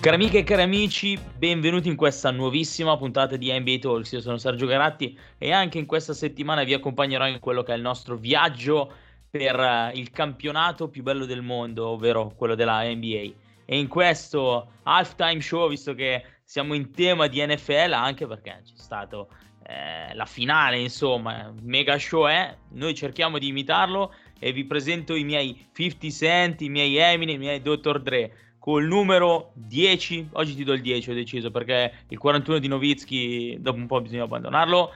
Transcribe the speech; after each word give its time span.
Cari 0.00 0.14
amiche 0.14 0.38
e 0.38 0.44
cari 0.44 0.62
amici, 0.62 1.18
benvenuti 1.36 1.88
in 1.88 1.96
questa 1.96 2.30
nuovissima 2.30 2.96
puntata 2.96 3.34
di 3.34 3.50
NBA 3.50 3.78
Talks. 3.78 4.12
Io 4.12 4.20
sono 4.20 4.38
Sergio 4.38 4.64
Garatti 4.64 5.18
e 5.38 5.50
anche 5.50 5.78
in 5.78 5.86
questa 5.86 6.14
settimana 6.14 6.62
vi 6.62 6.72
accompagnerò 6.72 7.26
in 7.26 7.40
quello 7.40 7.64
che 7.64 7.72
è 7.72 7.76
il 7.76 7.82
nostro 7.82 8.16
viaggio 8.16 8.92
per 9.28 9.58
eh, 9.58 9.90
il 9.96 10.12
campionato 10.12 10.88
più 10.88 11.02
bello 11.02 11.24
del 11.24 11.42
mondo, 11.42 11.88
ovvero 11.88 12.32
quello 12.36 12.54
della 12.54 12.84
NBA. 12.84 13.32
E 13.64 13.76
in 13.76 13.88
questo 13.88 14.74
halftime 14.84 15.40
show, 15.40 15.68
visto 15.68 15.94
che 15.94 16.22
siamo 16.44 16.74
in 16.74 16.92
tema 16.92 17.26
di 17.26 17.44
NFL, 17.44 17.92
anche 17.92 18.28
perché 18.28 18.60
c'è 18.64 18.74
stato 18.76 19.30
eh, 19.66 20.14
la 20.14 20.26
finale, 20.26 20.78
insomma, 20.78 21.52
mega 21.60 21.98
show 21.98 22.28
è, 22.28 22.56
noi 22.70 22.94
cerchiamo 22.94 23.36
di 23.38 23.48
imitarlo 23.48 24.14
e 24.38 24.52
vi 24.52 24.64
presento 24.64 25.16
i 25.16 25.24
miei 25.24 25.68
50 25.72 26.08
Cent, 26.10 26.60
i 26.60 26.68
miei 26.68 26.96
Eminem, 26.96 27.34
i 27.34 27.38
miei 27.38 27.60
Dr. 27.60 28.00
Dre 28.00 28.46
col 28.58 28.84
numero 28.84 29.52
10. 29.54 30.30
Oggi 30.32 30.54
ti 30.54 30.64
do 30.64 30.72
il 30.72 30.82
10, 30.82 31.10
ho 31.10 31.14
deciso 31.14 31.50
perché 31.50 32.04
il 32.08 32.18
41 32.18 32.58
di 32.58 32.68
Novitsky 32.68 33.60
dopo 33.60 33.78
un 33.78 33.86
po' 33.86 34.00
bisogna 34.00 34.24
abbandonarlo. 34.24 34.92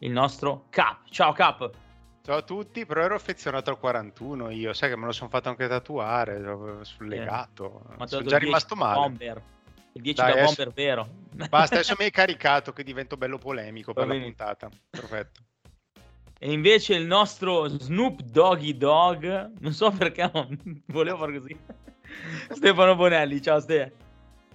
Il 0.00 0.10
nostro 0.10 0.66
Cap. 0.70 1.08
Ciao 1.10 1.32
Cap. 1.32 1.70
Ciao 2.22 2.38
a 2.38 2.42
tutti, 2.42 2.84
però 2.84 3.02
ero 3.02 3.14
affezionato 3.14 3.70
al 3.70 3.78
41 3.78 4.50
io, 4.50 4.72
sai 4.72 4.88
che 4.88 4.96
me 4.96 5.06
lo 5.06 5.12
sono 5.12 5.30
fatto 5.30 5.48
anche 5.48 5.68
tatuare 5.68 6.40
sul 6.82 7.06
eh. 7.06 7.18
legato. 7.18 7.82
Eh. 7.92 7.94
Ma 7.98 8.06
sono 8.08 8.26
già 8.26 8.38
rimasto 8.38 8.74
male. 8.74 8.98
Bomber. 8.98 9.42
Il 9.92 10.02
10 10.02 10.20
Dai, 10.20 10.32
da 10.32 10.38
adesso... 10.40 10.54
bomber 10.56 10.74
vero. 10.74 11.08
Basta, 11.48 11.76
adesso 11.76 11.94
mi 11.98 12.04
hai 12.06 12.10
caricato 12.10 12.72
che 12.72 12.82
divento 12.82 13.16
bello 13.16 13.38
polemico 13.38 13.92
per 13.92 14.08
la 14.08 14.18
puntata. 14.18 14.68
Perfetto. 14.90 15.40
E 16.38 16.52
invece 16.52 16.94
il 16.94 17.06
nostro 17.06 17.68
Snoop 17.68 18.20
Doggy 18.22 18.76
Dog, 18.76 19.52
non 19.60 19.72
so 19.72 19.90
perché 19.92 20.28
volevo 20.86 21.18
fare 21.18 21.38
così. 21.38 21.56
Stefano 22.50 22.94
Bonelli, 22.94 23.40
ciao 23.40 23.60
Ste. 23.60 24.04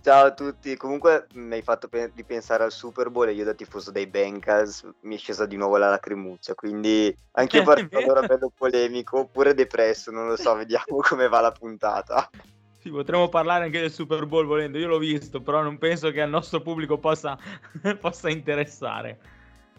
Ciao 0.04 0.26
a 0.26 0.34
tutti, 0.34 0.76
comunque 0.78 1.28
mi 1.34 1.54
hai 1.54 1.62
fatto 1.62 1.88
pe- 1.88 2.12
ripensare 2.16 2.64
al 2.64 2.72
Super 2.72 3.12
Bowl 3.12 3.28
e 3.28 3.34
io 3.34 3.44
da 3.44 3.54
tifoso 3.54 3.92
dei 3.92 4.08
Bengals 4.08 4.84
mi 5.02 5.14
è 5.14 5.18
scesa 5.20 5.46
di 5.46 5.58
nuovo 5.58 5.78
la 5.78 5.90
lacrimuccia, 5.90 6.56
quindi 6.56 7.16
anche 7.34 7.58
io 7.58 7.64
parto 7.64 8.00
allora 8.00 8.26
bello 8.26 8.52
polemico 8.56 9.20
oppure 9.20 9.54
depresso, 9.54 10.10
non 10.10 10.28
lo 10.28 10.38
so, 10.38 10.56
vediamo 10.56 10.86
come 11.08 11.28
va 11.28 11.42
la 11.42 11.52
puntata. 11.52 12.28
Sì, 12.80 12.90
potremmo 12.90 13.30
parlare 13.30 13.66
anche 13.66 13.80
del 13.80 13.92
Super 13.92 14.26
Bowl 14.26 14.48
volendo, 14.48 14.80
io 14.80 14.88
l'ho 14.88 14.98
visto, 14.98 15.40
però 15.40 15.62
non 15.62 15.78
penso 15.78 16.10
che 16.10 16.20
al 16.20 16.30
nostro 16.30 16.62
pubblico 16.62 16.98
possa, 16.98 17.38
possa 18.02 18.28
interessare. 18.32 19.20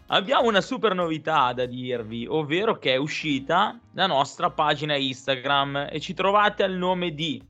Abbiamo 0.07 0.47
una 0.47 0.61
super 0.61 0.95
novità 0.95 1.51
da 1.51 1.65
dirvi, 1.65 2.25
ovvero 2.29 2.77
che 2.77 2.93
è 2.93 2.95
uscita 2.95 3.77
la 3.91 4.07
nostra 4.07 4.49
pagina 4.51 4.95
Instagram 4.95 5.89
e 5.91 5.99
ci 5.99 6.13
trovate 6.13 6.63
al 6.63 6.73
nome 6.73 7.13
di 7.13 7.41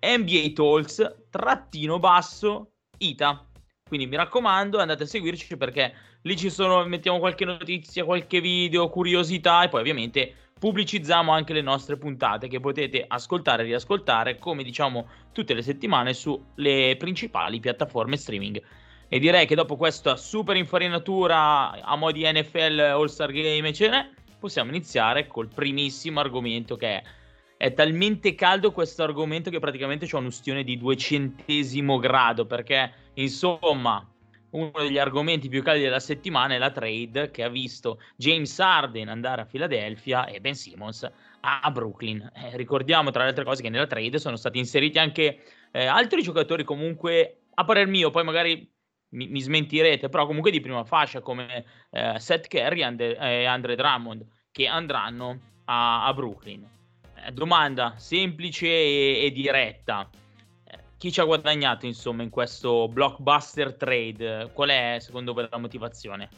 NBA 0.00 0.52
Talks 0.54 1.26
trattino 1.30 1.98
basso 1.98 2.72
Ita. 2.98 3.46
Quindi 3.86 4.06
mi 4.06 4.16
raccomando, 4.16 4.78
andate 4.78 5.04
a 5.04 5.06
seguirci 5.06 5.56
perché 5.56 5.94
lì 6.22 6.36
ci 6.36 6.50
sono, 6.50 6.84
mettiamo 6.86 7.18
qualche 7.18 7.44
notizia, 7.44 8.04
qualche 8.04 8.40
video, 8.40 8.88
curiosità 8.88 9.62
e 9.62 9.68
poi 9.68 9.80
ovviamente 9.80 10.34
pubblicizziamo 10.58 11.30
anche 11.30 11.52
le 11.52 11.60
nostre 11.60 11.96
puntate 11.96 12.48
che 12.48 12.60
potete 12.60 13.04
ascoltare 13.06 13.62
e 13.62 13.66
riascoltare 13.66 14.38
come 14.38 14.62
diciamo 14.62 15.06
tutte 15.32 15.54
le 15.54 15.62
settimane 15.62 16.14
sulle 16.14 16.96
principali 16.98 17.60
piattaforme 17.60 18.16
streaming. 18.16 18.60
E 19.08 19.18
direi 19.20 19.46
che 19.46 19.54
dopo 19.54 19.76
questa 19.76 20.16
super 20.16 20.56
infarinatura 20.56 21.80
a 21.80 21.94
mo' 21.94 22.10
di 22.10 22.28
NFL 22.28 22.80
All-Star 22.80 23.30
Game, 23.30 23.68
eccetera, 23.68 24.08
possiamo 24.38 24.70
iniziare 24.70 25.28
col 25.28 25.48
primissimo 25.48 26.18
argomento 26.18 26.76
che 26.76 26.88
è 26.88 27.02
è 27.56 27.72
talmente 27.72 28.34
caldo 28.34 28.72
questo 28.72 29.02
argomento 29.02 29.50
che 29.50 29.58
praticamente 29.58 30.06
c'è 30.06 30.16
un'ustione 30.16 30.62
di 30.62 30.76
duecentesimo 30.76 31.98
grado 31.98 32.46
perché 32.46 32.92
insomma 33.14 34.06
uno 34.50 34.70
degli 34.74 34.98
argomenti 34.98 35.48
più 35.48 35.62
caldi 35.62 35.82
della 35.82 36.00
settimana 36.00 36.54
è 36.54 36.58
la 36.58 36.70
trade 36.70 37.30
che 37.30 37.42
ha 37.42 37.48
visto 37.48 38.00
James 38.16 38.58
Harden 38.58 39.08
andare 39.08 39.42
a 39.42 39.46
Philadelphia 39.46 40.26
e 40.26 40.40
Ben 40.40 40.54
Simmons 40.54 41.10
a 41.40 41.70
Brooklyn. 41.70 42.30
Eh, 42.34 42.56
ricordiamo 42.56 43.10
tra 43.10 43.22
le 43.22 43.28
altre 43.28 43.44
cose 43.44 43.62
che 43.62 43.70
nella 43.70 43.86
trade 43.86 44.18
sono 44.18 44.36
stati 44.36 44.58
inseriti 44.58 44.98
anche 44.98 45.42
eh, 45.72 45.86
altri 45.86 46.22
giocatori 46.22 46.64
comunque 46.64 47.42
a 47.54 47.64
parer 47.64 47.86
mio, 47.86 48.10
poi 48.10 48.24
magari 48.24 48.70
mi, 49.10 49.28
mi 49.28 49.40
smentirete, 49.40 50.08
però 50.08 50.26
comunque 50.26 50.50
di 50.50 50.60
prima 50.60 50.84
fascia 50.84 51.20
come 51.20 51.64
eh, 51.90 52.18
Seth 52.18 52.48
Curry 52.48 52.82
e 52.82 53.16
eh, 53.18 53.44
Andre 53.44 53.76
Drummond 53.76 54.26
che 54.50 54.66
andranno 54.66 55.40
a, 55.66 56.06
a 56.06 56.14
Brooklyn. 56.14 56.66
Eh, 57.26 57.32
domanda 57.32 57.94
semplice 57.96 58.66
e, 58.66 59.24
e 59.24 59.32
diretta. 59.32 60.08
Eh, 60.64 60.78
chi 60.96 61.10
ci 61.10 61.20
ha 61.20 61.24
guadagnato 61.24 61.84
insomma 61.86 62.22
in 62.22 62.30
questo 62.30 62.88
blockbuster 62.88 63.74
trade? 63.74 64.50
Qual 64.52 64.68
è 64.68 64.98
secondo 65.00 65.32
voi 65.32 65.48
la 65.50 65.58
motivazione? 65.58 66.28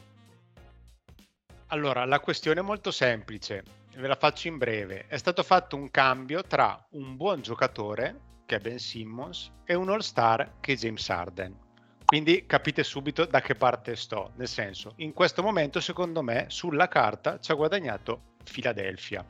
Allora, 1.67 2.05
la 2.05 2.19
questione 2.19 2.61
è 2.61 2.63
molto 2.63 2.89
semplice, 2.89 3.63
ve 3.95 4.07
la 4.07 4.15
faccio 4.15 4.47
in 4.47 4.57
breve. 4.57 5.05
È 5.07 5.17
stato 5.17 5.43
fatto 5.43 5.75
un 5.75 5.91
cambio 5.91 6.41
tra 6.41 6.83
un 6.91 7.15
buon 7.15 7.41
giocatore, 7.41 8.19
che 8.47 8.55
è 8.55 8.59
Ben 8.59 8.79
Simmons, 8.79 9.51
e 9.65 9.75
un 9.75 9.89
all-star, 9.89 10.53
che 10.59 10.73
è 10.73 10.75
James 10.75 11.07
Harden. 11.07 11.55
Quindi 12.03 12.47
capite 12.47 12.83
subito 12.83 13.25
da 13.25 13.41
che 13.41 13.53
parte 13.53 13.95
sto. 13.95 14.31
Nel 14.37 14.47
senso, 14.47 14.93
in 14.95 15.13
questo 15.13 15.43
momento, 15.43 15.79
secondo 15.79 16.23
me, 16.23 16.45
sulla 16.47 16.87
carta 16.87 17.39
ci 17.39 17.51
ha 17.51 17.55
guadagnato 17.55 18.37
Philadelphia. 18.43 19.23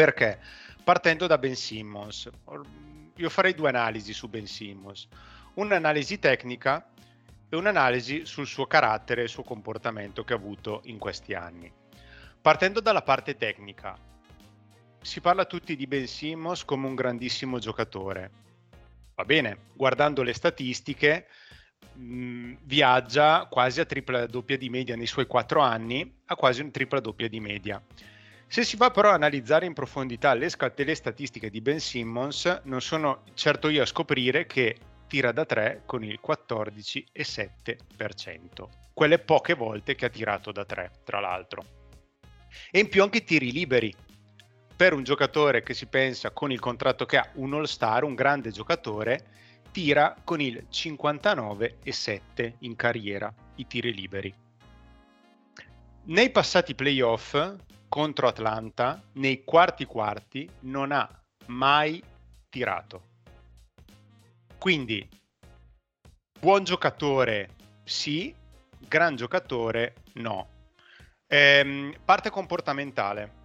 Perché? 0.00 0.38
Partendo 0.82 1.26
da 1.26 1.36
Ben 1.36 1.54
Simmons. 1.54 2.26
Io 3.16 3.28
farei 3.28 3.52
due 3.52 3.68
analisi 3.68 4.14
su 4.14 4.30
Ben 4.30 4.46
Simmons. 4.46 5.06
Un'analisi 5.56 6.18
tecnica 6.18 6.90
e 7.50 7.54
un'analisi 7.54 8.24
sul 8.24 8.46
suo 8.46 8.66
carattere 8.66 9.20
e 9.20 9.24
il 9.24 9.28
suo 9.28 9.42
comportamento 9.42 10.24
che 10.24 10.32
ha 10.32 10.36
avuto 10.36 10.80
in 10.84 10.96
questi 10.96 11.34
anni. 11.34 11.70
Partendo 12.40 12.80
dalla 12.80 13.02
parte 13.02 13.36
tecnica, 13.36 13.94
si 15.02 15.20
parla 15.20 15.44
tutti 15.44 15.76
di 15.76 15.86
Ben 15.86 16.06
Simmons 16.06 16.64
come 16.64 16.86
un 16.86 16.94
grandissimo 16.94 17.58
giocatore. 17.58 18.30
Va 19.16 19.26
bene, 19.26 19.64
guardando 19.74 20.22
le 20.22 20.32
statistiche, 20.32 21.26
mh, 21.92 22.54
viaggia 22.62 23.46
quasi 23.50 23.80
a 23.80 23.84
tripla 23.84 24.24
doppia 24.24 24.56
di 24.56 24.70
media 24.70 24.96
nei 24.96 25.06
suoi 25.06 25.26
quattro 25.26 25.60
anni, 25.60 26.20
a 26.24 26.36
quasi 26.36 26.62
un 26.62 26.70
tripla 26.70 27.00
doppia 27.00 27.28
di 27.28 27.38
media. 27.38 27.82
Se 28.50 28.64
si 28.64 28.76
va 28.76 28.90
però 28.90 29.10
a 29.10 29.14
analizzare 29.14 29.64
in 29.64 29.74
profondità 29.74 30.34
le, 30.34 30.48
scat- 30.48 30.80
le 30.80 30.96
statistiche 30.96 31.50
di 31.50 31.60
Ben 31.60 31.78
Simmons, 31.78 32.62
non 32.64 32.80
sono 32.80 33.22
certo 33.34 33.68
io 33.68 33.82
a 33.82 33.86
scoprire 33.86 34.46
che 34.46 34.76
tira 35.06 35.30
da 35.30 35.44
3 35.44 35.82
con 35.86 36.02
il 36.02 36.18
14,7%. 36.20 38.68
Quelle 38.92 39.20
poche 39.20 39.54
volte 39.54 39.94
che 39.94 40.06
ha 40.06 40.08
tirato 40.08 40.50
da 40.50 40.64
3, 40.64 40.90
tra 41.04 41.20
l'altro. 41.20 41.64
E 42.72 42.80
in 42.80 42.88
più 42.88 43.04
anche 43.04 43.22
tiri 43.22 43.52
liberi. 43.52 43.94
Per 44.74 44.94
un 44.94 45.04
giocatore 45.04 45.62
che 45.62 45.74
si 45.74 45.86
pensa 45.86 46.32
con 46.32 46.50
il 46.50 46.58
contratto 46.58 47.06
che 47.06 47.18
ha, 47.18 47.30
un 47.34 47.54
all-star, 47.54 48.02
un 48.02 48.16
grande 48.16 48.50
giocatore, 48.50 49.26
tira 49.70 50.16
con 50.24 50.40
il 50.40 50.66
59,7 50.68 52.54
in 52.58 52.74
carriera 52.74 53.32
i 53.54 53.66
tiri 53.68 53.94
liberi. 53.94 54.34
Nei 56.06 56.30
passati 56.30 56.74
playoff 56.74 57.36
contro 57.90 58.28
Atlanta 58.28 59.02
nei 59.14 59.42
quarti 59.42 59.84
quarti 59.84 60.48
non 60.60 60.92
ha 60.92 61.10
mai 61.46 62.00
tirato. 62.48 63.08
Quindi 64.56 65.06
buon 66.38 66.62
giocatore 66.62 67.48
sì, 67.82 68.32
gran 68.78 69.16
giocatore 69.16 69.94
no. 70.14 70.48
Ehm, 71.26 71.92
parte 72.04 72.30
comportamentale. 72.30 73.38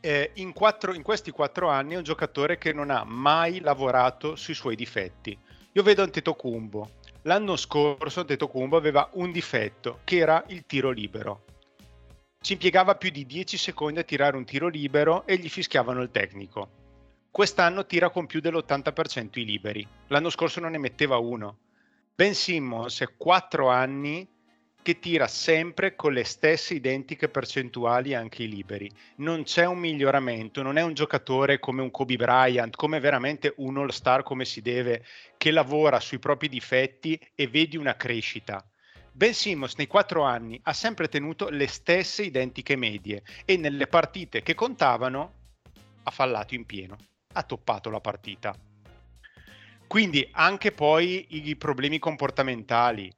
Eh, 0.00 0.32
in, 0.34 0.52
quattro, 0.52 0.92
in 0.92 1.02
questi 1.02 1.30
quattro 1.30 1.68
anni 1.68 1.94
è 1.94 1.98
un 1.98 2.02
giocatore 2.02 2.58
che 2.58 2.72
non 2.72 2.90
ha 2.90 3.04
mai 3.04 3.60
lavorato 3.60 4.34
sui 4.34 4.54
suoi 4.54 4.74
difetti. 4.74 5.38
Io 5.72 5.82
vedo 5.84 6.02
Antetokounmpo. 6.02 6.90
L'anno 7.22 7.54
scorso 7.54 8.20
Antetokounmpo 8.20 8.76
aveva 8.76 9.08
un 9.12 9.30
difetto, 9.30 10.00
che 10.02 10.16
era 10.16 10.42
il 10.48 10.66
tiro 10.66 10.90
libero 10.90 11.44
ci 12.44 12.52
impiegava 12.52 12.96
più 12.96 13.08
di 13.08 13.24
10 13.24 13.56
secondi 13.56 14.00
a 14.00 14.02
tirare 14.02 14.36
un 14.36 14.44
tiro 14.44 14.68
libero 14.68 15.26
e 15.26 15.38
gli 15.38 15.48
fischiavano 15.48 16.02
il 16.02 16.10
tecnico. 16.10 16.68
Quest'anno 17.30 17.86
tira 17.86 18.10
con 18.10 18.26
più 18.26 18.40
dell'80% 18.40 19.38
i 19.38 19.46
liberi, 19.46 19.88
l'anno 20.08 20.28
scorso 20.28 20.60
non 20.60 20.72
ne 20.72 20.76
metteva 20.76 21.16
uno. 21.16 21.56
Ben 22.14 22.34
Simmons 22.34 23.00
è 23.00 23.08
4 23.16 23.70
anni 23.70 24.28
che 24.82 24.98
tira 24.98 25.26
sempre 25.26 25.96
con 25.96 26.12
le 26.12 26.24
stesse 26.24 26.74
identiche 26.74 27.30
percentuali 27.30 28.12
anche 28.12 28.42
i 28.42 28.48
liberi. 28.50 28.90
Non 29.16 29.44
c'è 29.44 29.64
un 29.64 29.78
miglioramento, 29.78 30.60
non 30.60 30.76
è 30.76 30.82
un 30.82 30.92
giocatore 30.92 31.58
come 31.58 31.80
un 31.80 31.90
Kobe 31.90 32.16
Bryant, 32.16 32.76
come 32.76 33.00
veramente 33.00 33.54
un 33.56 33.78
all-star 33.78 34.22
come 34.22 34.44
si 34.44 34.60
deve, 34.60 35.02
che 35.38 35.50
lavora 35.50 35.98
sui 35.98 36.18
propri 36.18 36.50
difetti 36.50 37.18
e 37.34 37.46
vedi 37.46 37.78
una 37.78 37.96
crescita. 37.96 38.62
Ben 39.16 39.32
Simmons 39.32 39.76
nei 39.76 39.86
quattro 39.86 40.24
anni 40.24 40.58
ha 40.64 40.72
sempre 40.72 41.06
tenuto 41.06 41.48
le 41.48 41.68
stesse 41.68 42.24
identiche 42.24 42.74
medie 42.74 43.22
e 43.44 43.56
nelle 43.56 43.86
partite 43.86 44.42
che 44.42 44.54
contavano 44.56 45.32
ha 46.02 46.10
fallato 46.10 46.56
in 46.56 46.66
pieno, 46.66 46.96
ha 47.34 47.42
toppato 47.44 47.90
la 47.90 48.00
partita. 48.00 48.52
Quindi 49.86 50.28
anche 50.32 50.72
poi 50.72 51.26
i 51.28 51.54
problemi 51.54 52.00
comportamentali, 52.00 53.08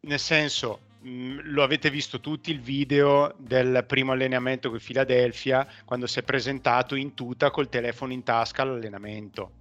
nel 0.00 0.18
senso, 0.18 0.80
mm, 1.06 1.38
lo 1.44 1.62
avete 1.62 1.88
visto 1.88 2.20
tutti 2.20 2.50
il 2.50 2.60
video 2.60 3.34
del 3.38 3.82
primo 3.86 4.12
allenamento 4.12 4.68
con 4.68 4.78
Philadelphia, 4.78 5.66
quando 5.86 6.06
si 6.06 6.18
è 6.18 6.22
presentato 6.22 6.94
in 6.96 7.14
tuta 7.14 7.50
col 7.50 7.70
telefono 7.70 8.12
in 8.12 8.22
tasca 8.22 8.60
all'allenamento. 8.60 9.52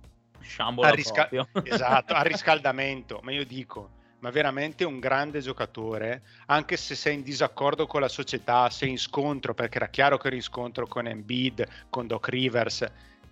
Sciambola 0.42 0.90
risca- 0.90 1.30
esatto, 1.64 2.14
a 2.16 2.22
riscaldamento, 2.24 3.22
ma 3.24 3.32
io 3.32 3.46
dico, 3.46 3.92
ma 4.20 4.30
veramente 4.30 4.84
un 4.84 5.00
grande 5.00 5.40
giocatore, 5.40 6.24
anche 6.48 6.78
se 6.78 6.96
sei 6.96 7.16
in 7.16 7.24
disaccordo 7.24 7.88
con 7.88 8.02
la 8.02 8.08
società, 8.08 8.70
sei 8.70 8.90
in 8.90 9.00
scontro, 9.00 9.54
perché 9.54 9.78
era 9.78 9.88
chiaro 9.88 10.18
che 10.18 10.28
eri 10.28 10.38
in 10.38 10.42
scontro 10.42 10.88
con 10.88 11.08
Embiid, 11.08 11.88
con 11.90 12.08
Doc 12.08 12.28
Rivers, 12.28 12.86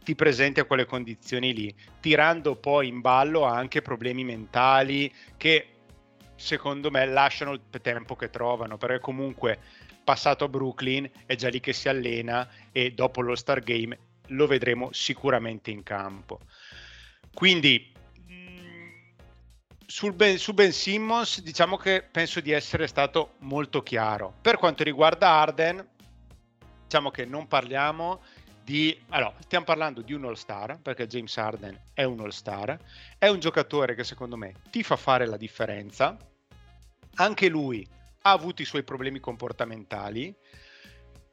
ti 0.04 0.16
presenti 0.16 0.62
a 0.62 0.64
quelle 0.64 0.86
condizioni 0.86 1.54
lì, 1.54 1.76
tirando 2.00 2.56
poi 2.56 2.88
in 2.88 3.02
ballo 3.02 3.44
anche 3.44 3.82
problemi 3.82 4.24
mentali 4.24 5.14
che 5.36 5.68
secondo 6.36 6.90
me 6.90 7.06
lasciano 7.06 7.52
il 7.52 7.62
tempo 7.82 8.16
che 8.16 8.30
trovano, 8.30 8.78
perché 8.78 9.00
comunque 9.00 9.60
passato 10.04 10.46
a 10.46 10.48
Brooklyn 10.48 11.10
è 11.26 11.36
già 11.36 11.50
lì 11.50 11.60
che 11.60 11.74
si 11.74 11.90
allena 11.90 12.48
e 12.72 12.92
dopo 12.92 13.20
lo 13.20 13.36
Star 13.36 13.60
Game 13.60 13.98
lo 14.28 14.48
vedremo 14.48 14.90
sicuramente 14.94 15.72
in 15.72 15.84
campo. 15.84 16.40
Quindi 17.34 17.92
sul 19.90 20.14
ben, 20.14 20.38
su 20.38 20.54
Ben 20.54 20.74
Simmons 20.74 21.42
diciamo 21.42 21.78
che 21.78 22.04
penso 22.04 22.42
di 22.42 22.52
essere 22.52 22.88
stato 22.88 23.36
molto 23.40 23.82
chiaro. 23.82 24.34
Per 24.42 24.58
quanto 24.58 24.84
riguarda 24.84 25.30
Arden, 25.30 25.88
diciamo 26.84 27.10
che 27.10 27.26
non 27.26 27.48
parliamo 27.48 28.22
di... 28.64 29.02
Allora, 29.10 29.34
stiamo 29.40 29.64
parlando 29.64 30.02
di 30.02 30.12
un 30.12 30.26
all-star, 30.26 30.80
perché 30.82 31.08
James 31.08 31.36
Arden 31.38 31.80
è 31.94 32.04
un 32.04 32.20
all-star, 32.20 32.78
è 33.18 33.30
un 33.30 33.40
giocatore 33.40 33.96
che 33.96 34.04
secondo 34.04 34.36
me 34.36 34.56
ti 34.70 34.84
fa 34.84 34.98
fare 34.98 35.26
la 35.26 35.38
differenza, 35.38 36.18
anche 37.16 37.48
lui 37.48 37.88
ha 38.24 38.32
avuto 38.32 38.62
i 38.62 38.66
suoi 38.66 38.84
problemi 38.84 39.22
comportamentali, 39.22 40.36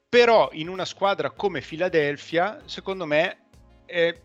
però 0.08 0.48
in 0.52 0.68
una 0.68 0.84
squadra 0.84 1.30
come 1.30 1.60
Philadelphia, 1.60 2.60
secondo 2.66 3.04
me, 3.04 3.46
eh, 3.86 4.20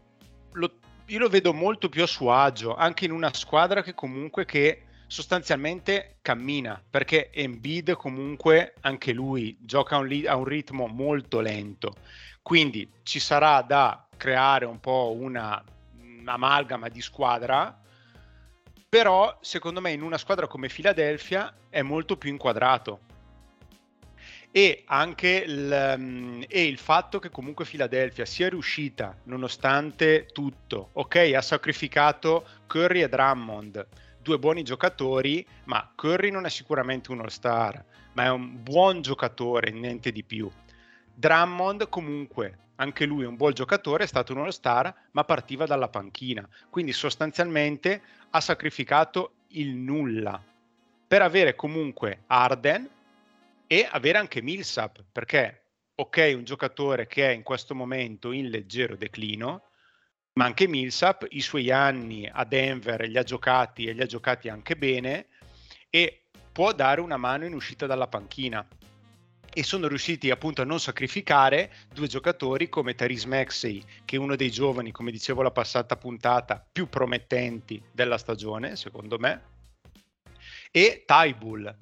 lo, 0.51 0.78
io 1.09 1.19
lo 1.19 1.27
vedo 1.27 1.53
molto 1.53 1.89
più 1.89 2.03
a 2.03 2.07
suo 2.07 2.31
agio, 2.31 2.75
anche 2.75 3.05
in 3.05 3.11
una 3.11 3.33
squadra 3.33 3.81
che 3.81 3.95
comunque 3.95 4.45
che 4.45 4.83
sostanzialmente 5.07 6.17
cammina, 6.21 6.81
perché 6.87 7.31
Embiid 7.31 7.93
comunque 7.93 8.75
anche 8.81 9.11
lui 9.11 9.57
gioca 9.59 9.95
a 9.95 9.99
un, 9.99 10.07
li- 10.07 10.27
a 10.27 10.35
un 10.35 10.43
ritmo 10.43 10.85
molto 10.85 11.39
lento, 11.39 11.95
quindi 12.43 12.87
ci 13.01 13.19
sarà 13.19 13.61
da 13.63 14.07
creare 14.17 14.65
un 14.65 14.79
po' 14.79 15.15
una, 15.19 15.63
un'amalgama 15.99 16.89
di 16.89 17.01
squadra, 17.01 17.75
però 18.87 19.35
secondo 19.41 19.81
me 19.81 19.91
in 19.91 20.03
una 20.03 20.17
squadra 20.17 20.45
come 20.45 20.67
Philadelphia 20.67 21.51
è 21.69 21.81
molto 21.81 22.17
più 22.17 22.29
inquadrato 22.29 22.99
e 24.51 24.83
anche 24.87 25.43
il, 25.45 25.95
um, 25.97 26.43
e 26.47 26.65
il 26.65 26.77
fatto 26.77 27.19
che 27.19 27.29
comunque 27.29 27.65
Philadelphia 27.65 28.25
sia 28.25 28.49
riuscita 28.49 29.15
nonostante 29.23 30.25
tutto, 30.31 30.89
ok, 30.93 31.33
ha 31.35 31.41
sacrificato 31.41 32.47
Curry 32.65 33.03
e 33.03 33.09
Drummond, 33.09 33.87
due 34.21 34.39
buoni 34.39 34.63
giocatori, 34.63 35.45
ma 35.65 35.91
Curry 35.93 36.31
non 36.31 36.45
è 36.45 36.49
sicuramente 36.49 37.11
un 37.11 37.19
all-star, 37.19 37.83
ma 38.13 38.23
è 38.23 38.29
un 38.29 38.61
buon 38.63 39.01
giocatore, 39.01 39.71
niente 39.71 40.11
di 40.11 40.23
più. 40.23 40.49
Drummond 41.13 41.89
comunque, 41.89 42.57
anche 42.75 43.05
lui 43.05 43.23
è 43.23 43.27
un 43.27 43.35
buon 43.35 43.53
giocatore, 43.53 44.05
è 44.05 44.07
stato 44.07 44.33
un 44.33 44.39
all-star, 44.39 44.93
ma 45.11 45.23
partiva 45.23 45.65
dalla 45.65 45.89
panchina, 45.89 46.47
quindi 46.69 46.91
sostanzialmente 46.91 48.01
ha 48.31 48.41
sacrificato 48.41 49.33
il 49.49 49.75
nulla. 49.75 50.41
Per 51.07 51.21
avere 51.21 51.55
comunque 51.55 52.23
Arden 52.27 52.87
e 53.71 53.87
avere 53.87 54.17
anche 54.17 54.41
Millsap, 54.41 55.05
perché 55.11 55.65
ok, 55.93 56.31
un 56.33 56.43
giocatore 56.43 57.05
che 57.05 57.27
è 57.27 57.31
in 57.31 57.43
questo 57.43 57.75
momento 57.75 58.31
in 58.31 58.49
leggero 58.49 58.95
declino, 58.95 59.65
ma 60.33 60.45
anche 60.45 60.67
Millsap 60.67 61.27
i 61.29 61.41
suoi 61.41 61.69
anni 61.69 62.27
a 62.27 62.45
Denver 62.45 63.01
li 63.01 63.15
ha 63.15 63.21
giocati 63.21 63.85
e 63.85 63.93
li 63.93 64.01
ha 64.01 64.07
giocati 64.07 64.49
anche 64.49 64.75
bene 64.75 65.27
e 65.91 66.23
può 66.51 66.73
dare 66.73 66.99
una 66.99 67.17
mano 67.17 67.45
in 67.45 67.53
uscita 67.53 67.85
dalla 67.85 68.07
panchina. 68.07 68.67
E 69.53 69.63
sono 69.63 69.87
riusciti 69.87 70.31
appunto 70.31 70.63
a 70.63 70.65
non 70.65 70.79
sacrificare 70.79 71.71
due 71.93 72.07
giocatori 72.07 72.69
come 72.69 72.95
Therese 72.95 73.27
Maxey, 73.27 73.83
che 74.03 74.15
è 74.15 74.19
uno 74.19 74.35
dei 74.35 74.49
giovani, 74.49 74.91
come 74.91 75.11
dicevo 75.11 75.43
la 75.43 75.51
passata 75.51 75.95
puntata, 75.95 76.65
più 76.71 76.89
promettenti 76.89 77.79
della 77.91 78.17
stagione, 78.17 78.75
secondo 78.75 79.19
me, 79.19 79.41
e 80.71 81.03
Tybull, 81.05 81.75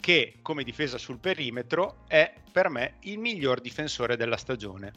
che 0.00 0.38
come 0.42 0.64
difesa 0.64 0.98
sul 0.98 1.18
perimetro 1.18 2.04
è 2.06 2.32
per 2.52 2.68
me 2.68 2.94
il 3.00 3.18
miglior 3.18 3.60
difensore 3.60 4.16
della 4.16 4.36
stagione. 4.36 4.92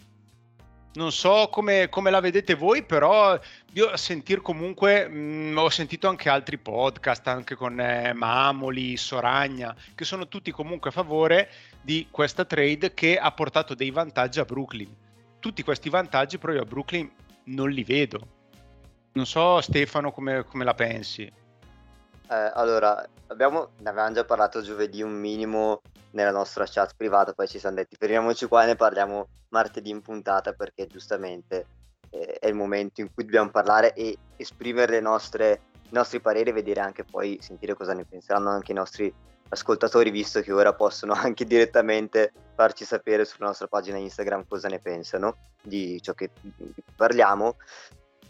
Non 0.91 1.11
so 1.11 1.49
come, 1.51 1.87
come 1.87 2.09
la 2.09 2.19
vedete 2.19 2.55
voi, 2.55 2.83
però 2.83 3.39
io 3.73 3.89
a 3.89 3.97
sentir 3.97 4.41
comunque 4.41 5.07
mh, 5.07 5.51
mm, 5.51 5.57
ho 5.57 5.69
sentito 5.69 6.07
anche 6.07 6.29
altri 6.29 6.57
podcast, 6.57 7.27
anche 7.27 7.53
con 7.55 7.79
eh, 7.79 8.11
Mamoli, 8.13 8.97
Soragna, 8.97 9.75
che 9.93 10.03
sono 10.03 10.27
tutti 10.27 10.51
comunque 10.51 10.89
a 10.89 10.93
favore 10.93 11.49
di 11.81 12.07
questa 12.09 12.43
trade 12.43 12.95
che 12.95 13.17
ha 13.17 13.31
portato 13.31 13.75
dei 13.75 13.91
vantaggi 13.91 14.39
a 14.39 14.45
Brooklyn. 14.45 14.93
Tutti 15.39 15.61
questi 15.63 15.89
vantaggi 15.89 16.39
però 16.39 16.53
io 16.53 16.63
a 16.63 16.65
Brooklyn 16.65 17.09
non 17.45 17.69
li 17.69 17.83
vedo. 17.83 18.27
Non 19.13 19.27
so 19.27 19.61
Stefano 19.61 20.11
come, 20.11 20.43
come 20.43 20.63
la 20.63 20.73
pensi. 20.73 21.31
Eh, 22.31 22.51
allora, 22.53 23.03
abbiamo, 23.27 23.69
ne 23.79 23.89
avevamo 23.89 24.13
già 24.13 24.23
parlato 24.23 24.61
giovedì 24.61 25.01
un 25.01 25.13
minimo 25.13 25.81
nella 26.11 26.29
nostra 26.31 26.65
chat 26.67 26.93
privata, 26.95 27.33
poi 27.33 27.47
ci 27.47 27.57
siamo 27.57 27.75
detti 27.75 27.95
fermiamoci 27.97 28.45
qua 28.45 28.63
e 28.63 28.67
ne 28.67 28.75
parliamo 28.75 29.27
martedì 29.49 29.89
in 29.89 30.01
puntata 30.01 30.53
perché 30.53 30.85
giustamente 30.85 31.65
eh, 32.11 32.37
è 32.39 32.47
il 32.47 32.53
momento 32.53 33.01
in 33.01 33.11
cui 33.11 33.23
dobbiamo 33.23 33.49
parlare 33.49 33.93
e 33.93 34.15
esprimere 34.35 34.99
nostre, 34.99 35.61
i 35.85 35.93
nostri 35.93 36.19
pareri 36.19 36.51
e 36.51 36.53
vedere 36.53 36.81
anche 36.81 37.03
poi, 37.03 37.39
sentire 37.41 37.73
cosa 37.73 37.93
ne 37.93 38.05
penseranno 38.05 38.49
anche 38.49 38.73
i 38.73 38.75
nostri 38.75 39.11
ascoltatori, 39.49 40.11
visto 40.11 40.41
che 40.41 40.51
ora 40.51 40.73
possono 40.73 41.13
anche 41.17 41.45
direttamente 41.45 42.31
farci 42.53 42.85
sapere 42.85 43.25
sulla 43.25 43.47
nostra 43.47 43.65
pagina 43.65 43.97
Instagram 43.97 44.45
cosa 44.47 44.67
ne 44.67 44.79
pensano 44.79 45.35
di 45.63 45.99
ciò 45.99 46.13
che 46.13 46.29
parliamo. 46.95 47.55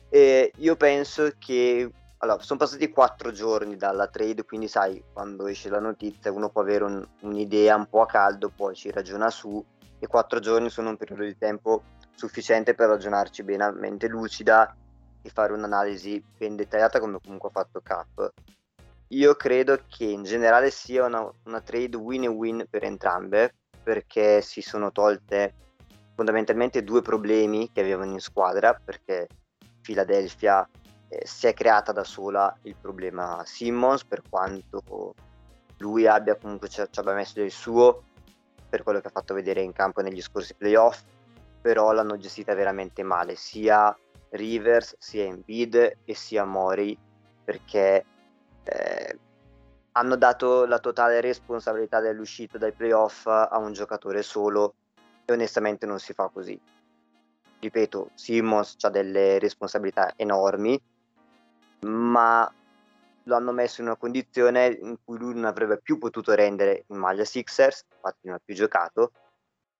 E 0.08 0.53
io 0.56 0.75
penso 0.75 1.32
che 1.38 1.91
allora, 2.22 2.42
sono 2.42 2.60
passati 2.60 2.90
quattro 2.90 3.32
giorni 3.32 3.78
dalla 3.78 4.08
trade, 4.08 4.44
quindi 4.44 4.68
sai, 4.68 5.02
quando 5.14 5.48
esce 5.48 5.70
la 5.70 5.80
notizia 5.80 6.32
uno 6.32 6.50
può 6.50 6.62
avere 6.62 6.84
un, 6.84 7.08
un'idea 7.22 7.76
un 7.76 7.88
po' 7.88 8.02
a 8.02 8.06
caldo, 8.06 8.50
poi 8.50 8.76
ci 8.76 8.92
ragiona 8.92 9.30
su 9.30 9.64
e 10.00 10.08
quattro 10.08 10.40
giorni 10.40 10.70
sono 10.70 10.90
un 10.90 10.98
periodo 10.98 11.24
di 11.24 11.38
tempo 11.38 11.84
sufficiente 12.16 12.74
per 12.74 12.90
ragionarci 12.90 13.44
bene 13.44 13.64
a 13.66 13.72
mente 13.72 14.08
lucida 14.08 14.76
e 15.22 15.30
fare 15.30 15.54
un'analisi 15.54 16.22
ben 16.38 16.56
dettagliata 16.56 17.00
come 17.00 17.20
comunque 17.22 17.50
ha 17.50 17.52
fatto 17.52 17.82
Cap. 17.82 18.34
Io 19.10 19.36
credo 19.36 19.80
che 19.88 20.04
in 20.04 20.24
generale 20.24 20.72
sia 20.72 21.06
una, 21.06 21.30
una 21.46 21.62
trade 21.62 21.96
win 21.96 22.24
e 22.24 22.28
win 22.28 22.66
per 22.70 22.84
entrambe 22.84 23.56
perché 23.82 24.42
si 24.42 24.62
sono 24.62 24.92
tolte 24.92 25.54
fondamentalmente 26.16 26.84
due 26.84 27.02
problemi 27.02 27.72
che 27.72 27.80
avevano 27.80 28.12
in 28.12 28.20
squadra 28.20 28.74
perché 28.74 29.28
Philadelphia 29.82 30.68
eh, 31.10 31.25
si 31.25 31.48
è 31.48 31.54
creata 31.54 31.92
da 31.92 32.04
sola 32.04 32.56
il 32.63 32.75
problema 32.80 33.44
Simmons 33.46 34.06
per 34.06 34.22
quanto 34.30 35.16
lui 35.78 36.08
abbia 36.08 36.36
comunque 36.36 36.70
ci, 36.70 36.82
ci 36.89 37.00
abbia 37.00 37.13
messo 37.13 37.34
del 37.36 37.51
suo 37.51 38.04
per 38.70 38.84
quello 38.84 39.00
che 39.01 39.08
ha 39.08 39.12
fatto 39.12 39.34
vedere 39.34 39.62
in 39.62 39.74
campo 39.74 40.01
negli 40.01 40.22
scorsi 40.22 40.54
playoff 40.54 41.01
però 41.62 41.92
l'hanno 41.92 42.18
gestita 42.18 42.54
veramente 42.54 43.04
male 43.04 43.36
sia 43.36 43.96
Rivers 44.30 44.96
sia 45.00 45.25
Embiid 45.25 45.98
e 46.04 46.13
sia 46.13 46.46
Mori 46.46 46.98
perché 47.44 48.06
eh, 48.63 49.20
hanno 49.94 50.16
dato 50.16 50.66
la 50.66 50.80
totale 50.80 51.20
responsabilità 51.20 52.00
dell'uscita 52.00 52.58
dai 52.58 52.72
playoff 52.72 53.25
a 53.25 53.58
un 53.58 53.74
giocatore 53.74 54.22
solo 54.22 54.75
e 55.25 55.34
onestamente 55.34 55.86
non 55.86 56.00
si 56.00 56.13
fa 56.13 56.30
così. 56.32 56.60
Ripeto 57.60 58.12
Simmons 58.13 58.78
ha 58.82 58.89
delle 58.89 59.39
responsabilità 59.39 60.13
enormi 60.16 60.80
ma 61.81 62.51
lo 63.24 63.36
hanno 63.36 63.51
messo 63.51 63.81
in 63.81 63.88
una 63.88 63.95
condizione 63.95 64.77
in 64.81 64.98
cui 65.03 65.17
lui 65.17 65.36
non 65.36 65.45
avrebbe 65.45 65.79
più 65.79 65.98
potuto 65.98 66.33
rendere 66.33 66.86
in 66.88 66.98
maglia 66.98 67.25
Sixers, 67.25 67.86
infatti 67.93 68.27
non 68.27 68.36
ha 68.36 68.41
più 68.43 68.55
giocato, 68.55 69.12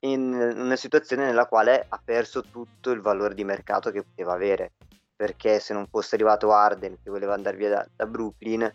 in 0.02 0.34
una 0.34 0.76
situazione 0.76 1.26
nella 1.26 1.48
quale 1.48 1.86
ha 1.88 2.02
perso 2.04 2.44
tutto 2.44 2.92
il 2.92 3.02
valore 3.02 3.34
di 3.34 3.44
mercato 3.44 3.92
che 3.92 4.04
poteva 4.04 4.34
avere, 4.34 4.74
perché 5.16 5.60
se 5.60 5.74
non 5.74 5.88
fosse 5.88 6.16
arrivato 6.16 6.54
Arden 6.54 6.98
che 7.04 7.10
voleva 7.10 7.34
andare 7.34 7.58
via 7.58 7.70
da, 7.70 7.88
da 7.96 8.06
Brooklyn, 8.06 8.72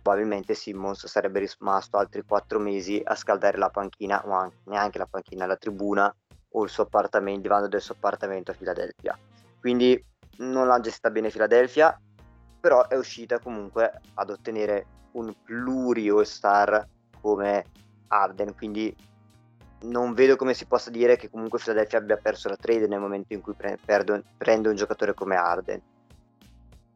probabilmente 0.00 0.54
Simmons 0.54 1.06
sarebbe 1.06 1.40
rimasto 1.40 1.98
altri 1.98 2.22
quattro 2.22 2.60
mesi 2.60 3.02
a 3.04 3.14
scaldare 3.16 3.58
la 3.58 3.70
panchina, 3.70 4.24
o 4.24 4.30
anche, 4.30 4.56
neanche 4.64 4.98
la 4.98 5.06
panchina, 5.06 5.46
la 5.46 5.56
tribuna 5.56 6.14
o 6.50 6.62
il 6.62 6.70
suo 6.70 6.84
appartamento, 6.84 7.38
il 7.38 7.42
divano 7.42 7.68
del 7.68 7.80
suo 7.80 7.94
appartamento 7.94 8.52
a 8.52 8.54
Filadelfia. 8.54 9.18
Quindi 9.58 10.02
non 10.38 10.68
l'ha 10.68 10.80
gestita 10.80 11.10
bene 11.10 11.28
Filadelfia, 11.30 12.00
però 12.66 12.88
è 12.88 12.96
uscita 12.96 13.38
comunque 13.38 13.92
ad 14.14 14.28
ottenere 14.28 14.86
un 15.12 15.32
pluri 15.44 16.08
all-star 16.08 16.84
come 17.20 17.64
Arden, 18.08 18.56
quindi 18.56 18.92
non 19.82 20.14
vedo 20.14 20.34
come 20.34 20.52
si 20.52 20.66
possa 20.66 20.90
dire 20.90 21.14
che 21.14 21.30
comunque 21.30 21.60
Philadelphia 21.60 21.98
abbia 21.98 22.16
perso 22.16 22.48
la 22.48 22.56
trade 22.56 22.88
nel 22.88 22.98
momento 22.98 23.34
in 23.34 23.40
cui 23.40 23.52
pre- 23.52 23.78
perdo, 23.84 24.20
prende 24.36 24.68
un 24.68 24.74
giocatore 24.74 25.14
come 25.14 25.36
Arden. 25.36 25.80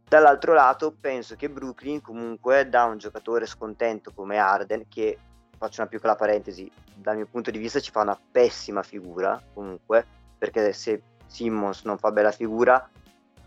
Dall'altro 0.09 0.55
lato 0.55 0.93
penso 1.01 1.37
che 1.37 1.49
Brooklyn 1.49 2.01
comunque 2.01 2.69
da 2.69 2.87
un 2.87 2.99
giocatore 2.99 3.47
scontento 3.47 4.11
come 4.13 4.39
Arden, 4.39 4.89
che 4.89 5.17
faccio 5.57 5.83
una 5.83 5.91
piccola 5.91 6.17
parentesi, 6.17 6.69
dal 6.97 7.15
mio 7.15 7.29
punto 7.31 7.53
di 7.53 7.59
vista 7.59 7.79
ci 7.79 7.93
fa 7.93 8.01
una 8.01 8.19
pessima 8.33 8.83
figura 8.83 9.41
comunque, 9.55 10.05
perché 10.37 10.73
se 10.73 11.01
Simmons 11.27 11.85
non 11.85 11.97
fa 11.97 12.11
bella 12.11 12.33
figura, 12.33 12.91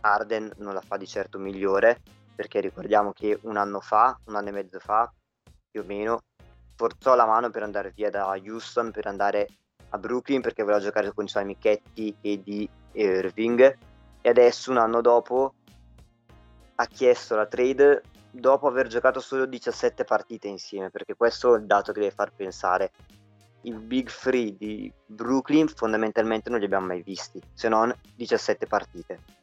Arden 0.06 0.52
non 0.58 0.74
la 0.74 0.82
fa 0.82 0.98
di 0.98 1.08
certo 1.08 1.40
migliore, 1.40 2.02
perché 2.36 2.60
ricordiamo 2.60 3.14
che 3.14 3.40
un 3.44 3.58
anno 3.58 3.80
fa, 3.80 4.20
un 4.26 4.36
anno 4.36 4.50
e 4.50 4.52
mezzo 4.52 4.80
fa, 4.80 5.12
più 5.72 5.82
o 5.82 5.86
meno, 5.86 6.22
forzò 6.76 7.16
la 7.16 7.26
mano 7.26 7.50
per 7.50 7.64
andare 7.64 7.92
via 7.96 8.10
da 8.10 8.28
Houston, 8.28 8.92
per 8.92 9.08
andare 9.08 9.48
a 9.90 9.98
Brooklyn, 9.98 10.42
perché 10.42 10.64
voleva 10.64 10.82
giocare 10.82 11.14
con 11.14 11.26
i 11.26 11.30
suoi 11.30 11.44
amichetti 11.44 12.16
e 12.22 12.42
di 12.44 12.68
Irving, 12.94 13.78
e 14.22 14.30
adesso 14.30 14.72
un 14.72 14.78
anno 14.78 15.02
dopo 15.02 15.54
ha 16.76 16.86
chiesto 16.86 17.36
la 17.36 17.46
trade 17.46 18.02
dopo 18.32 18.68
aver 18.68 18.88
giocato 18.88 19.20
solo 19.20 19.46
17 19.46 20.04
partite 20.04 20.48
insieme, 20.48 20.90
perché 20.90 21.16
questo 21.16 21.56
è 21.56 21.60
il 21.60 21.66
dato 21.66 21.94
che 21.94 22.02
deve 22.02 22.12
far 22.12 22.34
pensare. 22.34 22.92
I 23.62 23.72
Big 23.74 24.10
Free 24.10 24.58
di 24.58 24.92
Brooklyn 25.06 25.68
fondamentalmente 25.70 26.50
non 26.50 26.60
li 26.60 26.66
abbiamo 26.66 26.88
mai 26.88 27.02
visti, 27.02 27.42
se 27.54 27.70
non 27.70 27.94
17 28.16 28.68
partite. 28.68 29.43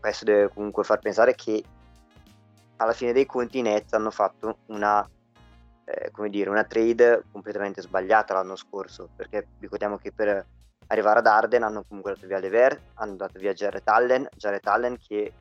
Questo 0.00 0.24
deve 0.24 0.48
comunque 0.48 0.82
far 0.82 0.98
pensare 0.98 1.34
che 1.34 1.62
alla 2.76 2.92
fine 2.92 3.12
dei 3.12 3.26
conti 3.26 3.58
i 3.58 3.62
Nets 3.62 3.92
hanno 3.92 4.10
fatto 4.10 4.58
una, 4.66 5.06
eh, 5.84 6.10
dire, 6.30 6.48
una 6.48 6.64
trade 6.64 7.24
completamente 7.30 7.82
sbagliata 7.82 8.34
l'anno 8.34 8.56
scorso, 8.56 9.10
perché 9.14 9.48
ricordiamo 9.58 9.98
che 9.98 10.12
per 10.12 10.46
arrivare 10.86 11.18
ad 11.18 11.26
Arden 11.26 11.62
hanno 11.62 11.84
comunque 11.86 12.14
dato 12.14 12.26
via 12.26 12.38
Lever, 12.38 12.80
hanno 12.94 13.16
dato 13.16 13.38
via 13.38 13.52
Jared 13.52 13.86
Allen, 13.86 14.28
Jared 14.34 14.66
Allen 14.66 14.96
che 14.96 15.32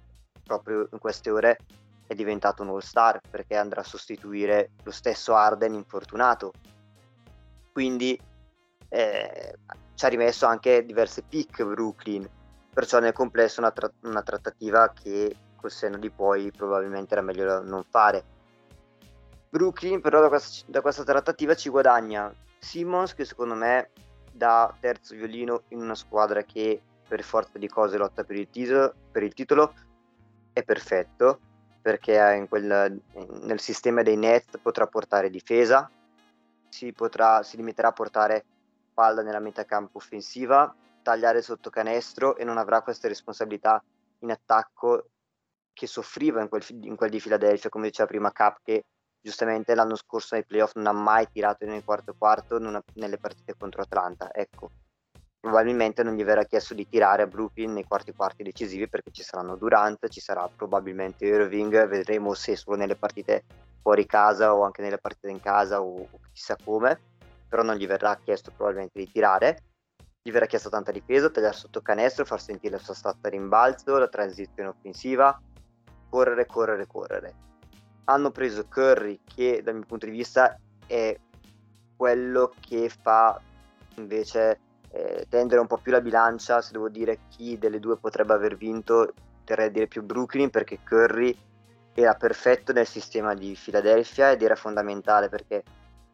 proprio 0.43 0.87
in 0.91 0.99
queste 0.99 1.29
ore 1.29 1.57
è 2.05 2.13
diventato 2.13 2.63
un 2.63 2.69
all-star 2.69 3.21
perché 3.29 3.55
andrà 3.55 3.81
a 3.81 3.85
sostituire 3.85 4.71
lo 4.83 4.91
stesso 4.91 5.35
Arden 5.35 5.73
infortunato. 5.73 6.53
Quindi 7.71 8.19
eh, 8.89 9.55
ci 9.95 10.05
ha 10.05 10.07
rimesso 10.07 10.45
anche 10.45 10.83
diverse 10.83 11.21
pick 11.21 11.63
Brooklyn, 11.63 12.27
perciò 12.73 12.99
nel 12.99 13.13
complesso 13.13 13.59
una, 13.59 13.71
tra- 13.71 13.91
una 14.01 14.21
trattativa 14.21 14.91
che 14.91 15.35
col 15.55 15.71
senno 15.71 15.97
di 15.97 16.09
poi 16.09 16.51
probabilmente 16.51 17.13
era 17.13 17.21
meglio 17.21 17.61
non 17.61 17.83
fare. 17.83 18.23
Brooklyn 19.49 20.01
però 20.01 20.21
da 20.21 20.27
questa, 20.27 20.65
da 20.67 20.81
questa 20.81 21.03
trattativa 21.03 21.55
ci 21.55 21.69
guadagna 21.69 22.31
Simmons 22.59 23.15
che 23.15 23.25
secondo 23.25 23.55
me 23.55 23.89
da 24.31 24.73
terzo 24.79 25.15
violino 25.15 25.63
in 25.69 25.81
una 25.81 25.95
squadra 25.95 26.43
che 26.43 26.81
per 27.07 27.23
forza 27.23 27.57
di 27.57 27.67
cose 27.67 27.97
lotta 27.97 28.23
per 28.23 28.35
il, 28.35 28.49
titolo, 28.49 28.93
per 29.11 29.23
il 29.23 29.33
titolo 29.33 29.73
è 30.53 30.63
perfetto 30.63 31.39
perché 31.81 32.45
quel, 32.47 33.01
nel 33.41 33.59
sistema 33.59 34.03
dei 34.03 34.17
net 34.17 34.57
potrà 34.61 34.85
portare 34.85 35.29
difesa, 35.29 35.89
si, 36.67 36.91
potrà, 36.91 37.41
si 37.41 37.57
limiterà 37.57 37.87
a 37.87 37.93
portare 37.93 38.45
palla 38.93 39.21
nella 39.21 39.39
metà 39.39 39.65
campo 39.65 39.97
offensiva, 39.97 40.73
tagliare 41.09 41.41
sotto 41.41 41.71
canestro 41.71 42.35
e 42.35 42.43
non 42.43 42.59
avrà 42.59 42.83
queste 42.83 43.07
responsabilità 43.07 43.83
in 44.19 44.29
attacco 44.29 45.09
che 45.73 45.87
soffriva 45.87 46.39
in 46.41 46.49
quel, 46.49 46.63
in 46.83 46.95
quel 46.95 47.09
di 47.09 47.19
Philadelphia, 47.19 47.69
come 47.69 47.87
diceva 47.87 48.07
prima 48.07 48.31
Cap, 48.31 48.59
che 48.61 48.85
giustamente 49.19 49.73
l'anno 49.73 49.95
scorso 49.95 50.35
nei 50.35 50.45
playoff 50.45 50.75
non 50.75 50.85
ha 50.85 50.91
mai 50.91 51.27
tirato 51.31 51.65
nel 51.65 51.83
quarto 51.83 52.13
quarto 52.15 52.57
ha, 52.57 52.83
nelle 52.93 53.17
partite 53.17 53.55
contro 53.57 53.81
Atlanta. 53.81 54.31
Ecco, 54.31 54.69
probabilmente 55.39 56.03
non 56.03 56.13
gli 56.13 56.23
verrà 56.23 56.43
chiesto 56.43 56.75
di 56.75 56.87
tirare 56.87 57.23
a 57.23 57.27
Brooklyn 57.27 57.73
nei 57.73 57.85
quarti 57.85 58.13
quarti 58.13 58.43
decisivi 58.43 58.87
perché 58.87 59.09
ci 59.09 59.23
saranno 59.23 59.55
Durant, 59.55 60.07
ci 60.09 60.19
sarà 60.19 60.47
probabilmente 60.55 61.25
Irving, 61.25 61.87
vedremo 61.87 62.35
se 62.35 62.55
solo 62.55 62.77
nelle 62.77 62.95
partite 62.95 63.45
fuori 63.81 64.05
casa 64.05 64.53
o 64.53 64.61
anche 64.63 64.83
nelle 64.83 64.99
partite 64.99 65.31
in 65.31 65.41
casa 65.41 65.81
o, 65.81 66.01
o 66.01 66.19
chissà 66.31 66.55
come, 66.63 66.99
però 67.47 67.63
non 67.63 67.77
gli 67.77 67.87
verrà 67.87 68.15
chiesto 68.23 68.51
probabilmente 68.51 68.99
di 68.99 69.11
tirare. 69.11 69.63
Gli 70.21 70.31
verrà 70.31 70.45
chiesto 70.45 70.69
tanta 70.69 70.91
difesa, 70.91 71.29
tagliare 71.29 71.55
sotto 71.55 71.81
canestro, 71.81 72.25
far 72.25 72.41
sentire 72.41 72.75
la 72.75 72.81
sua 72.81 72.93
stazza 72.93 73.29
rimbalzo, 73.29 73.97
la 73.97 74.07
transizione 74.09 74.69
offensiva, 74.69 75.39
correre, 76.09 76.45
correre, 76.45 76.87
correre. 76.87 77.33
Hanno 78.05 78.31
preso 78.31 78.67
Curry 78.67 79.21
che 79.23 79.61
dal 79.63 79.75
mio 79.75 79.85
punto 79.85 80.05
di 80.05 80.11
vista 80.11 80.59
è 80.85 81.17
quello 81.95 82.53
che 82.59 82.89
fa 82.89 83.39
invece 83.95 84.59
eh, 84.91 85.25
tendere 85.29 85.61
un 85.61 85.67
po' 85.67 85.77
più 85.77 85.91
la 85.91 86.01
bilancia, 86.01 86.61
se 86.61 86.71
devo 86.73 86.89
dire 86.89 87.19
chi 87.29 87.57
delle 87.57 87.79
due 87.79 87.97
potrebbe 87.97 88.33
aver 88.33 88.57
vinto, 88.57 89.13
terrei 89.43 89.67
a 89.67 89.71
dire 89.71 89.87
più 89.87 90.03
Brooklyn 90.03 90.49
perché 90.49 90.79
Curry 90.83 91.37
era 91.93 92.13
perfetto 92.15 92.71
nel 92.71 92.87
sistema 92.87 93.33
di 93.33 93.57
Philadelphia 93.61 94.31
ed 94.31 94.41
era 94.41 94.55
fondamentale 94.55 95.29
perché 95.29 95.63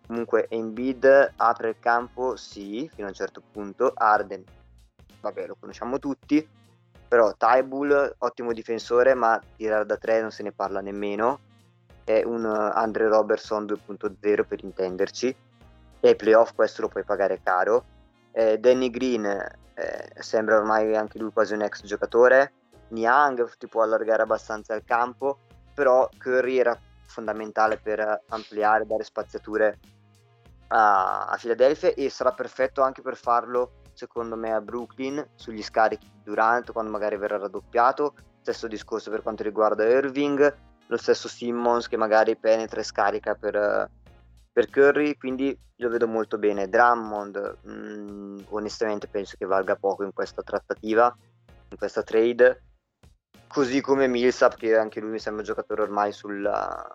comunque 0.06 0.48
Embiid 0.50 1.34
apre 1.36 1.70
il 1.70 1.80
campo, 1.80 2.36
sì, 2.36 2.90
fino 2.94 3.08
a 3.08 3.10
un 3.10 3.16
certo 3.16 3.42
punto, 3.52 3.92
Arden, 3.96 4.44
vabbè 5.22 5.48
lo 5.48 5.58
conosciamo 5.60 6.00
tutti, 6.00 6.48
però 7.08 7.34
Tybull, 7.36 8.16
ottimo 8.20 8.54
difensore, 8.54 9.14
ma 9.14 9.42
tirare 9.56 9.86
da 9.86 9.98
tre 9.98 10.22
non 10.22 10.32
se 10.32 10.44
ne 10.44 10.52
parla 10.52 10.82
nemmeno, 10.82 11.40
è 12.04 12.24
un 12.24 12.46
Andre 12.46 13.08
Robertson 13.08 13.66
2.0 13.66 14.46
per 14.48 14.64
intenderci, 14.64 15.36
e 16.00 16.08
ai 16.08 16.16
playoff 16.16 16.54
questo 16.54 16.82
lo 16.82 16.88
puoi 16.88 17.04
pagare 17.04 17.42
caro, 17.42 17.86
eh, 18.32 18.60
Danny 18.60 18.90
Green 18.90 19.26
eh, 19.26 20.12
sembra 20.20 20.58
ormai 20.58 20.96
anche 20.96 21.18
lui 21.18 21.32
quasi 21.32 21.54
un 21.54 21.62
ex 21.62 21.84
giocatore, 21.84 22.54
Niang 22.90 23.50
ti 23.58 23.68
può 23.68 23.82
allargare 23.82 24.22
abbastanza 24.22 24.76
il 24.76 24.84
campo, 24.86 25.40
però 25.74 26.08
Curry 26.18 26.58
era 26.58 26.78
fondamentale 27.06 27.78
per 27.78 28.24
ampliare, 28.30 28.86
dare 28.86 29.04
spaziature 29.04 29.80
a, 30.68 31.26
a 31.28 31.38
Philadelphia 31.38 31.94
e 31.94 32.10
sarà 32.10 32.32
perfetto 32.32 32.82
anche 32.82 33.02
per 33.02 33.16
farlo 33.16 33.82
secondo 33.94 34.36
me 34.36 34.52
a 34.52 34.62
Brooklyn 34.62 35.26
sugli 35.36 35.62
scarichi 35.62 36.12
Durant 36.24 36.72
quando 36.72 36.92
magari 36.92 37.18
verrà 37.18 37.38
raddoppiato 37.38 38.14
stesso 38.42 38.68
discorso 38.68 39.10
per 39.10 39.22
quanto 39.22 39.44
riguarda 39.44 39.88
Irving 39.88 40.56
lo 40.88 40.98
stesso 40.98 41.28
Simmons 41.28 41.88
che 41.88 41.98
magari 41.98 42.36
penetra 42.36 42.80
e 42.80 42.84
scarica 42.84 43.36
per, 43.36 43.90
per 44.52 44.70
Curry, 44.70 45.18
quindi 45.18 45.58
lo 45.78 45.90
vedo 45.90 46.08
molto 46.08 46.38
bene. 46.38 46.70
Drummond, 46.70 47.58
mh, 47.62 47.72
mm, 47.72 48.40
onestamente, 48.50 49.08
penso 49.08 49.36
che 49.38 49.46
valga 49.46 49.76
poco 49.76 50.04
in 50.04 50.14
questa 50.14 50.44
trattativa, 50.44 51.16
in 51.70 51.78
questa 51.78 52.04
trade. 52.04 52.62
Così 53.56 53.80
come 53.80 54.08
Millsap, 54.08 54.58
che 54.58 54.76
anche 54.76 55.00
lui 55.00 55.12
mi 55.12 55.20
sembra 55.20 55.42
un 55.42 55.48
giocatore 55.48 55.84
ormai 55.84 56.12
sulla... 56.12 56.92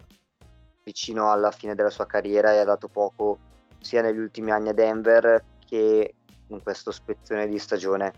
vicino 0.85 1.33
alla 1.33 1.51
fine 1.53 1.75
della 1.75 1.89
sua 1.89 2.05
carriera 2.05 2.53
e 2.53 2.59
ha 2.59 2.65
dato 2.65 2.89
poco 2.89 3.39
sia 3.81 4.03
negli 4.03 4.19
ultimi 4.19 4.51
anni 4.51 4.69
a 4.69 4.75
Denver 4.75 5.43
che 5.67 6.15
in 6.49 6.63
questa 6.63 6.93
spezzone 6.93 7.49
di 7.49 7.59
stagione 7.59 8.13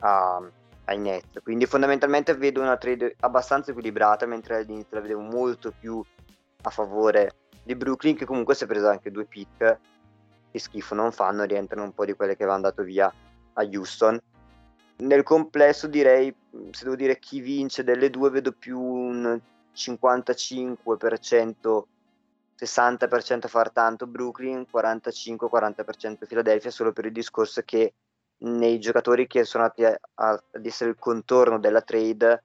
a, 0.00 0.44
ai 0.86 0.98
Nets. 0.98 1.40
Quindi 1.44 1.66
fondamentalmente 1.66 2.34
vedo 2.34 2.62
una 2.62 2.76
trade 2.76 3.14
abbastanza 3.20 3.70
equilibrata, 3.70 4.26
mentre 4.26 4.56
all'inizio 4.56 4.96
la 4.96 5.00
vedevo 5.00 5.20
molto 5.20 5.72
più 5.78 6.02
a 6.62 6.70
favore 6.70 7.30
di 7.62 7.76
Brooklyn 7.76 8.16
che 8.16 8.24
comunque 8.24 8.56
si 8.56 8.64
è 8.64 8.66
preso 8.66 8.88
anche 8.88 9.12
due 9.12 9.24
pick 9.24 9.78
che 10.50 10.58
schifo 10.58 10.96
non 10.96 11.12
fanno, 11.12 11.44
rientrano 11.44 11.84
un 11.84 11.94
po' 11.94 12.04
di 12.04 12.14
quelle 12.14 12.34
che 12.34 12.42
avevano 12.42 12.64
dato 12.64 12.82
via 12.82 13.06
a 13.06 13.62
Houston. 13.62 14.20
Nel 14.96 15.22
complesso 15.22 15.86
direi, 15.86 16.34
se 16.70 16.84
devo 16.84 16.96
dire 16.96 17.18
chi 17.18 17.40
vince 17.40 17.84
delle 17.84 18.10
due, 18.10 18.30
vedo 18.30 18.52
più 18.52 18.80
un 18.80 19.40
55%, 19.74 21.82
60% 22.56 23.48
far 23.48 23.72
tanto 23.72 24.06
Brooklyn, 24.06 24.66
45-40% 24.72 26.26
Philadelphia, 26.26 26.70
solo 26.70 26.92
per 26.92 27.06
il 27.06 27.12
discorso 27.12 27.62
che 27.64 27.94
nei 28.36 28.78
giocatori 28.78 29.26
che 29.26 29.44
sono 29.44 29.64
andati 29.64 29.84
ad 30.14 30.66
essere 30.66 30.90
il 30.90 30.96
contorno 30.98 31.58
della 31.58 31.82
trade 31.82 32.42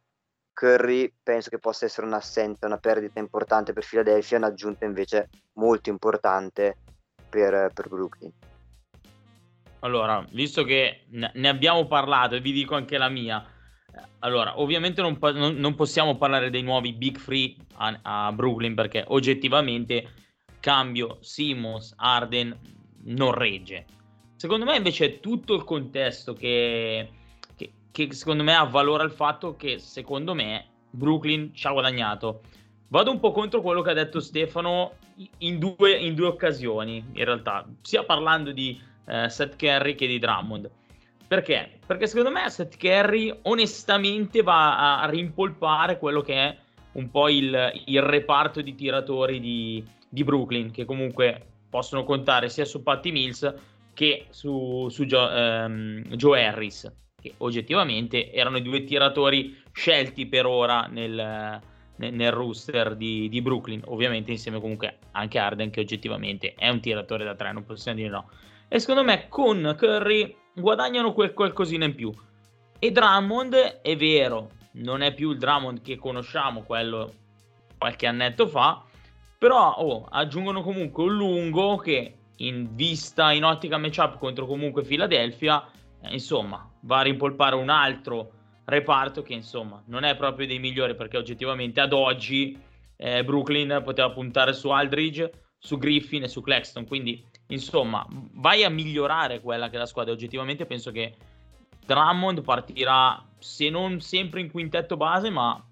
Curry 0.60 1.14
penso 1.24 1.50
che 1.50 1.58
possa 1.58 1.86
essere 1.86 2.06
un'assenza, 2.06 2.66
una 2.66 2.78
perdita 2.78 3.20
importante 3.20 3.72
per 3.72 3.86
Philadelphia, 3.88 4.38
un'aggiunta 4.38 4.84
invece 4.84 5.30
molto 5.54 5.90
importante 5.90 6.76
per, 7.30 7.72
per 7.74 7.88
Brooklyn. 7.88 8.49
Allora, 9.80 10.26
visto 10.32 10.64
che 10.64 11.06
ne 11.10 11.48
abbiamo 11.48 11.86
parlato 11.86 12.36
e 12.36 12.42
vi 12.42 12.52
dico 12.52 12.76
anche 12.76 12.98
la 12.98 13.10
mia, 13.10 13.46
allora, 14.20 14.60
ovviamente 14.60 15.02
non, 15.02 15.18
non, 15.58 15.76
possiamo 15.76 16.18
parlare 16.18 16.50
dei 16.50 16.62
nuovi 16.62 16.94
big 16.94 17.18
free 17.18 17.56
a, 17.76 18.00
a, 18.02 18.32
Brooklyn 18.32 18.76
perché 18.76 19.04
oggettivamente 19.08 20.14
cambio 20.60 21.18
Simmons, 21.22 21.94
Arden 21.98 22.58
non 23.04 23.34
regge. 23.34 23.86
Secondo 24.36 24.66
me 24.66 24.76
invece 24.76 25.06
è 25.06 25.20
tutto 25.20 25.54
il 25.56 25.64
contesto 25.64 26.34
che 26.34 27.10
che 27.92 28.14
secondo 28.14 28.44
me 28.44 28.56
avvalora 28.56 29.04
il 29.04 29.12
fatto 29.12 29.56
che 29.56 29.80
secondo 29.80 30.34
me 30.34 30.66
Brooklyn 30.90 31.54
ci 31.54 31.68
ha 31.68 31.72
guadagnato. 31.72 32.42
Vado 32.88 33.12
un 33.12 33.20
po' 33.20 33.32
contro 33.32 33.62
quello 33.62 33.82
che 33.82 33.92
ha 33.92 33.94
detto 33.94 34.20
Stefano 34.20 34.94
in 35.40 35.60
due, 35.60 35.92
in 35.92 36.16
due 36.16 36.28
occasioni, 36.28 37.04
in 37.14 37.26
realtà, 37.26 37.68
sia 37.82 38.04
parlando 38.04 38.52
di 38.52 38.80
eh, 39.10 39.30
Seth 39.30 39.56
Curry 39.58 39.96
che 39.96 40.08
di 40.08 40.20
Drummond. 40.20 40.70
Perché? 41.28 41.80
Perché 41.86 42.08
secondo 42.08 42.32
me 42.32 42.50
Seth 42.50 42.78
Curry 42.78 43.34
onestamente 43.44 44.42
va 44.42 45.00
a 45.00 45.10
rimpolpare 45.10 45.98
quello 45.98 46.22
che 46.22 46.34
è 46.34 46.58
un 46.94 47.12
po' 47.12 47.30
il, 47.30 47.72
il 47.86 48.02
reparto 48.02 48.62
di 48.62 48.74
tiratori 48.74 49.40
di, 49.40 49.84
di, 50.08 50.24
Brooklyn, 50.24 50.72
che 50.72 50.86
comunque 50.86 51.46
possono 51.70 52.04
contare 52.04 52.50
sia 52.50 52.66
su 52.66 52.82
Patty 52.82 53.12
Mills 53.12 53.54
che 53.94 54.26
su, 54.30 54.88
su 54.90 55.06
Joe, 55.06 55.64
ehm, 55.64 56.04
Joe 56.16 56.46
Harris, 56.46 56.92
che 57.22 57.34
oggettivamente 57.38 58.32
erano 58.32 58.58
i 58.58 58.62
due 58.62 58.84
tiratori 58.84 59.56
scelti 59.72 60.26
per 60.26 60.46
ora 60.46 60.88
nel, 60.88 61.62
nel, 61.98 62.14
nel 62.14 62.32
rooster 62.32 62.96
di, 62.96 63.30
di, 63.30 63.42
Brooklyn, 63.42 63.82
ovviamente 63.86 64.32
insieme 64.32 64.60
comunque 64.60 64.98
anche 65.12 65.38
a 65.38 65.46
Arden 65.46 65.70
che 65.70 65.82
oggettivamente 65.82 66.54
è 66.56 66.70
un 66.70 66.80
tiratore 66.80 67.24
da 67.24 67.36
tre, 67.36 67.52
non 67.52 67.66
possiamo 67.66 67.98
dire 67.98 68.10
no. 68.10 68.30
E 68.72 68.80
secondo 68.80 69.04
me 69.04 69.28
con 69.30 69.76
Curry 69.78 70.38
guadagnano 70.54 71.12
quel 71.12 71.34
qualcosina 71.34 71.86
in 71.86 71.96
più. 71.96 72.14
E 72.78 72.92
Drummond 72.92 73.56
è 73.82 73.96
vero, 73.98 74.52
non 74.74 75.02
è 75.02 75.14
più 75.14 75.32
il 75.32 75.40
Drummond 75.40 75.82
che 75.82 75.98
conosciamo, 75.98 76.62
quello 76.62 77.14
qualche 77.80 78.06
annetto 78.06 78.48
fa, 78.48 78.84
però 79.40 79.74
oh, 79.74 80.06
aggiungono 80.10 80.62
comunque 80.62 81.04
un 81.04 81.16
lungo 81.16 81.78
che 81.78 82.14
in 82.38 82.76
vista, 82.76 83.32
in 83.32 83.44
ottica 83.44 83.78
matchup 83.78 84.18
contro 84.18 84.46
comunque 84.46 84.84
Philadelphia, 84.84 85.66
eh, 86.02 86.14
insomma, 86.14 86.70
va 86.82 87.00
a 87.00 87.04
rimpolpare 87.04 87.56
un 87.56 87.70
altro 87.70 88.32
reparto 88.66 89.24
che 89.24 89.34
insomma 89.34 89.82
non 89.88 90.04
è 90.04 90.16
proprio 90.16 90.46
dei 90.46 90.60
migliori 90.60 90.94
perché 90.94 91.18
oggettivamente 91.18 91.82
ad 91.82 91.92
oggi 91.92 92.56
eh, 92.96 93.24
Brooklyn 93.24 93.82
poteva 93.84 94.12
puntare 94.12 94.54
su 94.54 94.70
Aldridge, 94.70 95.32
su 95.58 95.78
Griffin 95.80 96.24
e 96.24 96.28
su 96.28 96.42
Claxton, 96.42 96.86
quindi 96.86 97.26
insomma 97.50 98.06
vai 98.10 98.64
a 98.64 98.70
migliorare 98.70 99.42
quella 99.42 99.70
che 99.70 99.76
è 99.76 99.80
la 99.80 99.86
squadra. 99.86 100.14
Oggettivamente 100.14 100.66
penso 100.66 100.92
che 100.92 101.16
Drummond 101.86 102.42
partirà 102.42 103.24
se 103.38 103.70
non 103.70 104.00
sempre 104.00 104.42
in 104.42 104.52
quintetto 104.52 104.98
base 104.98 105.30
ma 105.30 105.64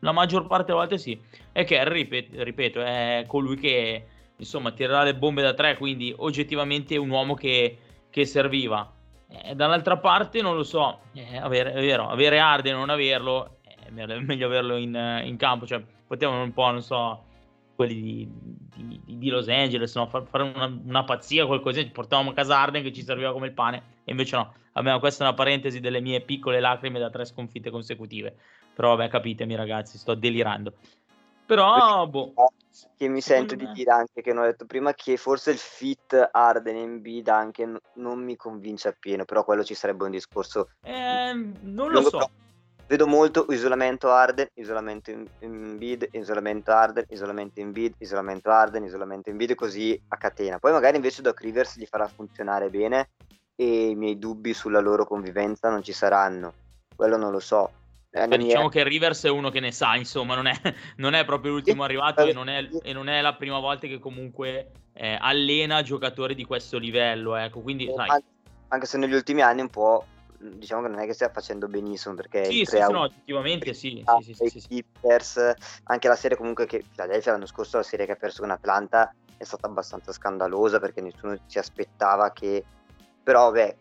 la 0.00 0.12
maggior 0.12 0.46
parte 0.46 0.66
delle 0.66 0.78
volte 0.78 0.98
sì. 0.98 1.20
E 1.52 1.64
che 1.64 1.82
ripeto, 1.88 2.82
è 2.82 3.24
colui 3.26 3.56
che 3.56 4.06
insomma 4.36 4.72
tirerà 4.72 5.02
le 5.02 5.14
bombe 5.14 5.42
da 5.42 5.54
tre 5.54 5.76
quindi 5.76 6.14
oggettivamente 6.16 6.94
è 6.94 6.98
un 6.98 7.10
uomo 7.10 7.34
che, 7.34 7.78
che 8.10 8.24
serviva. 8.24 8.92
Eh, 9.28 9.54
dall'altra 9.54 9.96
parte 9.98 10.40
non 10.40 10.54
lo 10.54 10.62
so, 10.62 11.00
eh, 11.14 11.36
avere, 11.36 11.72
è 11.72 11.80
vero, 11.80 12.08
avere 12.08 12.38
Arden 12.38 12.74
e 12.74 12.76
non 12.76 12.90
averlo 12.90 13.56
è 13.86 13.90
meglio 14.20 14.46
averlo 14.46 14.76
in, 14.76 15.22
in, 15.24 15.36
campo, 15.36 15.66
cioè 15.66 15.82
potevano 16.06 16.42
un 16.42 16.52
po', 16.52 16.70
non 16.70 16.82
so, 16.82 17.24
quelli 17.76 17.94
di, 17.94 18.28
di, 18.74 19.00
di 19.18 19.28
Los 19.28 19.48
Angeles, 19.48 19.94
no? 19.94 20.08
fare 20.08 20.42
una, 20.42 20.66
una, 20.66 21.04
pazzia, 21.04 21.46
qualcosa, 21.46 21.86
portavamo 21.92 22.30
a 22.30 22.34
casa 22.34 22.58
Arden 22.58 22.82
che 22.82 22.92
ci 22.92 23.04
serviva 23.04 23.32
come 23.32 23.46
il 23.46 23.52
pane, 23.52 23.82
e 24.04 24.10
invece 24.10 24.36
no, 24.36 24.54
vabbè, 24.72 24.98
questa 24.98 25.24
è 25.24 25.28
una 25.28 25.36
parentesi 25.36 25.78
delle 25.78 26.00
mie 26.00 26.22
piccole 26.22 26.58
lacrime 26.58 26.98
da 26.98 27.10
tre 27.10 27.24
sconfitte 27.24 27.70
consecutive, 27.70 28.34
però 28.74 28.96
vabbè, 28.96 29.08
capitemi 29.08 29.54
ragazzi, 29.54 29.98
sto 29.98 30.14
delirando. 30.14 30.72
Però, 31.46 32.06
boh. 32.08 32.34
Che 32.96 33.08
mi 33.08 33.20
sento 33.20 33.54
di 33.54 33.70
dire 33.72 33.92
anche, 33.92 34.20
che 34.20 34.32
non 34.32 34.42
ho 34.42 34.46
detto 34.46 34.66
prima, 34.66 34.92
che 34.94 35.16
forse 35.16 35.52
il 35.52 35.58
fit 35.58 36.28
Arden 36.32 36.76
in 36.76 37.00
bid 37.00 37.28
anche 37.28 37.70
non 37.94 38.22
mi 38.22 38.36
convince 38.36 38.88
appieno, 38.88 39.24
però 39.24 39.44
quello 39.44 39.62
ci 39.62 39.74
sarebbe 39.74 40.04
un 40.04 40.10
discorso. 40.10 40.70
Eh, 40.82 41.32
non 41.60 41.90
lo 41.92 42.02
so. 42.02 42.30
Vedo 42.88 43.06
molto 43.06 43.46
isolamento 43.50 44.10
Arden, 44.10 44.48
isolamento 44.54 45.10
in, 45.10 45.26
in 45.40 45.76
bid, 45.76 46.08
isolamento 46.12 46.70
Arden, 46.70 47.04
isolamento 47.08 47.60
in 47.60 47.72
bid, 47.72 47.94
isolamento 47.98 48.50
Arden, 48.50 48.84
isolamento 48.84 49.28
in 49.28 49.36
bid, 49.36 49.54
così 49.54 50.00
a 50.08 50.16
catena. 50.16 50.58
Poi 50.58 50.72
magari 50.72 50.96
invece 50.96 51.22
Doc 51.22 51.40
Rivers 51.40 51.76
li 51.76 51.86
farà 51.86 52.06
funzionare 52.06 52.70
bene 52.70 53.08
e 53.56 53.88
i 53.88 53.94
miei 53.96 54.18
dubbi 54.18 54.52
sulla 54.54 54.80
loro 54.80 55.04
convivenza 55.04 55.68
non 55.68 55.82
ci 55.82 55.92
saranno. 55.92 56.52
Quello 56.94 57.16
non 57.16 57.32
lo 57.32 57.40
so 57.40 57.70
eh, 58.16 58.26
Beh, 58.28 58.38
diciamo 58.38 58.70
che 58.70 58.82
Rivers 58.82 59.24
è 59.24 59.28
uno 59.28 59.50
che 59.50 59.60
ne 59.60 59.72
sa, 59.72 59.94
insomma, 59.94 60.34
non 60.34 60.46
è, 60.46 60.54
non 60.96 61.12
è 61.12 61.26
proprio 61.26 61.52
l'ultimo 61.52 61.84
arrivato 61.84 62.22
e 62.22 62.32
non 62.32 62.48
è, 62.48 62.66
e 62.82 62.92
non 62.94 63.08
è, 63.08 63.20
la 63.20 63.34
prima 63.34 63.58
volta 63.58 63.86
che 63.86 63.98
comunque 63.98 64.70
eh, 64.94 65.18
allena 65.20 65.82
giocatori 65.82 66.34
di 66.34 66.44
questo 66.44 66.78
livello. 66.78 67.36
Ecco, 67.36 67.60
quindi, 67.60 67.92
sai. 67.94 68.08
Anche, 68.08 68.26
anche 68.68 68.86
se 68.86 68.96
negli 68.96 69.12
ultimi 69.12 69.42
anni 69.42 69.60
un 69.60 69.68
po' 69.68 70.06
diciamo 70.54 70.82
che 70.82 70.88
non 70.88 70.98
è 70.98 71.06
che 71.06 71.12
stia 71.12 71.30
facendo 71.30 71.68
benissimo 71.68 72.14
perché 72.14 72.44
sì, 72.44 72.64
sì, 72.64 72.76
sì 72.76 72.92
no, 72.92 73.06
effettivamente 73.06 73.74
sì, 73.74 74.04
sì, 74.20 74.34
sì, 74.34 74.48
sì, 74.48 74.60
sì, 74.60 74.84
anche 75.84 76.08
la 76.08 76.16
serie 76.16 76.36
comunque 76.36 76.66
che 76.66 76.84
Philadelphia 76.90 77.32
l'anno 77.32 77.46
scorso 77.46 77.76
la 77.76 77.82
serie 77.82 78.06
che 78.06 78.12
ha 78.12 78.16
perso 78.16 78.42
con 78.42 78.50
Atlanta 78.50 79.14
è 79.36 79.44
stata 79.44 79.66
abbastanza 79.66 80.12
scandalosa 80.12 80.78
perché 80.78 81.00
nessuno 81.00 81.36
si 81.46 81.58
aspettava 81.58 82.32
che 82.32 82.64
però 83.22 83.50
beh 83.50 83.76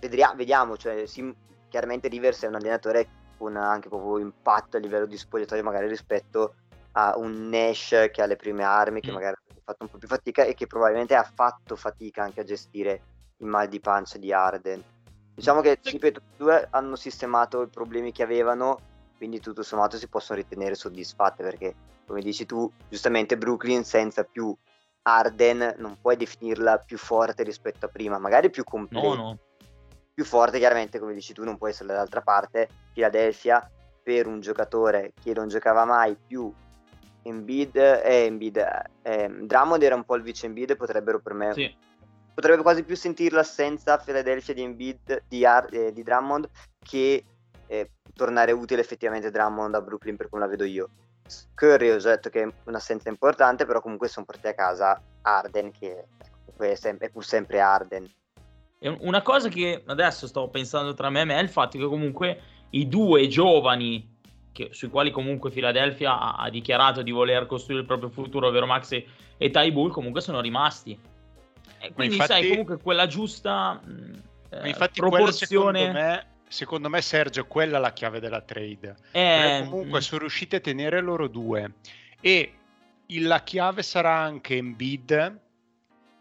vedria, 0.00 0.32
vediamo 0.34 0.76
cioè, 0.76 1.06
sì, 1.06 1.34
chiaramente 1.68 2.08
Rivers 2.08 2.42
è 2.42 2.46
un 2.46 2.54
allenatore 2.54 3.08
con 3.36 3.56
anche 3.56 3.88
proprio 3.88 4.18
impatto 4.18 4.76
a 4.76 4.80
livello 4.80 5.06
di 5.06 5.16
spogliatoio 5.16 5.62
magari 5.62 5.88
rispetto 5.88 6.54
a 6.92 7.16
un 7.16 7.48
Nash 7.48 8.08
che 8.12 8.22
ha 8.22 8.26
le 8.26 8.36
prime 8.36 8.62
armi, 8.62 9.00
che 9.00 9.10
mm. 9.10 9.14
magari 9.14 9.34
ha 9.34 9.60
fatto 9.64 9.84
un 9.84 9.90
po' 9.90 9.98
più 9.98 10.08
fatica 10.08 10.44
e 10.44 10.54
che 10.54 10.66
probabilmente 10.66 11.14
ha 11.14 11.24
fatto 11.24 11.76
fatica 11.76 12.22
anche 12.22 12.40
a 12.40 12.44
gestire 12.44 13.02
il 13.38 13.46
mal 13.46 13.68
di 13.68 13.80
pancia 13.80 14.18
di 14.18 14.32
Arden. 14.32 14.82
Diciamo 15.34 15.60
che, 15.60 15.78
ripeto, 15.82 16.20
i 16.20 16.36
due 16.36 16.66
hanno 16.70 16.96
sistemato 16.96 17.62
i 17.62 17.68
problemi 17.68 18.12
che 18.12 18.22
avevano, 18.22 18.78
quindi 19.16 19.40
tutto 19.40 19.62
sommato 19.62 19.96
si 19.96 20.08
possono 20.08 20.38
ritenere 20.38 20.74
soddisfatte 20.74 21.42
perché, 21.42 21.74
come 22.06 22.20
dici 22.20 22.46
tu, 22.46 22.70
giustamente 22.88 23.36
Brooklyn 23.36 23.84
senza 23.84 24.24
più 24.24 24.54
Arden 25.02 25.74
non 25.78 25.98
puoi 26.00 26.16
definirla 26.16 26.78
più 26.78 26.96
forte 26.98 27.42
rispetto 27.42 27.86
a 27.86 27.88
prima, 27.88 28.18
magari 28.18 28.50
più 28.50 28.64
completa. 28.64 29.06
No, 29.06 29.14
no 29.14 29.38
più 30.14 30.24
forte 30.24 30.58
chiaramente 30.58 31.00
come 31.00 31.12
dici 31.12 31.32
tu 31.34 31.42
non 31.42 31.58
può 31.58 31.66
essere 31.66 31.88
dall'altra 31.88 32.20
parte 32.20 32.68
Philadelphia 32.92 33.68
per 34.02 34.28
un 34.28 34.40
giocatore 34.40 35.12
che 35.20 35.32
non 35.34 35.48
giocava 35.48 35.84
mai 35.84 36.16
più 36.24 36.52
Embiid 37.22 37.76
eh, 37.76 38.26
Embiid 38.26 38.64
eh, 39.02 39.28
Drummond 39.42 39.82
era 39.82 39.96
un 39.96 40.04
po' 40.04 40.14
il 40.14 40.22
vice 40.22 40.46
Embiid 40.46 40.76
potrebbero 40.76 41.18
per 41.18 41.34
me 41.34 41.52
sì. 41.52 41.76
Potrebbe 42.34 42.62
quasi 42.62 42.82
più 42.82 42.96
sentire 42.96 43.34
l'assenza 43.34 43.94
a 43.94 43.98
Philadelphia 43.98 44.54
di 44.54 44.62
Embiid 44.62 45.24
di, 45.28 45.46
Ar- 45.46 45.72
eh, 45.72 45.92
di 45.92 46.02
Drummond 46.02 46.48
che 46.82 47.24
eh, 47.66 47.90
tornare 48.14 48.52
utile 48.52 48.80
effettivamente 48.80 49.30
Drummond 49.30 49.74
a 49.74 49.80
Brooklyn 49.80 50.16
per 50.16 50.28
come 50.28 50.42
la 50.42 50.48
vedo 50.48 50.64
io 50.64 50.88
Curry 51.54 51.90
ho 51.90 51.98
detto 51.98 52.28
che 52.28 52.42
è 52.42 52.52
un'assenza 52.64 53.08
importante 53.08 53.64
però 53.64 53.80
comunque 53.80 54.08
sono 54.08 54.26
portati 54.26 54.48
a 54.48 54.54
casa 54.54 55.00
Arden 55.22 55.70
che 55.70 56.06
ecco, 56.46 56.64
è, 56.64 56.74
sempre, 56.74 57.06
è 57.06 57.10
pur 57.10 57.24
sempre 57.24 57.60
Arden 57.60 58.10
una 59.00 59.22
cosa 59.22 59.48
che 59.48 59.82
adesso 59.86 60.26
sto 60.26 60.48
pensando 60.48 60.92
tra 60.92 61.08
me 61.08 61.22
e 61.22 61.24
me 61.24 61.36
è 61.36 61.42
il 61.42 61.48
fatto 61.48 61.78
che 61.78 61.86
comunque 61.86 62.40
i 62.70 62.86
due 62.88 63.28
giovani 63.28 64.12
che, 64.54 64.68
sui 64.70 64.88
quali 64.88 65.10
comunque 65.10 65.50
Philadelphia 65.50 66.18
ha, 66.18 66.34
ha, 66.36 66.48
dichiarato 66.48 67.02
di 67.02 67.10
voler 67.10 67.44
costruire 67.46 67.82
il 67.82 67.88
proprio 67.88 68.08
futuro, 68.08 68.46
ovvero 68.46 68.66
Max 68.66 68.92
e, 68.92 69.04
e 69.36 69.50
Ty 69.50 69.72
Bull, 69.72 69.90
comunque 69.90 70.20
sono 70.20 70.40
rimasti. 70.40 70.96
E 71.84 71.92
quindi 71.92 72.14
infatti, 72.14 72.32
sai, 72.32 72.48
comunque 72.48 72.78
quella 72.78 73.06
giusta 73.06 73.80
eh, 74.50 74.68
infatti 74.68 75.00
proporzione... 75.00 75.78
Secondo 75.80 75.98
me, 75.98 76.26
secondo 76.48 76.88
me, 76.88 77.02
Sergio, 77.02 77.46
quella 77.46 77.76
è 77.76 77.80
la 77.80 77.92
chiave 77.92 78.20
della 78.20 78.40
trade. 78.40 78.96
Eh, 79.12 79.66
comunque 79.68 79.98
mm. 79.98 80.02
sono 80.02 80.20
riusciti 80.20 80.56
a 80.56 80.60
tenere 80.60 81.00
loro 81.00 81.28
due. 81.28 81.72
E 82.20 82.52
la 83.06 83.42
chiave 83.42 83.82
sarà 83.82 84.16
anche 84.16 84.56
Embiid 84.56 85.40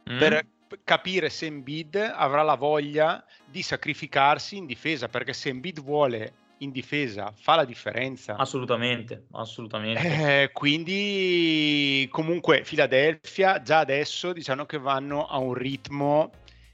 mm. 0.10 0.18
per 0.20 0.46
capire 0.84 1.30
se 1.30 1.46
Embiid 1.46 1.96
avrà 2.14 2.42
la 2.42 2.56
voglia 2.56 3.24
di 3.46 3.62
sacrificarsi 3.62 4.58
in 4.58 4.66
difesa, 4.66 5.08
perché 5.08 5.32
se 5.32 5.50
Embiid 5.50 5.82
vuole 5.82 6.34
in 6.64 6.72
difesa 6.72 7.32
fa 7.36 7.56
la 7.56 7.66
differenza. 7.66 8.36
Assolutamente, 8.36 9.26
assolutamente. 9.32 10.44
Eh, 10.44 10.52
quindi 10.52 12.08
comunque 12.12 12.62
Philadelphia 12.62 13.62
già 13.62 13.80
adesso 13.80 14.34
diciamo 14.34 14.66
che 14.66 14.78
vanno 14.78 15.28
a 15.28 15.38
un 15.38 15.54
ritmo 15.54 16.32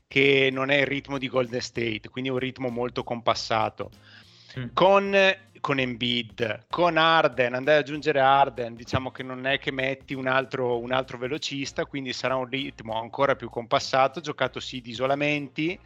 che 0.08 0.50
non 0.52 0.72
è 0.72 0.78
il 0.78 0.88
ritmo 0.88 1.18
di 1.18 1.28
Golden 1.28 1.62
State, 1.62 2.10
quindi 2.10 2.30
un 2.30 2.40
ritmo 2.40 2.70
molto 2.70 3.04
compassato. 3.04 3.92
Mm. 4.58 4.68
Con 4.74 5.16
con 5.60 5.80
Embiid, 5.80 6.66
con 6.70 6.98
Arden, 6.98 7.54
andai 7.54 7.76
ad 7.76 7.82
aggiungere 7.82 8.20
Arden, 8.20 8.76
diciamo 8.76 9.12
che 9.12 9.24
non 9.24 9.46
è 9.46 9.60
che 9.60 9.72
metti 9.72 10.14
un 10.14 10.28
altro, 10.28 10.80
un 10.80 10.92
altro 10.92 11.18
velocista, 11.18 11.86
quindi 11.86 12.14
sarà 12.14 12.36
un 12.36 12.48
ritmo 12.50 13.00
ancora 13.00 13.36
più 13.36 13.50
compassato, 13.50 14.22
giocato 14.22 14.60
sì 14.60 14.82
di 14.82 14.92
isolamenti, 14.92 15.80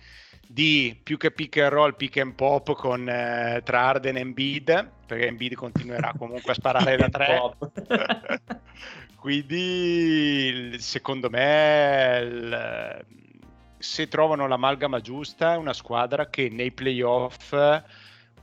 di 0.47 0.99
più 1.01 1.17
che 1.17 1.31
pick 1.31 1.57
and 1.57 1.71
roll, 1.71 1.95
pick 1.95 2.17
and 2.17 2.33
pop 2.33 2.73
con, 2.75 3.07
eh, 3.07 3.61
tra 3.63 3.87
Arden 3.87 4.17
e 4.17 4.21
Embiid, 4.21 4.91
perché 5.05 5.27
Embiid 5.27 5.53
continuerà 5.55 6.13
comunque 6.17 6.51
a 6.51 6.55
sparare 6.55 6.97
da 6.97 7.09
tre. 7.09 7.55
quindi 9.15 10.75
secondo 10.79 11.29
me 11.29 12.19
il, 12.21 13.05
se 13.77 14.07
trovano 14.07 14.47
l'amalgama 14.47 14.99
giusta 15.01 15.53
è 15.53 15.57
una 15.57 15.73
squadra 15.73 16.29
che 16.29 16.49
nei 16.49 16.71
playoff 16.71 17.53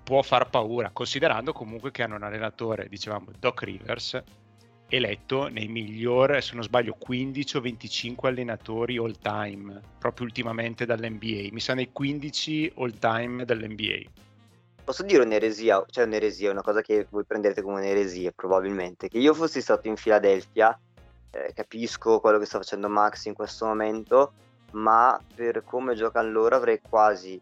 può 0.02 0.22
far 0.22 0.50
paura, 0.50 0.90
considerando 0.90 1.52
comunque 1.52 1.90
che 1.90 2.02
hanno 2.02 2.16
un 2.16 2.22
allenatore, 2.22 2.88
dicevamo, 2.88 3.26
Doc 3.38 3.62
Rivers, 3.62 4.22
eletto 4.88 5.48
nei 5.48 5.68
migliori, 5.68 6.42
se 6.42 6.54
non 6.54 6.64
sbaglio, 6.64 6.94
15 6.98 7.56
o 7.56 7.60
25 7.60 8.28
allenatori 8.28 8.96
all 8.98 9.16
time, 9.20 9.80
proprio 9.98 10.26
ultimamente 10.26 10.84
dall'NBA. 10.84 11.48
Mi 11.52 11.60
sa 11.60 11.74
nei 11.74 11.90
15 11.92 12.72
all 12.76 12.98
time 12.98 13.44
dell'NBA. 13.44 14.10
Posso 14.82 15.04
dire 15.04 15.22
un'eresia, 15.22 15.84
cioè 15.88 16.04
un'eresia, 16.04 16.50
una 16.50 16.62
cosa 16.62 16.80
che 16.82 17.06
voi 17.10 17.24
prendete 17.24 17.62
come 17.62 17.80
un'eresia 17.80 18.32
probabilmente, 18.32 19.08
che 19.08 19.18
io 19.18 19.34
fossi 19.34 19.60
stato 19.60 19.86
in 19.86 19.96
Filadelfia, 19.96 20.76
eh, 21.30 21.52
capisco 21.54 22.18
quello 22.18 22.38
che 22.38 22.46
sta 22.46 22.58
facendo 22.58 22.88
Max 22.88 23.26
in 23.26 23.34
questo 23.34 23.66
momento, 23.66 24.32
ma 24.72 25.20
per 25.34 25.62
come 25.64 25.94
giocano 25.94 26.30
loro 26.30 26.56
avrei 26.56 26.80
quasi 26.80 27.40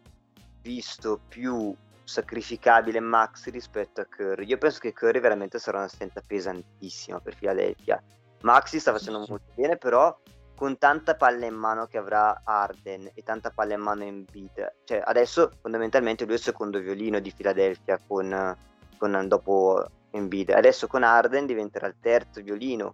visto 0.61 1.19
più 1.27 1.73
sacrificabile 2.09 2.99
Max 2.99 3.49
rispetto 3.49 4.01
a 4.01 4.05
Curry. 4.05 4.45
Io 4.47 4.57
penso 4.57 4.79
che 4.79 4.93
Curry 4.93 5.19
veramente 5.19 5.59
sarà 5.59 5.77
una 5.77 5.87
scelta 5.87 6.21
pesantissima 6.25 7.19
per 7.19 7.37
Philadelphia. 7.37 8.01
Maxi 8.41 8.79
sta 8.79 8.91
facendo 8.91 9.19
molto 9.19 9.51
bene, 9.53 9.77
però 9.77 10.17
con 10.55 10.77
tanta 10.77 11.15
palla 11.15 11.45
in 11.45 11.53
mano 11.53 11.85
che 11.85 11.97
avrà 11.97 12.41
Arden 12.43 13.11
e 13.13 13.21
tanta 13.23 13.51
palla 13.51 13.75
in 13.75 13.81
mano 13.81 14.03
in 14.03 14.25
beat, 14.29 14.73
cioè 14.83 15.01
adesso 15.05 15.51
fondamentalmente 15.61 16.25
lui 16.25 16.33
è 16.33 16.37
il 16.37 16.43
secondo 16.43 16.79
violino 16.79 17.19
di 17.19 17.31
Philadelphia 17.31 17.99
con, 18.05 18.57
con 18.97 19.25
dopo 19.27 19.85
Embiid. 20.11 20.49
Adesso 20.49 20.87
con 20.87 21.03
Arden 21.03 21.45
diventerà 21.45 21.87
il 21.87 21.95
terzo 22.01 22.41
violino, 22.41 22.93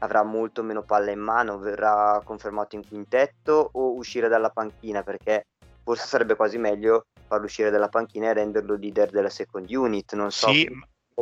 avrà 0.00 0.22
molto 0.22 0.62
meno 0.62 0.82
palla 0.82 1.10
in 1.10 1.20
mano, 1.20 1.58
verrà 1.58 2.20
confermato 2.24 2.76
in 2.76 2.86
quintetto 2.86 3.70
o 3.72 3.94
uscire 3.94 4.28
dalla 4.28 4.50
panchina 4.50 5.02
perché 5.02 5.46
forse 5.82 6.06
sarebbe 6.06 6.34
quasi 6.34 6.58
meglio 6.58 7.06
farlo 7.28 7.44
uscire 7.44 7.70
dalla 7.70 7.88
panchina 7.88 8.30
e 8.30 8.32
renderlo 8.32 8.74
leader 8.74 9.10
della 9.10 9.30
second 9.30 9.70
unit. 9.70 10.14
Non 10.14 10.30
so. 10.32 10.50
Sì, 10.50 10.68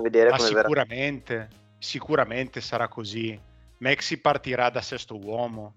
vedere 0.01 0.31
ma 0.31 0.39
sicuramente, 0.39 1.35
verrà. 1.35 1.49
sicuramente 1.79 2.61
sarà 2.61 2.89
così. 2.89 3.39
Maxi 3.79 4.19
partirà 4.19 4.71
da 4.71 4.81
sesto 4.81 5.19
uomo. 5.19 5.75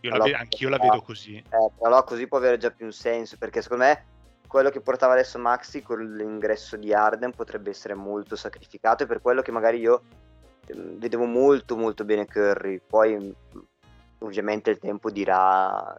Io 0.00 0.12
allora, 0.12 0.30
la 0.30 0.36
ve- 0.36 0.42
anch'io 0.42 0.68
la 0.68 0.78
vedo 0.78 1.02
così. 1.02 1.36
Eh, 1.36 1.70
però 1.78 2.02
così 2.04 2.26
può 2.26 2.38
avere 2.38 2.56
già 2.58 2.70
più 2.70 2.86
un 2.86 2.92
senso, 2.92 3.36
perché 3.38 3.62
secondo 3.62 3.84
me 3.84 4.04
quello 4.46 4.70
che 4.70 4.80
portava 4.80 5.12
adesso 5.12 5.38
Maxi 5.38 5.82
con 5.82 6.00
l'ingresso 6.16 6.76
di 6.76 6.92
Arden 6.92 7.32
potrebbe 7.32 7.70
essere 7.70 7.94
molto 7.94 8.34
sacrificato 8.34 9.04
e 9.04 9.06
per 9.06 9.20
quello 9.20 9.42
che 9.42 9.52
magari 9.52 9.78
io 9.78 10.02
ehm, 10.66 10.98
vedevo 10.98 11.24
molto 11.24 11.76
molto 11.76 12.04
bene 12.04 12.26
Curry. 12.26 12.80
Poi 12.84 13.32
ovviamente 14.18 14.70
il 14.70 14.78
tempo 14.78 15.10
dirà 15.10 15.96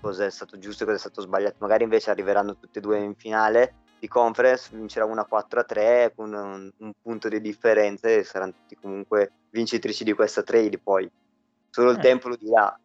cosa 0.00 0.24
è 0.24 0.30
stato 0.30 0.58
giusto 0.58 0.82
e 0.82 0.86
cosa 0.86 0.98
è 0.98 1.00
stato 1.00 1.20
sbagliato. 1.20 1.56
Magari 1.58 1.84
invece 1.84 2.10
arriveranno 2.10 2.56
tutte 2.56 2.78
e 2.78 2.82
due 2.82 2.98
in 2.98 3.14
finale 3.14 3.74
di 3.98 4.08
conference, 4.08 4.74
vincerà 4.74 5.04
una 5.04 5.26
4-3 5.30 6.12
con 6.14 6.32
un, 6.32 6.70
un, 6.78 6.92
punto 7.02 7.28
di 7.28 7.40
differenza 7.40 8.08
e 8.08 8.24
saranno 8.24 8.52
tutti 8.52 8.76
comunque 8.80 9.30
vincitrici 9.50 10.04
di 10.04 10.14
questa 10.14 10.42
trade 10.42 10.78
poi. 10.78 11.08
Solo 11.68 11.90
il 11.90 11.98
eh. 11.98 12.00
tempo 12.00 12.28
lo 12.28 12.36
dirà. 12.36 12.78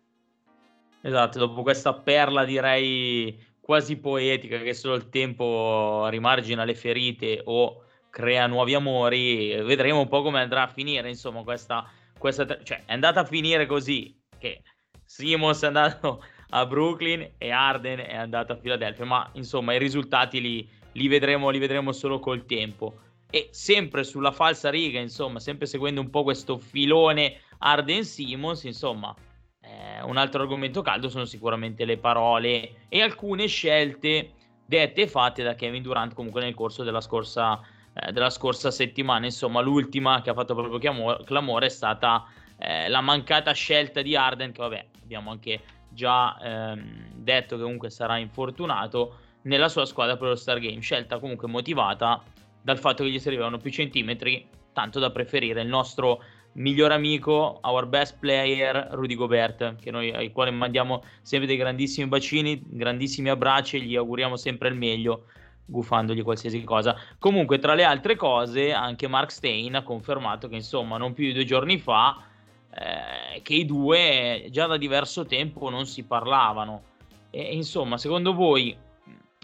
Esatto, 1.02 1.40
dopo 1.40 1.62
questa 1.62 1.94
perla 1.94 2.44
direi 2.44 3.54
quasi 3.62 3.96
poetica 3.96 4.58
che 4.58 4.74
solo 4.74 4.96
il 4.96 5.10
tempo 5.10 6.08
rimargina 6.10 6.66
le 6.66 6.76
ferite 6.76 7.42
o 7.46 7.84
crea 8.10 8.48
nuovi 8.48 8.74
amori, 8.74 9.62
vedremo 9.64 10.00
un 10.00 10.08
po' 10.08 10.22
come 10.22 10.42
andrà 10.42 10.64
a 10.64 10.68
finire, 10.68 11.10
insomma, 11.10 11.44
questa, 11.44 11.90
questa 12.18 12.46
cioè 12.64 12.84
è 12.86 12.94
andata 12.94 13.22
a 13.22 13.26
finire 13.26 13.66
così 13.66 14.18
che 14.38 14.62
Simons 15.04 15.64
è 15.64 15.68
andato 15.68 16.24
a 16.58 16.66
Brooklyn 16.66 17.32
e 17.38 17.52
Arden 17.52 18.00
è 18.00 18.16
andato 18.16 18.54
a 18.54 18.56
Philadelphia, 18.56 19.06
ma 19.06 19.30
insomma 19.34 19.74
i 19.74 19.78
risultati 19.78 20.40
li, 20.40 20.68
li, 20.94 21.08
vedremo, 21.10 21.50
li 21.50 21.60
vedremo 21.60 21.92
solo 21.92 22.20
col 22.20 22.46
tempo. 22.46 22.96
E 23.30 23.50
sempre 23.52 24.06
sulla 24.06 24.32
falsa 24.32 24.70
riga, 24.70 25.00
insomma, 25.00 25.40
sempre 25.40 25.66
seguendo 25.66 26.00
un 26.00 26.10
po' 26.10 26.24
questo 26.24 26.58
filone 26.58 27.42
Arden 27.58 28.06
Simons, 28.06 28.64
insomma, 28.64 29.14
eh, 29.60 30.02
un 30.04 30.16
altro 30.16 30.44
argomento 30.44 30.82
caldo 30.82 31.10
sono 31.10 31.26
sicuramente 31.26 31.84
le 31.84 31.98
parole 31.98 32.86
e 32.88 33.02
alcune 33.02 33.48
scelte 33.48 34.32
dette 34.66 35.02
e 35.02 35.08
fatte 35.08 35.44
da 35.44 35.56
Kevin 35.56 35.84
Durant 35.84 36.14
comunque 36.14 36.42
nel 36.42 36.54
corso 36.54 36.84
della 36.84 37.02
scorsa, 37.02 37.60
eh, 37.94 38.14
della 38.14 38.30
scorsa 38.30 38.72
settimana. 38.72 39.26
Insomma, 39.26 39.60
l'ultima 39.60 40.22
che 40.22 40.30
ha 40.30 40.34
fatto 40.34 40.56
proprio 40.56 41.20
clamore 41.26 41.66
è 41.66 41.70
stata 41.70 42.26
eh, 42.58 42.88
la 42.88 43.02
mancata 43.02 43.52
scelta 43.52 44.02
di 44.02 44.16
Arden, 44.16 44.54
che 44.54 44.62
vabbè, 44.62 44.86
abbiamo 45.04 45.32
anche 45.32 45.60
già 45.96 46.38
ehm, 46.40 47.14
detto 47.16 47.56
che 47.56 47.64
comunque 47.64 47.90
sarà 47.90 48.18
infortunato 48.18 49.18
nella 49.44 49.70
sua 49.70 49.86
squadra 49.86 50.18
per 50.18 50.28
lo 50.28 50.36
Star 50.36 50.60
Game, 50.60 50.82
scelta 50.82 51.18
comunque 51.18 51.48
motivata 51.48 52.22
dal 52.62 52.78
fatto 52.78 53.04
che 53.04 53.10
gli 53.10 53.20
servivano 53.20 53.58
più 53.58 53.72
centimetri, 53.72 54.48
tanto 54.74 55.00
da 55.00 55.10
preferire 55.10 55.62
il 55.62 55.68
nostro 55.68 56.22
miglior 56.54 56.92
amico, 56.92 57.60
our 57.64 57.86
best 57.86 58.18
player, 58.20 58.90
Rudy 58.92 59.16
Gobert, 59.16 59.76
che 59.76 59.92
noi, 59.92 60.12
ai 60.12 60.32
quali 60.32 60.52
mandiamo 60.52 61.04
sempre 61.22 61.48
dei 61.48 61.58
grandissimi 61.58 62.08
bacini, 62.08 62.62
grandissimi 62.66 63.30
abbracci 63.30 63.78
e 63.78 63.82
gli 63.82 63.96
auguriamo 63.96 64.36
sempre 64.36 64.70
il 64.70 64.76
meglio, 64.76 65.26
gufandogli 65.66 66.24
qualsiasi 66.24 66.64
cosa. 66.64 66.96
Comunque, 67.20 67.60
tra 67.60 67.74
le 67.74 67.84
altre 67.84 68.16
cose, 68.16 68.72
anche 68.74 69.08
Mark 69.08 69.32
Stein 69.32 69.76
ha 69.76 69.84
confermato 69.84 70.48
che, 70.48 70.56
insomma, 70.56 70.98
non 70.98 71.14
più 71.14 71.26
di 71.26 71.34
due 71.34 71.46
giorni 71.46 71.78
fa 71.78 72.24
eh, 72.78 73.42
che 73.42 73.54
i 73.54 73.66
due 73.66 74.48
già 74.52 74.68
da 74.68 74.78
diverso 74.78 75.26
tempo 75.26 75.70
non 75.70 75.86
si 75.86 76.04
parlavano. 76.04 76.84
E, 77.30 77.56
insomma, 77.56 77.98
secondo 77.98 78.34
voi 78.34 78.78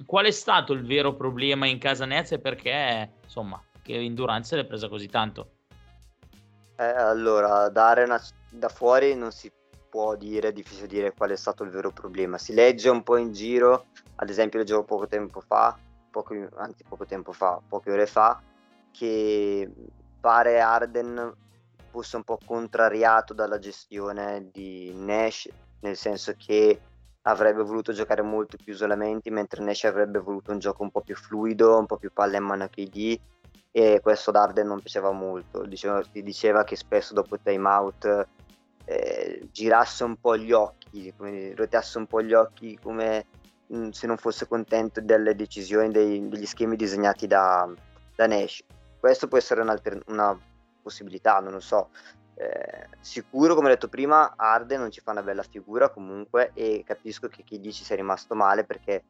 qual 0.05 0.25
è 0.25 0.31
stato 0.31 0.73
il 0.73 0.85
vero 0.85 1.13
problema 1.13 1.67
in 1.67 1.77
casa 1.77 2.05
Nets 2.05 2.31
e 2.31 2.39
perché 2.39 3.11
insomma 3.23 3.61
Kevin 3.81 4.15
Durant 4.15 4.43
se 4.43 4.55
l'è 4.55 4.65
presa 4.65 4.89
così 4.89 5.07
tanto? 5.07 5.49
Eh, 6.75 6.83
allora, 6.83 7.69
dare 7.69 8.03
una, 8.03 8.19
da 8.49 8.69
fuori 8.69 9.15
non 9.15 9.31
si 9.31 9.51
può 9.89 10.15
dire, 10.15 10.49
è 10.49 10.53
difficile 10.53 10.87
dire 10.87 11.13
qual 11.13 11.29
è 11.29 11.35
stato 11.35 11.63
il 11.63 11.69
vero 11.69 11.91
problema. 11.91 12.37
Si 12.37 12.53
legge 12.53 12.89
un 12.89 13.03
po' 13.03 13.17
in 13.17 13.33
giro, 13.33 13.85
ad 14.15 14.29
esempio 14.29 14.59
leggevo 14.59 14.83
poco 14.83 15.05
tempo 15.07 15.41
fa, 15.41 15.77
poco, 16.09 16.33
anzi 16.55 16.83
poco 16.87 17.05
tempo 17.05 17.33
fa, 17.33 17.61
poche 17.67 17.91
ore 17.91 18.07
fa, 18.07 18.41
che 18.91 19.69
pare 20.19 20.59
Arden 20.59 21.35
fosse 21.91 22.15
un 22.15 22.23
po' 22.23 22.39
contrariato 22.43 23.33
dalla 23.33 23.59
gestione 23.59 24.49
di 24.51 24.91
Nash, 24.95 25.49
nel 25.81 25.97
senso 25.97 26.33
che 26.37 26.79
avrebbe 27.23 27.61
voluto 27.61 27.91
giocare 27.91 28.21
molto 28.21 28.57
più 28.57 28.73
isolamenti, 28.73 29.29
mentre 29.29 29.63
Nash 29.63 29.83
avrebbe 29.83 30.19
voluto 30.19 30.51
un 30.51 30.59
gioco 30.59 30.83
un 30.83 30.89
po' 30.89 31.01
più 31.01 31.15
fluido, 31.15 31.77
un 31.77 31.85
po' 31.85 31.97
più 31.97 32.11
palla 32.11 32.37
in 32.37 32.43
mano 32.43 32.63
a 32.63 32.69
KD 32.69 33.19
e 33.71 33.99
questo 34.01 34.31
Darden 34.31 34.67
non 34.67 34.79
piaceva 34.79 35.11
molto. 35.11 35.65
Diceva, 35.65 36.03
diceva 36.11 36.63
che 36.63 36.75
spesso 36.75 37.13
dopo 37.13 37.35
il 37.35 37.41
time 37.43 37.67
out 37.67 38.27
eh, 38.85 39.47
girasse 39.51 40.03
un 40.03 40.15
po' 40.17 40.37
gli 40.37 40.51
occhi, 40.51 41.13
come, 41.15 41.53
un 41.55 42.07
po' 42.07 42.21
gli 42.21 42.33
occhi 42.33 42.77
come 42.81 43.25
mm, 43.73 43.89
se 43.89 44.07
non 44.07 44.17
fosse 44.17 44.47
contento 44.47 44.99
delle 45.01 45.35
decisioni, 45.35 45.91
dei, 45.91 46.27
degli 46.27 46.45
schemi 46.45 46.75
disegnati 46.75 47.27
da, 47.27 47.71
da 48.15 48.27
Nash. 48.27 48.63
Questo 48.99 49.27
può 49.27 49.37
essere 49.37 49.61
una 49.61 50.39
possibilità, 50.81 51.39
non 51.39 51.53
lo 51.53 51.59
so. 51.59 51.89
Eh, 52.35 52.87
sicuro, 52.99 53.53
come 53.53 53.67
ho 53.67 53.69
detto 53.69 53.87
prima, 53.87 54.33
Arde 54.35 54.77
non 54.77 54.91
ci 54.91 55.01
fa 55.01 55.11
una 55.11 55.23
bella 55.23 55.43
figura 55.43 55.89
comunque 55.89 56.51
e 56.53 56.83
capisco 56.85 57.27
che 57.27 57.43
chi 57.43 57.59
dici 57.59 57.83
sia 57.83 57.95
rimasto 57.95 58.35
male 58.35 58.63
perché 58.63 59.03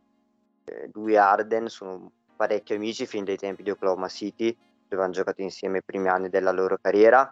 eh, 0.65 0.89
lui 0.93 1.13
e 1.13 1.17
Arden 1.17 1.67
sono 1.67 2.11
parecchio 2.35 2.75
amici 2.75 3.05
fin 3.05 3.23
dai 3.23 3.37
tempi 3.37 3.63
di 3.63 3.69
Oklahoma 3.69 4.07
City, 4.07 4.55
dove 4.87 5.03
hanno 5.03 5.13
giocato 5.13 5.41
insieme 5.41 5.77
i 5.77 5.83
primi 5.83 6.09
anni 6.09 6.29
della 6.29 6.51
loro 6.51 6.77
carriera 6.81 7.31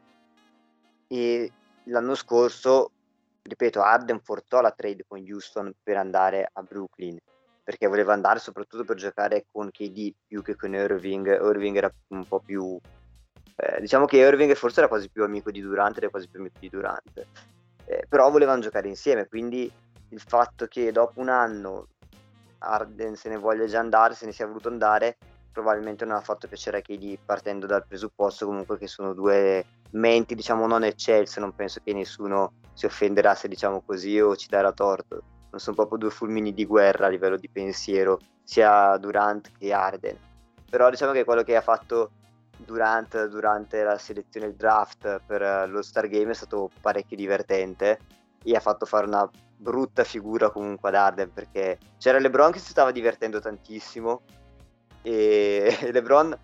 e 1.08 1.52
l'anno 1.86 2.15
scorso, 2.15 2.91
ripeto, 3.41 3.82
Arden 3.82 4.21
portò 4.21 4.62
la 4.62 4.71
trade 4.71 5.06
con 5.08 5.19
Houston 5.19 5.73
per 5.82 5.97
andare 5.97 6.49
a 6.54 6.62
Brooklyn 6.62 7.17
perché 7.69 7.88
voleva 7.88 8.13
andare 8.13 8.39
soprattutto 8.39 8.84
per 8.84 8.95
giocare 8.95 9.45
con 9.52 9.69
KD 9.69 10.13
più 10.25 10.41
che 10.41 10.56
con 10.56 10.73
Irving. 10.73 11.28
Irving 11.28 11.78
era 11.78 11.93
un 12.08 12.25
po' 12.25 12.39
più 12.39 12.80
eh, 13.60 13.82
diciamo 13.82 14.06
che 14.06 14.17
Irving 14.17 14.54
forse 14.56 14.80
era 14.80 14.88
quasi 14.88 15.10
più 15.10 15.24
amico 15.24 15.52
di 15.52 15.60
Durant, 15.62 15.98
era 15.98 16.10
quasi 16.10 16.28
più 16.30 16.39
amico 16.39 16.58
di 16.60 16.69
Durant, 16.69 17.26
eh, 17.86 18.06
però 18.08 18.30
volevano 18.32 18.62
giocare 18.62 18.88
insieme, 18.88 19.28
quindi 19.28 19.69
il 20.10 20.22
fatto 20.22 20.65
che 20.67 20.91
dopo 20.91 21.19
un 21.19 21.30
anno 21.30 21.88
Arden 22.60 23.15
se 23.15 23.30
ne 23.30 23.38
voglia 23.38 23.65
già 23.65 23.80
andare, 23.80 24.13
se 24.13 24.26
ne 24.26 24.32
sia 24.32 24.48
voluto 24.48 24.69
andare, 24.69 25.17
probabilmente 25.52 26.06
non 26.06 26.15
ha 26.15 26.22
fatto 26.22 26.48
piacere 26.48 26.78
a 26.78 26.82
KD 26.82 27.17
partendo 27.26 27.65
dal 27.65 27.86
presupposto 27.86 28.45
comunque 28.45 28.78
che 28.78 28.88
sono 28.88 29.13
due 29.13 29.65
menti 29.91 30.36
diciamo 30.36 30.67
non 30.67 30.84
eccelse, 30.84 31.39
non 31.39 31.54
penso 31.54 31.82
che 31.84 31.93
nessuno 31.93 32.54
si 32.74 32.86
offenderà 32.86 33.36
se 33.36 33.48
diciamo 33.48 33.82
così 33.82 34.19
o 34.22 34.36
ci 34.36 34.48
darà 34.48 34.72
torto, 34.72 35.22
non 35.50 35.60
sono 35.60 35.76
proprio 35.76 35.98
due 35.98 36.12
fulmini 36.12 36.54
di 36.54 36.65
guerra 36.65 37.08
a 37.08 37.10
livello 37.10 37.36
di 37.36 37.50
pensiero, 37.50 38.19
sia 38.43 38.95
Durant 38.98 39.52
che 39.58 39.74
Arden, 39.74 40.17
però 40.69 40.89
diciamo 40.89 41.12
che 41.12 41.26
quello 41.26 41.43
che 41.43 41.56
ha 41.56 41.62
fatto 41.62 42.12
Durant 42.65 43.28
durante 43.28 43.84
la 43.84 43.98
selezione 43.98 44.56
draft 44.56 45.22
per 45.26 45.69
lo 45.69 45.82
Star 45.82 46.08
Game 46.08 46.32
è 46.32 46.36
stato 46.36 46.69
parecchio 46.82 47.15
divertente 47.15 48.00
e 48.43 48.56
ha 48.56 48.60
fatto 48.60 48.86
fare 48.86 49.06
una 49.08 49.30
brutta 49.56 50.04
figura 50.04 50.50
comunque 50.50 50.89
ad 50.89 50.95
Arden 50.95 51.34
perché 51.34 51.78
c'era 51.98 52.19
LeBron 52.19 52.52
che 52.52 52.60
si 52.60 52.69
stava 52.69 52.91
divertendo 52.91 53.39
tantissimo 53.39 54.22
e, 55.02 55.89
LeBron 55.91 56.38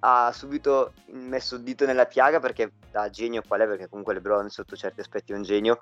ha 0.00 0.30
subito 0.32 0.92
messo 1.12 1.56
il 1.56 1.62
dito 1.62 1.86
nella 1.86 2.06
piaga 2.06 2.38
perché 2.38 2.72
da 2.90 3.10
genio 3.10 3.42
qual 3.46 3.60
è, 3.60 3.66
perché 3.66 3.88
comunque 3.88 4.14
LeBron 4.14 4.48
sotto 4.48 4.76
certi 4.76 5.00
aspetti 5.00 5.32
è 5.32 5.34
un 5.34 5.42
genio, 5.42 5.78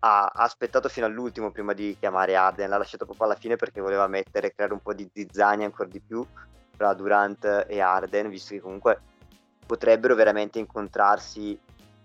ha 0.00 0.30
aspettato 0.34 0.88
fino 0.88 1.06
all'ultimo 1.06 1.50
prima 1.50 1.72
di 1.72 1.96
chiamare 1.98 2.36
Arden, 2.36 2.68
l'ha 2.68 2.76
lasciato 2.76 3.04
proprio 3.06 3.26
alla 3.26 3.36
fine 3.36 3.56
perché 3.56 3.80
voleva 3.80 4.06
mettere, 4.08 4.52
creare 4.52 4.74
un 4.74 4.80
po' 4.80 4.92
di 4.92 5.08
zizzania 5.12 5.64
ancora 5.64 5.88
di 5.88 6.00
più 6.00 6.24
tra 6.76 6.94
Durant 6.94 7.66
e 7.68 7.80
Arden, 7.80 8.28
visto 8.28 8.54
che 8.54 8.60
comunque 8.60 9.00
potrebbero 9.66 10.14
veramente 10.14 10.58
incontrarsi 10.58 11.58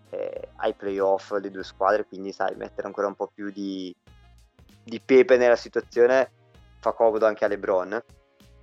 eh, 0.10 0.50
ai 0.56 0.74
playoff 0.74 1.32
le 1.34 1.52
due 1.52 1.64
squadre, 1.64 2.06
quindi 2.06 2.32
sai, 2.32 2.56
mettere 2.56 2.88
ancora 2.88 3.08
un 3.08 3.16
po' 3.16 3.32
più 3.34 3.52
di, 3.52 3.96
di 4.84 5.00
pepe 5.00 5.38
nella 5.38 5.56
situazione 5.56 6.32
fa 6.80 6.92
comodo 6.94 7.26
anche 7.26 7.46
a 7.46 7.48
LeBron. 7.48 7.94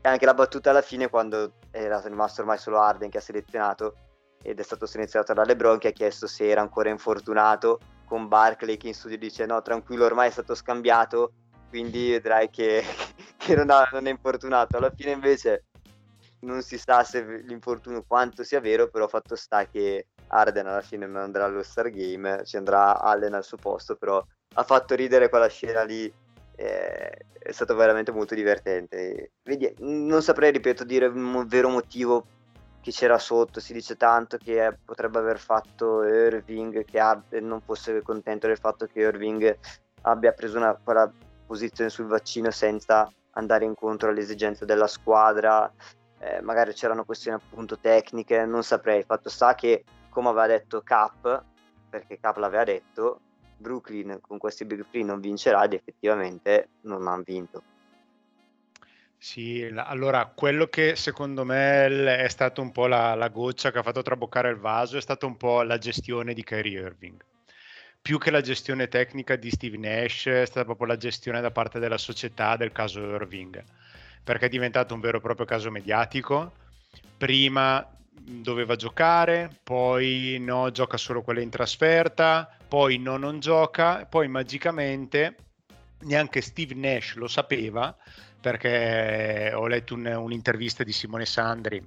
E 0.01 0.09
anche 0.09 0.27
la 0.27 0.35
battuta 0.35 0.71
alla 0.71 0.83
fine 0.83 1.09
quando 1.09 1.55
era 1.71 2.01
rimasto 2.01 2.41
ormai 2.41 2.59
solo 2.59 2.81
Arden 2.81 3.11
che 3.11 3.19
ha 3.19 3.23
selezionato 3.23 3.95
ed 4.43 4.59
è 4.59 4.63
stato 4.63 4.87
selezionato 4.87 5.33
da 5.33 5.45
LeBron 5.45 5.79
che 5.79 5.89
ha 5.89 5.93
chiesto 5.93 6.27
se 6.27 6.49
era 6.49 6.61
ancora 6.61 6.89
infortunato 6.89 7.81
con 8.05 8.29
Barkley 8.29 8.77
che 8.77 8.89
in 8.89 8.95
studio 8.95 9.19
dice 9.19 9.45
no 9.47 9.61
tranquillo 9.63 10.05
ormai 10.05 10.29
è 10.29 10.31
stato 10.31 10.55
scambiato 10.55 11.33
quindi 11.69 12.11
vedrai 12.11 12.49
che, 12.49 12.83
che 13.37 13.55
non, 13.55 13.71
ha, 13.71 13.89
non, 13.93 14.07
è 14.07 14.11
infortunato 14.11 14.77
alla 14.77 14.91
fine 14.91 15.11
invece 15.11 15.65
non 16.41 16.63
si 16.63 16.79
sa 16.79 17.05
se 17.05 17.43
l'infortunio 17.45 18.05
quanto 18.07 18.45
sia 18.45 18.61
vero 18.61 18.89
però 18.89 19.09
fatto 19.09 19.35
sta 19.37 19.67
che 19.67 20.07
Arden 20.29 20.67
alla 20.67 20.83
fine 20.83 21.07
non 21.07 21.23
andrà 21.23 21.45
allo 21.45 21.63
Star 21.63 21.91
Game 21.91 22.45
ci 22.45 22.57
andrà 22.57 23.01
Allen 23.01 23.35
al 23.35 23.45
suo 23.45 23.57
posto 23.57 23.97
però 23.97 24.25
ha 24.55 24.63
fatto 24.63 24.95
ridere 24.95 25.29
quella 25.29 25.49
scena 25.49 25.83
lì 25.83 26.13
eh, 26.57 27.27
è 27.39 27.53
stato 27.53 27.77
veramente 27.77 28.11
molto 28.11 28.35
divertente. 28.35 29.31
Vedi, 29.45 29.73
non 29.79 30.23
saprei 30.23 30.51
ripeto 30.51 30.85
dire 30.85 31.07
un 31.07 31.47
vero 31.47 31.69
motivo 31.69 32.27
che 32.81 32.91
c'era 32.91 33.19
sotto, 33.19 33.61
si 33.61 33.73
dice 33.73 33.97
tanto 33.97 34.39
che 34.39 34.77
potrebbe 34.85 35.19
aver 35.19 35.39
fatto 35.39 36.03
Irving, 36.03 36.85
che 36.85 36.99
Arden 36.99 37.47
non 37.47 37.61
fosse 37.61 38.03
contento 38.03 38.49
del 38.49 38.59
fatto 38.59 38.87
che 38.87 39.01
Irving 39.01 39.57
abbia 40.03 40.33
preso 40.33 40.59
una, 40.59 40.79
quella 40.83 41.11
posizione 41.47 41.91
sul 41.91 42.07
vaccino 42.07 42.51
senza 42.51 43.11
andare 43.33 43.65
incontro 43.65 44.11
alle 44.11 44.21
esigenze 44.21 44.65
della 44.65 44.89
squadra, 44.89 45.71
eh, 46.21 46.41
magari 46.41 46.73
c'erano 46.73 47.05
questioni 47.05 47.41
appunto 47.41 47.79
tecniche, 47.79 48.45
non 48.45 48.63
saprei, 48.63 49.03
fatto 49.03 49.29
sta 49.29 49.55
che 49.55 49.85
come 50.09 50.29
aveva 50.29 50.47
detto 50.47 50.83
Cap, 50.83 51.45
perché 51.89 52.19
Cap 52.19 52.37
l'aveva 52.39 52.65
detto, 52.65 53.21
Brooklyn 53.57 54.19
con 54.21 54.39
questi 54.39 54.65
big 54.65 54.85
free 54.89 55.05
non 55.05 55.21
vincerà 55.21 55.65
ed 55.65 55.75
effettivamente 55.75 56.69
non 56.83 57.07
hanno 57.07 57.23
vinto. 57.25 57.63
Sì, 59.21 59.69
allora 59.75 60.31
quello 60.33 60.67
che 60.67 60.95
secondo 60.95 61.45
me 61.45 62.17
è 62.19 62.29
stato 62.29 62.63
un 62.63 62.71
po' 62.71 62.87
la, 62.87 63.17
la, 63.17 63.29
goccia 63.29 63.73
che 63.73 63.79
ha 63.79 63.83
fatto 63.83 64.01
traboccare 64.01 64.49
il 64.49 64.59
vaso 64.59 64.97
è 64.97 65.01
stata 65.01 65.27
un 65.27 65.37
po' 65.37 65.63
la 65.63 65.77
gestione 65.77 66.35
di 66.35 66.45
Kyrie 66.45 66.81
Irving. 66.81 67.21
Più 68.01 68.17
che 68.19 68.31
la 68.31 68.41
gestione 68.41 68.87
tecnica 68.87 69.35
di 69.35 69.51
Steve 69.51 69.77
Nash, 69.77 70.27
è 70.27 70.47
stata 70.47 70.65
proprio 70.65 70.87
la 70.87 70.97
gestione 70.97 71.41
da 71.41 71.51
parte 71.51 71.81
della 71.81 71.99
società 71.99 72.57
del 72.57 72.71
caso 72.71 73.01
Irving, 73.01 73.61
perché 74.29 74.45
è 74.45 74.51
diventato 74.51 74.93
un 74.93 75.01
vero 75.01 75.17
e 75.17 75.21
proprio 75.23 75.47
caso 75.47 75.71
mediatico. 75.71 76.53
Prima 77.17 77.83
doveva 78.13 78.77
giocare, 78.77 79.49
poi 79.63 80.37
no, 80.39 80.71
gioca 80.71 80.99
solo 80.99 81.23
quella 81.23 81.41
in 81.41 81.49
trasferta, 81.49 82.55
poi 82.69 82.99
no, 82.99 83.17
non 83.17 83.41
gioca, 83.41 84.05
poi 84.05 84.29
magicamente 84.29 85.35
neanche 86.01 86.43
Steve 86.43 86.75
Nash 86.75 87.15
lo 87.15 87.27
sapeva 87.27 87.97
perché 88.39 89.51
ho 89.55 89.67
letto 89.67 89.95
un, 89.95 90.05
un'intervista 90.05 90.85
di 90.85 90.93
Simone 90.93 91.25
Sandri 91.25 91.83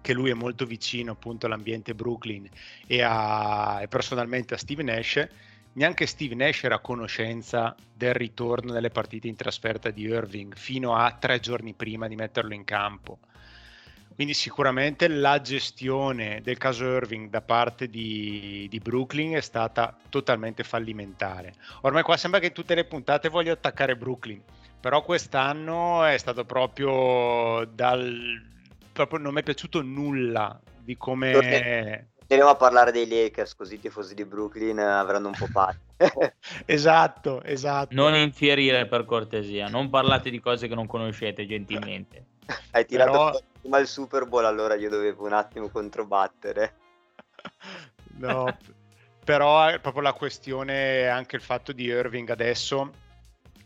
che 0.00 0.14
lui 0.14 0.30
è 0.30 0.34
molto 0.34 0.64
vicino 0.64 1.12
appunto 1.12 1.44
all'ambiente 1.44 1.94
Brooklyn 1.94 2.48
e, 2.86 3.02
a, 3.02 3.78
e 3.82 3.88
personalmente 3.88 4.54
a 4.54 4.56
Steve 4.56 4.82
Nash 4.82 5.28
neanche 5.74 6.06
Steve 6.06 6.34
Nash 6.34 6.64
era 6.64 6.76
a 6.76 6.80
conoscenza 6.80 7.74
del 7.94 8.14
ritorno 8.14 8.72
nelle 8.72 8.90
partite 8.90 9.28
in 9.28 9.36
trasferta 9.36 9.90
di 9.90 10.02
Irving 10.02 10.54
fino 10.54 10.94
a 10.94 11.12
tre 11.12 11.40
giorni 11.40 11.74
prima 11.74 12.08
di 12.08 12.16
metterlo 12.16 12.54
in 12.54 12.64
campo. 12.64 13.18
Quindi 14.14 14.34
sicuramente 14.34 15.08
la 15.08 15.40
gestione 15.40 16.40
del 16.42 16.58
caso 16.58 16.84
Irving 16.84 17.30
da 17.30 17.40
parte 17.40 17.88
di, 17.88 18.66
di, 18.68 18.78
Brooklyn 18.78 19.32
è 19.32 19.40
stata 19.40 19.96
totalmente 20.10 20.62
fallimentare. 20.64 21.54
Ormai 21.80 22.02
qua 22.02 22.16
sembra 22.18 22.38
che 22.38 22.52
tutte 22.52 22.74
le 22.74 22.84
puntate 22.84 23.30
voglio 23.30 23.52
attaccare 23.52 23.96
Brooklyn 23.96 24.42
però 24.82 25.00
quest'anno 25.04 26.02
è 26.02 26.18
stato 26.18 26.44
proprio 26.44 27.64
dal 27.72 28.42
proprio 28.92 29.20
non 29.20 29.32
mi 29.32 29.38
è 29.38 29.44
piaciuto 29.44 29.80
nulla 29.80 30.60
di 30.80 30.96
come 30.96 32.10
Torniamo 32.32 32.52
a 32.52 32.56
parlare 32.56 32.92
dei 32.92 33.06
Lakers 33.06 33.54
così 33.54 33.74
i 33.74 33.78
tifosi 33.78 34.14
di 34.14 34.24
Brooklyn 34.24 34.78
avranno 34.78 35.28
un 35.28 35.34
po' 35.34 35.48
pace 35.52 35.80
esatto 36.64 37.42
esatto. 37.42 37.94
Non 37.94 38.14
infierire 38.14 38.86
per 38.86 39.04
cortesia 39.04 39.68
non 39.68 39.90
parlate 39.90 40.30
di 40.30 40.40
cose 40.40 40.66
che 40.66 40.74
non 40.74 40.86
conoscete 40.86 41.46
gentilmente. 41.46 42.24
Hai 42.72 42.86
tirato 42.86 43.12
Però... 43.12 43.40
prima 43.60 43.78
il 43.78 43.86
Super 43.86 44.24
Bowl 44.24 44.46
allora 44.46 44.76
io 44.76 44.88
dovevo 44.88 45.26
un 45.26 45.34
attimo 45.34 45.68
controbattere. 45.68 46.74
No 48.14 48.56
però 49.24 49.66
è 49.66 49.78
proprio 49.78 50.02
la 50.02 50.12
questione 50.12 51.08
anche 51.08 51.36
il 51.36 51.42
fatto 51.42 51.72
di 51.72 51.84
Irving 51.84 52.28
adesso 52.30 52.90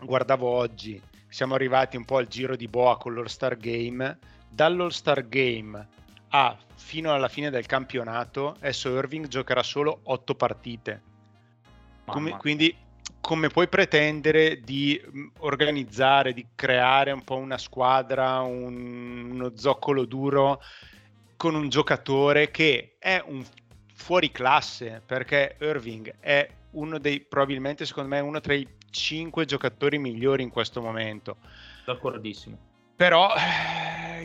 guardavo 0.01 0.49
oggi, 0.49 1.01
siamo 1.29 1.55
arrivati 1.55 1.97
un 1.97 2.05
po' 2.05 2.19
al 2.19 2.27
giro 2.27 2.57
di 2.57 2.69
boa 2.69 2.97
con 2.97 3.15
l'All-Star 3.15 3.57
Game, 3.57 4.19
dall'All-Star 4.51 5.27
Game 5.29 5.89
a 6.29 6.57
fino 6.75 7.13
alla 7.13 7.29
fine 7.29 7.51
del 7.51 7.67
campionato, 7.67 8.57
adesso 8.59 8.95
Irving 8.97 9.29
giocherà 9.29 9.63
solo 9.63 10.01
8 10.05 10.35
partite. 10.35 11.03
Come, 12.05 12.37
quindi 12.37 12.75
come 13.21 13.49
puoi 13.49 13.69
pretendere 13.69 14.61
di 14.61 15.01
mm, 15.05 15.27
organizzare, 15.39 16.33
di 16.33 16.47
creare 16.55 17.11
un 17.11 17.25
po' 17.25 17.37
una 17.37 17.59
squadra, 17.59 18.41
un, 18.41 19.31
uno 19.33 19.53
zoccolo 19.57 20.05
duro 20.05 20.63
con 21.37 21.55
un 21.55 21.69
giocatore 21.69 22.51
che 22.51 22.97
è 22.99 23.23
un 23.27 23.45
fuori 23.95 24.31
classe 24.31 25.03
perché 25.05 25.57
Irving 25.61 26.15
è 26.21 26.49
uno 26.73 26.99
dei 26.99 27.21
probabilmente 27.21 27.85
secondo 27.85 28.11
me 28.11 28.21
uno 28.21 28.41
tra 28.41 28.55
i 28.55 28.67
5 28.91 29.45
giocatori 29.45 29.99
migliori 29.99 30.43
in 30.43 30.51
questo 30.51 30.81
momento. 30.81 31.37
D'accordissimo. 31.85 32.57
Però 32.95 33.31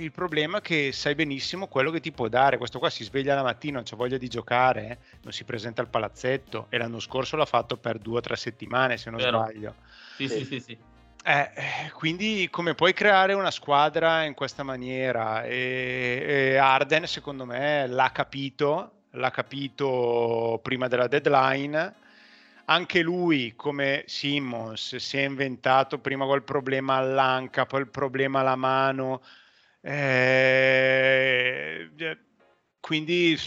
il 0.04 0.12
problema 0.12 0.58
è 0.60 0.62
che 0.62 0.92
sai 0.92 1.16
benissimo 1.16 1.68
quello 1.68 1.92
che 1.92 2.00
ti 2.00 2.12
può 2.12 2.28
dare. 2.28 2.58
Questo 2.58 2.80
qua 2.80 2.90
si 2.90 3.04
sveglia 3.04 3.36
la 3.36 3.44
mattina, 3.44 3.76
non 3.76 3.84
c'ha 3.86 3.96
voglia 3.96 4.18
di 4.18 4.28
giocare, 4.28 4.88
eh? 4.88 4.98
non 5.24 5.32
si 5.32 5.44
presenta 5.44 5.82
al 5.82 5.90
palazzetto 5.90 6.68
e 6.70 6.78
l'anno 6.78 7.00
scorso 7.00 7.36
l'ha 7.36 7.46
fatto 7.46 7.78
per 7.78 7.98
due 7.98 8.18
o 8.18 8.22
tre 8.22 8.36
settimane, 8.36 8.98
se 8.98 9.10
non 9.10 9.20
Vero. 9.20 9.40
sbaglio. 9.40 9.76
Sì, 10.16 10.28
sì, 10.28 10.46
sì, 10.46 10.60
sì. 10.60 10.78
Eh, 11.24 11.52
eh, 11.54 11.92
quindi 11.94 12.48
come 12.50 12.74
puoi 12.74 12.94
creare 12.94 13.34
una 13.34 13.52
squadra 13.52 14.24
in 14.24 14.34
questa 14.34 14.64
maniera? 14.64 15.44
E, 15.44 16.24
e 16.28 16.58
Arden 16.58 17.06
secondo 17.06 17.46
me 17.46 17.86
l'ha 17.86 18.12
capito, 18.12 18.92
l'ha 19.12 19.30
capito 19.30 20.60
prima 20.64 20.88
della 20.88 21.08
deadline 21.08 22.00
anche 22.66 23.02
lui, 23.02 23.54
come 23.56 24.04
Simmons, 24.08 24.96
si 24.96 25.18
è 25.18 25.24
inventato 25.24 26.00
prima 26.00 26.26
quel 26.26 26.44
problema 26.44 26.96
all'anca, 26.96 27.66
poi 27.66 27.82
il 27.82 27.90
problema 27.90 28.40
alla 28.40 28.56
mano. 28.56 29.22
Eh, 29.82 31.89
quindi 32.80 33.38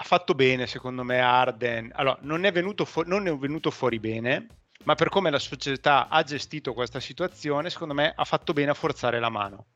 ha 0.00 0.04
fatto 0.04 0.34
bene, 0.34 0.66
secondo 0.66 1.02
me, 1.02 1.20
Arden. 1.20 1.90
Allora, 1.94 2.18
non 2.22 2.44
è, 2.44 2.52
venuto 2.52 2.84
fu- 2.84 3.02
non 3.04 3.26
è 3.26 3.36
venuto 3.36 3.70
fuori 3.70 3.98
bene, 3.98 4.46
ma 4.84 4.94
per 4.94 5.08
come 5.08 5.30
la 5.30 5.38
società 5.38 6.08
ha 6.08 6.22
gestito 6.22 6.72
questa 6.72 7.00
situazione, 7.00 7.70
secondo 7.70 7.94
me 7.94 8.12
ha 8.14 8.24
fatto 8.24 8.52
bene 8.52 8.70
a 8.70 8.74
forzare 8.74 9.20
la 9.20 9.28
mano. 9.28 9.66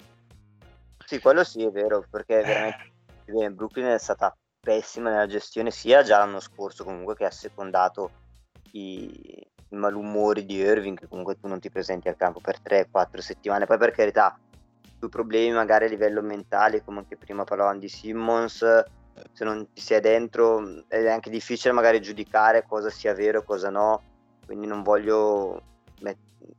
Sì, 1.06 1.20
quello 1.20 1.44
sì, 1.44 1.64
è 1.64 1.70
vero, 1.70 2.04
perché 2.10 2.42
veramente 2.42 2.90
eh. 3.26 3.50
Brooklyn 3.50 3.86
è 3.86 3.98
stata 3.98 4.36
pessima 4.60 5.10
nella 5.10 5.26
gestione 5.26 5.70
sia 5.70 6.02
già 6.02 6.18
l'anno 6.18 6.40
scorso 6.40 6.84
comunque 6.84 7.16
che 7.16 7.24
ha 7.24 7.30
secondato 7.30 8.10
i, 8.72 9.10
i 9.10 9.51
malumori 9.76 10.44
di 10.44 10.56
Irving 10.56 10.98
che 10.98 11.08
comunque 11.08 11.38
tu 11.38 11.48
non 11.48 11.60
ti 11.60 11.70
presenti 11.70 12.08
al 12.08 12.16
campo 12.16 12.40
per 12.40 12.58
3-4 12.60 13.18
settimane. 13.18 13.66
Poi 13.66 13.78
per 13.78 13.90
carità 13.90 14.38
tu 14.98 15.08
problemi 15.08 15.52
magari 15.52 15.86
a 15.86 15.88
livello 15.88 16.22
mentale 16.22 16.84
come 16.84 17.00
anche 17.00 17.16
prima 17.16 17.44
parlavamo 17.44 17.78
di 17.78 17.88
Simmons 17.88 18.58
se 19.32 19.44
non 19.44 19.68
ti 19.72 19.80
sei 19.80 20.00
dentro 20.00 20.84
è 20.88 21.06
anche 21.08 21.28
difficile 21.28 21.72
magari 21.72 22.00
giudicare 22.00 22.64
cosa 22.66 22.88
sia 22.90 23.14
vero 23.14 23.40
e 23.40 23.44
cosa 23.44 23.70
no. 23.70 24.02
Quindi 24.46 24.66
non 24.66 24.82
voglio 24.82 25.62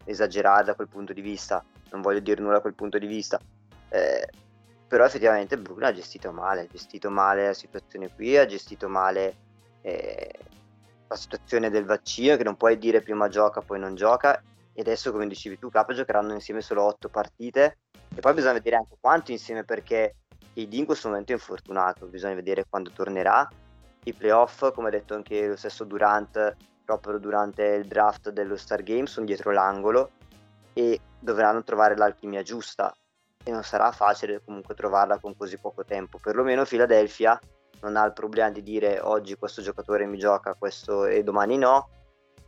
esagerare 0.06 0.63
da 0.63 0.76
quel 0.76 0.88
punto 0.88 1.13
di 1.13 1.21
vista 1.21 1.63
non 1.93 2.02
voglio 2.02 2.19
dire 2.19 2.41
nulla 2.41 2.56
da 2.56 2.62
quel 2.62 2.73
punto 2.73 2.97
di 2.97 3.08
vista. 3.08 3.39
Eh, 3.89 4.28
però 4.88 5.06
effettivamente 5.06 5.58
Brooklyn 5.58 5.88
ha 5.88 5.93
gestito 5.93 6.32
male, 6.32 6.62
ha 6.62 6.67
gestito 6.67 7.10
male 7.10 7.47
la 7.47 7.54
situazione 7.54 8.13
qui, 8.13 8.38
ha 8.38 8.45
gestito 8.45 8.89
male 8.89 9.36
eh, 9.82 10.32
la 11.08 11.16
situazione 11.16 11.70
del 11.70 11.86
vaccino 11.86 12.36
che 12.38 12.44
non 12.44 12.56
puoi 12.56 12.78
dire 12.78 13.02
prima 13.02 13.28
gioca 13.28 13.62
poi 13.62 13.80
non 13.80 13.96
gioca 13.96 14.42
e 14.74 14.82
adesso 14.82 15.12
come 15.12 15.28
dicevi 15.28 15.60
tu 15.60 15.70
Capo 15.70 15.94
giocheranno 15.94 16.34
insieme 16.34 16.62
solo 16.62 16.84
otto 16.84 17.10
partite 17.10 17.78
E 18.16 18.20
poi 18.20 18.34
bisogna 18.34 18.54
vedere 18.54 18.78
anche 18.78 18.98
quanto 19.00 19.32
insieme 19.32 19.63
perché 19.63 20.16
KD 20.54 20.74
in 20.74 20.86
questo 20.86 21.10
momento 21.10 21.32
è 21.32 21.36
infortunato, 21.36 22.06
bisogna 22.06 22.36
vedere 22.36 22.66
quando 22.70 22.92
tornerà. 22.92 23.48
I 24.06 24.13
playoff, 24.13 24.72
come 24.74 24.89
ha 24.89 24.92
detto 24.92 25.16
anche 25.16 25.48
lo 25.48 25.56
stesso 25.56 25.84
Durant, 25.84 26.56
proprio 26.86 27.18
durante 27.18 27.63
il 27.63 27.88
draft 27.88 28.30
dello 28.30 28.56
Star 28.56 28.84
Game, 28.84 29.08
sono 29.08 29.26
dietro 29.26 29.52
l'angolo 29.52 30.12
e 30.74 31.00
dovranno 31.20 31.63
trovare 31.63 31.96
l'alchimia 31.96 32.44
giusta 32.44 32.94
e 33.44 33.52
non 33.52 33.63
sarà 33.63 33.92
facile 33.92 34.42
comunque 34.44 34.76
trovarla 34.76 35.20
con 35.20 35.36
così 35.36 35.58
poco 35.58 35.84
tempo. 35.84 36.20
Perlomeno 36.20 36.66
Philadelphia 36.66 37.39
non 37.84 37.98
ha 37.98 38.06
il 38.06 38.13
problema 38.13 38.50
di 38.50 38.63
dire 38.63 39.00
oggi 39.02 39.36
questo 39.36 39.62
giocatore 39.62 40.06
mi 40.06 40.17
gioca 40.17 40.56
questo 40.56 41.06
e 41.06 41.22
domani 41.22 41.58
no, 41.58 41.89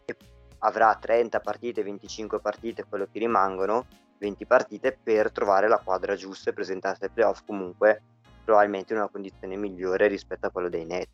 e 0.05 0.15
avrà 0.59 0.95
30 0.95 1.39
partite, 1.41 1.83
25 1.83 2.39
partite, 2.39 2.85
quello 2.85 3.07
che 3.11 3.19
rimangono, 3.19 3.85
20 4.17 4.45
partite 4.45 4.97
per 5.01 5.31
trovare 5.31 5.67
la 5.67 5.77
quadra 5.77 6.15
giusta 6.15 6.49
e 6.49 6.53
presentarsi 6.53 7.03
ai 7.03 7.09
playoff 7.09 7.41
comunque 7.45 8.01
probabilmente 8.45 8.93
in 8.93 8.99
una 8.99 9.09
condizione 9.09 9.57
migliore 9.57 10.07
rispetto 10.07 10.47
a 10.47 10.49
quello 10.51 10.69
dei 10.69 10.85
Nets. 10.85 11.11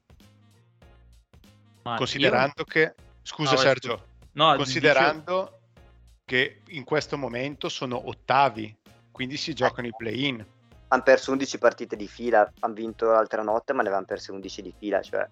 Considerando 1.84 2.54
io... 2.58 2.64
che, 2.66 2.94
scusa 3.24 3.54
no, 3.54 3.58
Sergio, 3.58 4.06
no, 4.34 4.56
considerando 4.56 5.62
dice... 5.74 5.88
che 6.26 6.62
in 6.68 6.84
questo 6.84 7.18
momento 7.18 7.70
sono 7.70 8.08
ottavi, 8.08 8.78
quindi 9.10 9.36
si 9.38 9.54
giocano 9.56 9.88
i 9.88 9.94
play-in 9.98 10.46
hanno 10.94 11.04
perso 11.04 11.32
11 11.32 11.58
partite 11.58 11.96
di 11.96 12.08
fila, 12.08 12.52
hanno 12.60 12.74
vinto 12.74 13.08
l'altra 13.08 13.42
notte, 13.42 13.72
ma 13.72 13.80
ne 13.82 13.88
avevano 13.88 14.06
perse 14.06 14.32
11 14.32 14.62
di 14.62 14.74
fila. 14.78 15.02
Cioè. 15.02 15.26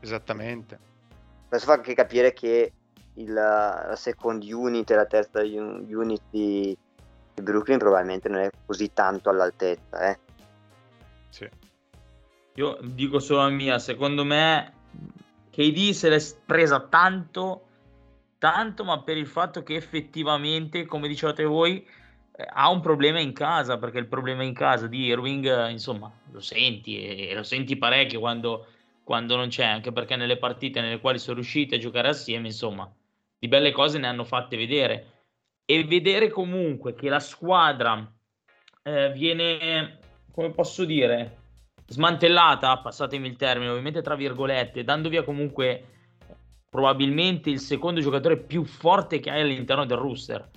Esattamente. 0.00 0.78
Questo 1.48 1.66
fa 1.66 1.74
anche 1.74 1.94
capire 1.94 2.32
che 2.32 2.72
il, 3.14 3.32
la 3.32 3.94
second 3.94 4.42
unit 4.42 4.90
e 4.90 4.94
la 4.94 5.04
terza 5.04 5.40
unit 5.40 6.22
di, 6.30 6.76
di, 7.34 7.42
Brooklyn 7.42 7.78
probabilmente 7.78 8.30
non 8.30 8.40
è 8.40 8.50
così 8.64 8.90
tanto 8.94 9.28
all'altezza. 9.28 10.10
Eh. 10.10 10.18
Sì. 11.28 11.48
Io 12.54 12.78
dico 12.80 13.18
solo 13.18 13.42
la 13.42 13.50
mia, 13.50 13.78
secondo 13.78 14.24
me 14.24 14.72
KD 15.50 15.90
se 15.90 16.08
l'è 16.08 16.22
presa 16.46 16.80
tanto, 16.80 17.66
tanto, 18.38 18.82
ma 18.82 19.02
per 19.02 19.18
il 19.18 19.26
fatto 19.26 19.62
che 19.62 19.74
effettivamente, 19.74 20.86
come 20.86 21.06
dicevate 21.06 21.44
voi, 21.44 21.86
ha 22.36 22.70
un 22.70 22.80
problema 22.80 23.20
in 23.20 23.32
casa, 23.32 23.78
perché 23.78 23.98
il 23.98 24.06
problema 24.06 24.42
in 24.42 24.54
casa 24.54 24.86
di 24.86 25.04
Irving, 25.04 25.68
insomma, 25.68 26.10
lo 26.30 26.40
senti 26.40 27.28
e, 27.28 27.34
lo 27.34 27.42
senti 27.42 27.76
parecchio 27.76 28.20
quando, 28.20 28.66
quando 29.04 29.36
non 29.36 29.48
c'è, 29.48 29.64
anche 29.64 29.92
perché 29.92 30.16
nelle 30.16 30.38
partite 30.38 30.80
nelle 30.80 31.00
quali 31.00 31.18
sono 31.18 31.36
riusciti 31.36 31.74
a 31.74 31.78
giocare 31.78 32.08
assieme, 32.08 32.48
insomma, 32.48 32.90
di 33.38 33.48
belle 33.48 33.72
cose 33.72 33.98
ne 33.98 34.06
hanno 34.06 34.24
fatte 34.24 34.56
vedere. 34.56 35.10
E 35.64 35.84
vedere 35.84 36.30
comunque 36.30 36.94
che 36.94 37.08
la 37.08 37.20
squadra 37.20 38.10
eh, 38.82 39.12
viene, 39.12 39.98
come 40.32 40.50
posso 40.50 40.84
dire, 40.84 41.38
smantellata, 41.86 42.78
passatemi 42.78 43.28
il 43.28 43.36
termine, 43.36 43.70
ovviamente 43.70 44.02
tra 44.02 44.16
virgolette, 44.16 44.84
dando 44.84 45.08
via 45.08 45.22
comunque 45.22 45.86
probabilmente 46.68 47.50
il 47.50 47.60
secondo 47.60 48.00
giocatore 48.00 48.38
più 48.38 48.64
forte 48.64 49.20
che 49.20 49.30
hai 49.30 49.42
all'interno 49.42 49.84
del 49.84 49.98
rooster 49.98 50.48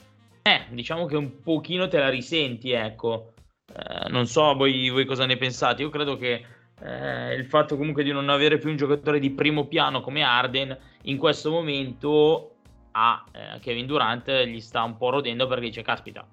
eh, 0.47 0.65
diciamo 0.69 1.05
che 1.07 1.15
un 1.15 1.39
pochino 1.41 1.87
te 1.87 1.97
la 1.97 2.09
risenti, 2.09 2.69
ecco. 2.69 3.33
Eh, 3.73 4.09
non 4.09 4.27
so 4.27 4.53
voi, 4.53 4.89
voi, 4.89 5.05
cosa 5.05 5.25
ne 5.25 5.37
pensate. 5.37 5.81
Io 5.81 5.89
credo 5.89 6.17
che 6.17 6.45
eh, 6.81 7.33
il 7.33 7.45
fatto 7.45 7.75
comunque 7.75 8.03
di 8.03 8.11
non 8.11 8.29
avere 8.29 8.59
più 8.59 8.69
un 8.69 8.75
giocatore 8.75 9.19
di 9.19 9.31
primo 9.31 9.65
piano 9.65 10.01
come 10.01 10.21
Arden 10.21 10.77
in 11.03 11.17
questo 11.17 11.49
momento 11.49 12.57
a 12.91 13.25
eh, 13.31 13.59
Kevin 13.59 13.87
Durant 13.87 14.29
gli 14.45 14.59
sta 14.59 14.83
un 14.83 14.97
po' 14.97 15.09
rodendo 15.09 15.47
perché 15.47 15.65
dice 15.65 15.81
caspita 15.81 16.25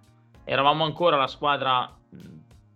eravamo 0.45 0.85
ancora 0.85 1.17
la 1.17 1.27
squadra 1.27 1.97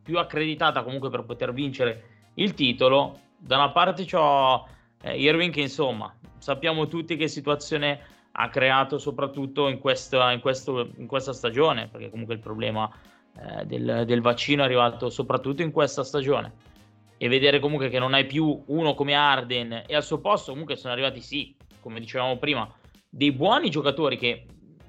più 0.03 0.19
accreditata 0.19 0.83
comunque 0.83 1.11
per 1.11 1.25
poter 1.25 1.53
vincere 1.53 2.31
il 2.35 2.55
titolo 2.55 3.19
da 3.37 3.57
una 3.57 3.71
parte 3.71 4.05
c'ho 4.05 4.67
eh, 5.03 5.21
Irving 5.21 5.53
che 5.53 5.61
insomma 5.63 6.15
sappiamo 6.39 6.87
tutti 6.87 7.17
che 7.17 7.29
situazione 7.29 8.01
ha 8.39 8.49
creato 8.51 8.99
soprattutto 8.99 9.69
in 9.69 9.79
questa, 9.79 10.31
in 10.33 10.41
questo, 10.41 10.91
in 10.97 11.07
questa 11.07 11.33
stagione, 11.33 11.89
perché 11.89 12.11
comunque 12.11 12.35
il 12.35 12.41
problema 12.41 12.91
eh, 13.39 13.65
del, 13.65 14.05
del, 14.07 14.21
vaccino 14.21 14.63
è 14.63 14.67
arrivato 14.67 15.09
soprattutto 15.09 15.63
in 15.63 15.71
questa 15.71 16.05
stagione. 16.05 16.75
E 17.19 17.29
vedere 17.29 17.61
comunque 17.61 17.89
che 17.89 17.99
non 17.99 18.13
hai 18.13 18.27
più 18.27 18.63
uno 18.67 18.95
come 18.95 19.15
Arden 19.15 19.85
e 19.87 19.95
al 19.95 20.05
suo 20.05 20.21
posto 20.21 20.51
comunque 20.51 20.77
sono 20.77 20.93
arrivati, 20.93 21.23
sì, 21.23 21.57
come 21.81 21.99
dicevamo 21.99 22.37
prima, 22.37 22.71
dei 23.09 23.33
buoni 23.33 23.71
giocatori 23.71 24.19
che, 24.19 24.45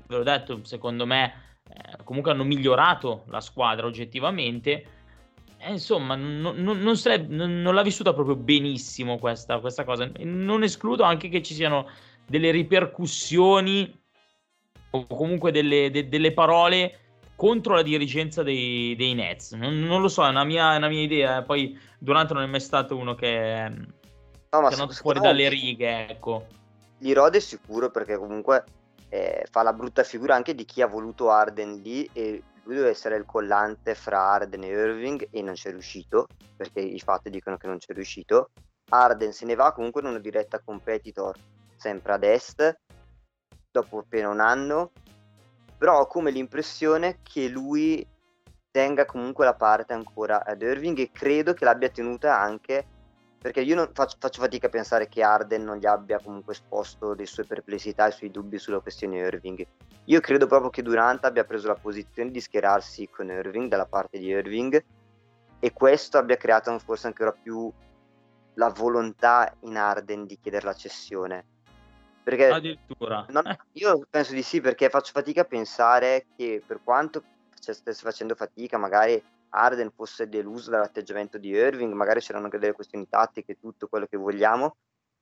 ve 0.07 0.17
l'ho 0.17 0.23
detto, 0.23 0.59
secondo 0.63 1.05
me 1.05 1.59
eh, 1.69 2.03
comunque 2.03 2.31
hanno 2.31 2.43
migliorato 2.43 3.23
la 3.27 3.39
squadra 3.39 3.85
oggettivamente. 3.85 4.85
Eh, 5.57 5.71
insomma, 5.71 6.15
non, 6.15 6.57
non, 6.57 6.81
non, 6.81 6.97
sarebbe, 6.97 7.33
non, 7.33 7.73
l'ha 7.73 7.81
vissuta 7.81 8.13
proprio 8.13 8.35
benissimo 8.35 9.17
questa, 9.19 9.59
questa 9.59 9.85
cosa. 9.85 10.11
Non 10.17 10.63
escludo 10.63 11.03
anche 11.03 11.29
che 11.29 11.41
ci 11.41 11.53
siano 11.53 11.87
delle 12.27 12.51
ripercussioni 12.51 13.99
o 14.91 15.07
comunque 15.07 15.51
delle, 15.51 15.89
de, 15.91 16.07
delle 16.07 16.33
parole 16.33 16.99
contro 17.35 17.75
la 17.75 17.83
dirigenza 17.83 18.43
dei, 18.43 18.95
dei 18.95 19.13
Nets. 19.13 19.53
Non, 19.53 19.79
non, 19.79 20.01
lo 20.01 20.07
so, 20.07 20.25
è 20.25 20.29
una 20.29 20.43
mia, 20.43 20.75
una 20.75 20.87
mia 20.87 21.01
idea. 21.01 21.43
Poi 21.43 21.77
Durante 21.99 22.33
non 22.33 22.43
è 22.43 22.47
mai 22.47 22.59
stato 22.59 22.95
uno 22.95 23.15
che, 23.15 23.69
no, 23.69 23.87
che 24.49 24.57
è 24.57 24.71
andato 24.71 24.93
fuori 24.93 25.19
dalle 25.19 25.49
righe, 25.49 26.09
ecco. 26.09 26.45
Gli 26.99 27.11
rode 27.11 27.39
sicuro 27.39 27.89
perché 27.89 28.17
comunque 28.17 28.63
eh, 29.09 29.45
fa 29.49 29.63
la 29.63 29.73
brutta 29.73 30.03
figura 30.03 30.35
anche 30.35 30.53
di 30.53 30.65
chi 30.65 30.81
ha 30.81 30.87
voluto 30.87 31.31
Arden 31.31 31.81
lì 31.81 32.07
e 32.13 32.41
lui 32.63 32.75
deve 32.75 32.89
essere 32.89 33.15
il 33.15 33.25
collante 33.25 33.95
fra 33.95 34.19
Arden 34.19 34.63
e 34.63 34.67
Irving 34.67 35.27
e 35.31 35.41
non 35.41 35.53
c'è 35.53 35.71
riuscito 35.71 36.27
perché 36.55 36.81
i 36.81 36.99
fatti 36.99 37.29
dicono 37.29 37.57
che 37.57 37.67
non 37.67 37.77
c'è 37.77 37.93
riuscito. 37.93 38.51
Arden 38.89 39.33
se 39.33 39.45
ne 39.45 39.55
va 39.55 39.73
comunque 39.73 40.01
in 40.01 40.07
una 40.07 40.19
diretta 40.19 40.61
competitor 40.63 41.35
sempre 41.87 42.13
ad 42.13 42.23
est, 42.23 42.77
dopo 43.71 43.99
appena 43.99 44.27
un 44.27 44.41
anno, 44.41 44.91
però 45.77 46.01
ho 46.01 46.07
come 46.07 46.31
l'impressione 46.31 47.19
che 47.23 47.47
lui 47.47 48.05
tenga 48.69 49.05
comunque 49.05 49.45
la 49.45 49.53
parte 49.53 49.93
ancora 49.93 50.43
ad 50.43 50.61
Irving 50.61 50.99
e 50.99 51.11
credo 51.11 51.53
che 51.53 51.63
l'abbia 51.63 51.89
tenuta 51.89 52.37
anche 52.37 52.85
perché 53.39 53.61
io 53.61 53.75
non 53.75 53.91
faccio, 53.93 54.17
faccio, 54.19 54.41
fatica 54.41 54.67
a 54.67 54.69
pensare 54.69 55.07
che 55.07 55.23
Arden 55.23 55.63
non 55.63 55.77
gli 55.77 55.85
abbia 55.85 56.19
comunque 56.19 56.53
esposto 56.53 57.13
le 57.13 57.25
sue 57.25 57.45
perplessità 57.45 58.05
e 58.05 58.09
i 58.09 58.11
suoi 58.11 58.31
dubbi 58.31 58.57
sulla 58.57 58.79
questione 58.79 59.19
Irving. 59.19 59.65
Io 60.05 60.19
credo 60.19 60.47
proprio 60.47 60.69
che 60.69 60.81
Durant 60.81 61.23
abbia 61.23 61.45
preso 61.45 61.67
la 61.67 61.75
posizione 61.75 62.31
di 62.31 62.41
schierarsi 62.41 63.07
con 63.09 63.29
Irving 63.29 63.69
dalla 63.69 63.85
parte 63.85 64.17
di 64.17 64.25
Irving 64.25 64.83
e 65.59 65.71
questo 65.71 66.17
abbia 66.17 66.35
creato 66.35 66.77
forse 66.79 67.07
ancora 67.07 67.31
più 67.31 67.71
la 68.55 68.69
volontà 68.69 69.53
in 69.61 69.77
Arden 69.77 70.25
di 70.25 70.37
chiedere 70.41 70.65
la 70.65 70.73
cessione 70.73 71.45
perché 72.27 72.49
Addirittura. 72.49 73.25
Non, 73.29 73.47
eh. 73.47 73.57
io 73.73 74.05
penso 74.09 74.33
di 74.33 74.41
sì, 74.41 74.59
perché 74.59 74.89
faccio 74.89 75.13
fatica 75.13 75.41
a 75.41 75.45
pensare 75.45 76.25
che 76.35 76.61
per 76.65 76.81
quanto 76.83 77.23
stesse 77.53 78.03
facendo 78.03 78.35
fatica, 78.35 78.77
magari 78.77 79.23
Arden 79.51 79.91
fosse 79.95 80.27
deluso 80.27 80.69
dall'atteggiamento 80.69 81.37
di 81.37 81.47
Irving, 81.47 81.93
magari 81.93 82.19
c'erano 82.19 82.43
anche 82.43 82.59
delle 82.59 82.73
questioni 82.73 83.07
tattiche, 83.07 83.57
tutto 83.57 83.87
quello 83.87 84.07
che 84.07 84.17
vogliamo, 84.17 84.75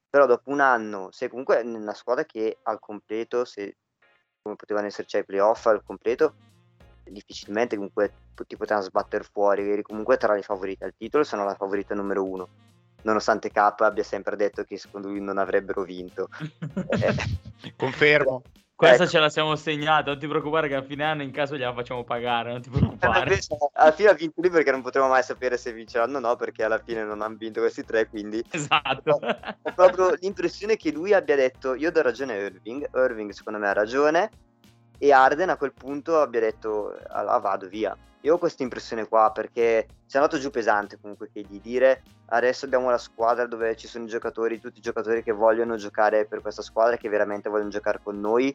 però 0.09 0.25
dopo 0.25 0.49
un 0.49 0.61
anno, 0.61 1.11
se 1.11 1.29
comunque 1.29 1.61
nella 1.61 1.93
squadra 1.93 2.25
che 2.25 2.57
al 2.63 2.79
completo, 2.79 3.45
se 3.45 3.77
come 4.41 4.55
potevano 4.55 4.87
esserci 4.87 5.17
ai 5.17 5.25
playoff 5.25 5.63
al 5.67 5.83
completo, 5.83 6.33
difficilmente 7.03 7.75
comunque 7.75 8.13
ti 8.47 8.57
potevano 8.57 8.83
sbattere 8.83 9.23
fuori, 9.23 9.69
eri 9.69 9.83
comunque 9.83 10.17
tra 10.17 10.33
le 10.33 10.41
favorite 10.41 10.85
al 10.85 10.95
titolo, 10.97 11.23
se 11.23 11.35
non 11.35 11.45
la 11.45 11.53
favorita 11.53 11.93
numero 11.93 12.23
uno 12.23 12.64
nonostante 13.05 13.51
K 13.51 13.57
abbia 13.57 14.03
sempre 14.03 14.35
detto 14.35 14.63
che 14.63 14.77
secondo 14.77 15.07
lui 15.07 15.21
non 15.21 15.37
avrebbero 15.37 15.83
vinto. 15.83 16.27
Confermo. 17.77 18.43
Questa 18.75 19.03
ecco. 19.03 19.11
ce 19.11 19.19
la 19.19 19.29
siamo 19.29 19.55
segnata, 19.55 20.11
non 20.11 20.19
ti 20.19 20.27
preoccupare 20.27 20.67
che 20.67 20.75
a 20.75 20.83
fine 20.83 21.05
anno 21.05 21.21
in 21.23 21.31
caso 21.31 21.55
gliela 21.55 21.73
facciamo 21.73 22.03
pagare, 22.03 22.51
non 22.51 22.61
ti 22.61 22.67
preoccupare. 22.69 23.39
alla 23.71 23.91
fine 23.93 24.09
ha 24.09 24.13
vinto 24.13 24.41
lui 24.41 24.49
perché 24.49 24.71
non 24.71 24.81
potremo 24.81 25.07
mai 25.07 25.23
sapere 25.23 25.55
se 25.55 25.71
vinceranno 25.71 26.17
o 26.17 26.19
no, 26.19 26.35
perché 26.35 26.65
alla 26.65 26.79
fine 26.79 27.05
non 27.05 27.21
hanno 27.21 27.37
vinto 27.37 27.61
questi 27.61 27.85
tre, 27.85 28.09
quindi... 28.09 28.43
Esatto. 28.49 29.17
Ho 29.63 29.71
proprio 29.73 30.17
l'impressione 30.19 30.75
che 30.75 30.91
lui 30.91 31.13
abbia 31.13 31.37
detto, 31.37 31.73
io 31.73 31.89
do 31.89 32.01
ragione 32.01 32.33
a 32.33 32.35
Irving, 32.35 32.89
Irving 32.93 33.31
secondo 33.31 33.59
me 33.59 33.69
ha 33.69 33.73
ragione, 33.73 34.29
e 34.97 35.11
Arden 35.11 35.49
a 35.49 35.57
quel 35.57 35.73
punto 35.73 36.19
abbia 36.19 36.39
detto, 36.39 36.97
allora 37.07 37.37
vado 37.37 37.67
via. 37.67 37.95
Io 38.21 38.33
ho 38.33 38.37
questa 38.39 38.63
impressione 38.63 39.07
qua 39.07 39.31
perché 39.31 39.87
si 40.05 40.15
è 40.15 40.19
andato 40.19 40.39
giù 40.39 40.49
pesante 40.49 40.99
comunque 40.99 41.29
che 41.31 41.45
di 41.47 41.61
dire 41.61 42.01
adesso 42.27 42.65
abbiamo 42.65 42.89
la 42.89 42.97
squadra 42.97 43.45
dove 43.45 43.75
ci 43.75 43.87
sono 43.87 44.05
i 44.05 44.07
giocatori, 44.07 44.59
tutti 44.59 44.79
i 44.79 44.81
giocatori 44.81 45.21
che 45.21 45.31
vogliono 45.31 45.75
giocare 45.75 46.25
per 46.25 46.41
questa 46.41 46.63
squadra, 46.63 46.97
che 46.97 47.07
veramente 47.07 47.49
vogliono 47.49 47.69
giocare 47.69 47.99
con 48.01 48.19
noi. 48.19 48.53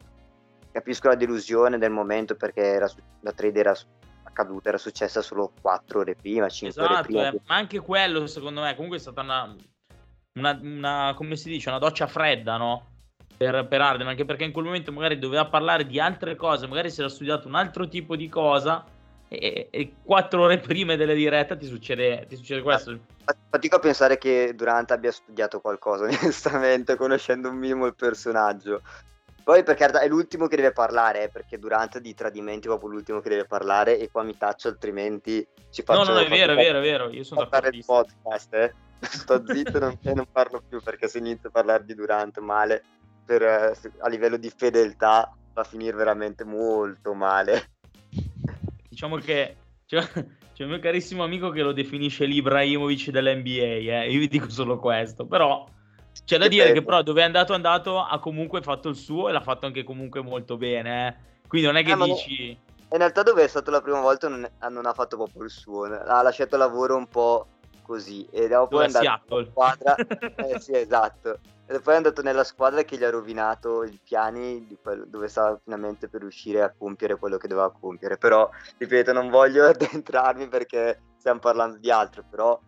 Capisco 0.73 1.09
la 1.09 1.15
delusione 1.15 1.79
del 1.79 1.91
momento 1.91 2.35
perché 2.35 2.63
era, 2.63 2.91
la 3.21 3.33
trade 3.33 3.61
era 3.61 3.77
accaduta, 4.25 4.71
era 4.71 4.79
successa 4.79 5.23
solo 5.23 5.53
4 5.61 6.01
ore 6.01 6.15
prima, 6.17 6.49
5 6.49 6.69
esatto, 6.69 6.93
ore 6.93 7.03
prima. 7.03 7.29
Eh, 7.29 7.41
ma 7.47 7.55
anche 7.55 7.79
quello 7.79 8.27
secondo 8.27 8.63
me 8.63 8.75
comunque 8.75 8.99
è 8.99 9.01
stata 9.01 9.21
una, 9.21 9.55
una, 10.35 10.59
una, 10.61 11.15
come 11.17 11.37
si 11.37 11.49
dice, 11.49 11.69
una 11.69 11.79
doccia 11.79 12.09
fredda, 12.09 12.57
no? 12.57 12.87
Per, 13.41 13.67
per 13.69 13.81
Arden, 13.81 14.07
anche 14.07 14.27
perché 14.27 14.45
in 14.45 14.53
quel 14.53 14.67
momento 14.67 14.93
magari 14.93 15.19
doveva 15.19 15.47
parlare 15.47 15.87
di 15.87 15.99
altre 15.99 16.37
cose, 16.37 16.67
magari 16.67 16.91
si 16.91 17.01
era 17.01 17.09
studiato 17.09 17.49
un 17.49 17.55
altro 17.55 17.89
tipo 17.89 18.15
di 18.15 18.29
cosa 18.29 18.85
e, 19.29 19.69
e 19.71 19.93
quattro 20.05 20.43
ore 20.43 20.59
prima 20.61 20.95
della 20.95 21.15
diretta 21.15 21.57
ti 21.57 21.65
succede, 21.65 22.27
ti 22.29 22.37
succede 22.37 22.61
questo. 22.61 22.99
Fatico 23.49 23.77
a 23.77 23.79
pensare 23.79 24.19
che 24.19 24.53
Durante 24.55 24.93
abbia 24.93 25.11
studiato 25.11 25.59
qualcosa, 25.61 26.05
onestamente, 26.21 26.97
conoscendo 26.97 27.49
un 27.49 27.57
minimo 27.57 27.87
il 27.87 27.95
personaggio. 27.95 28.83
Poi 29.43 29.63
perché 29.63 29.87
è 29.87 30.07
l'ultimo 30.07 30.47
che 30.47 30.57
deve 30.57 30.73
parlare, 30.73 31.23
eh, 31.23 31.29
perché 31.31 31.59
Durante 31.59 32.03
di 32.03 32.13
tradimenti 32.13 32.67
è 32.67 32.69
proprio 32.69 32.91
l'ultimo 32.91 33.21
che 33.21 33.31
deve 33.31 33.47
parlare 33.47 33.99
e 33.99 34.11
qua 34.11 34.23
mi 34.23 34.37
taccio, 34.37 34.69
altrimenti 34.69 35.47
ci 35.71 35.83
faccio... 35.83 36.05
No, 36.05 36.13
no, 36.13 36.21
è 36.21 36.29
vero, 36.29 36.53
è 36.53 36.57
vero, 36.57 36.79
è 36.79 36.83
vero, 36.83 37.09
io 37.09 37.25
sono 37.25 37.49
d'accordo. 37.49 37.75
il 37.75 37.85
podcast, 37.87 38.53
eh. 38.53 38.75
Sto 39.01 39.43
zitto 39.47 39.79
non, 39.79 39.97
e 40.03 40.13
non 40.13 40.27
parlo 40.31 40.63
più 40.69 40.83
perché 40.83 41.09
se 41.09 41.17
inizio 41.17 41.49
a 41.49 41.53
parlare 41.53 41.87
di 41.87 41.95
Durante 41.95 42.41
male, 42.41 42.83
per, 43.31 43.43
eh, 43.43 43.73
a 44.01 44.09
livello 44.09 44.37
di 44.37 44.51
fedeltà, 44.51 45.33
va 45.55 45.61
a 45.61 45.65
finire 45.65 45.97
veramente 45.97 46.43
molto 46.43 47.15
male. 47.15 47.71
Diciamo 48.91 49.19
che 49.19 49.57
c'è, 49.87 50.01
c'è 50.53 50.65
un 50.65 50.71
mio 50.71 50.81
carissimo 50.81 51.23
amico 51.23 51.51
che 51.51 51.63
lo 51.63 51.71
definisce 51.71 52.25
l'Ibrahimovic 52.25 53.11
dell'NBA, 53.11 54.03
eh. 54.03 54.11
io 54.11 54.19
vi 54.19 54.27
dico 54.27 54.51
solo 54.51 54.81
questo, 54.81 55.27
però 55.27 55.65
c'è 56.25 56.39
da 56.39 56.45
che 56.45 56.51
dire 56.51 56.65
bello. 56.65 56.75
che 56.81 56.85
però 56.85 57.03
dove 57.03 57.21
è 57.21 57.25
andato 57.25 57.53
andato 57.53 58.01
ha 58.01 58.19
comunque 58.19 58.63
fatto 58.63 58.89
il 58.89 58.97
suo 58.97 59.29
e 59.29 59.33
l'ha 59.33 59.41
fatto 59.41 59.67
anche 59.67 59.85
comunque 59.85 60.23
molto 60.23 60.57
bene, 60.57 61.07
eh. 61.07 61.47
quindi 61.47 61.69
non 61.69 61.77
è 61.77 61.85
che 61.85 61.93
eh, 61.93 62.05
dici... 62.05 62.59
In 62.93 62.99
realtà 62.99 63.23
dove 63.23 63.45
è 63.45 63.47
stato 63.47 63.71
la 63.71 63.81
prima 63.81 64.01
volta 64.01 64.27
non, 64.27 64.45
non 64.71 64.87
ha 64.87 64.93
fatto 64.93 65.17
proprio 65.17 65.45
il 65.45 65.51
suo, 65.51 65.85
ha 65.85 66.21
lasciato 66.23 66.57
il 66.57 66.63
lavoro 66.63 66.97
un 66.97 67.07
po' 67.07 67.47
così 67.83 68.27
e 68.33 68.49
dopo 68.49 68.79
dove 68.79 68.87
è 68.87 68.87
andato 68.87 69.37
nella 69.37 69.49
squadra 69.49 69.95
eh, 70.35 70.61
sì 70.61 70.73
esatto 70.73 71.39
e 71.71 71.79
poi 71.79 71.95
è 71.95 71.97
andato 71.99 72.21
nella 72.23 72.43
squadra 72.43 72.83
che 72.83 72.97
gli 72.97 73.05
ha 73.05 73.11
rovinato 73.11 73.85
i 73.85 74.01
piani 74.03 74.77
quello, 74.83 75.05
dove 75.05 75.29
stava 75.29 75.57
finalmente 75.63 76.09
per 76.09 76.23
riuscire 76.23 76.63
a 76.63 76.75
compiere 76.77 77.17
quello 77.17 77.37
che 77.37 77.47
doveva 77.47 77.71
compiere. 77.71 78.19
Però, 78.19 78.51
ripeto, 78.77 79.13
non 79.13 79.31
voglio 79.31 79.67
addentrarmi 79.71 80.49
perché 80.49 81.01
stiamo 81.17 81.39
parlando 81.39 81.77
di 81.79 81.89
altro, 81.89 82.25
però 82.29 82.59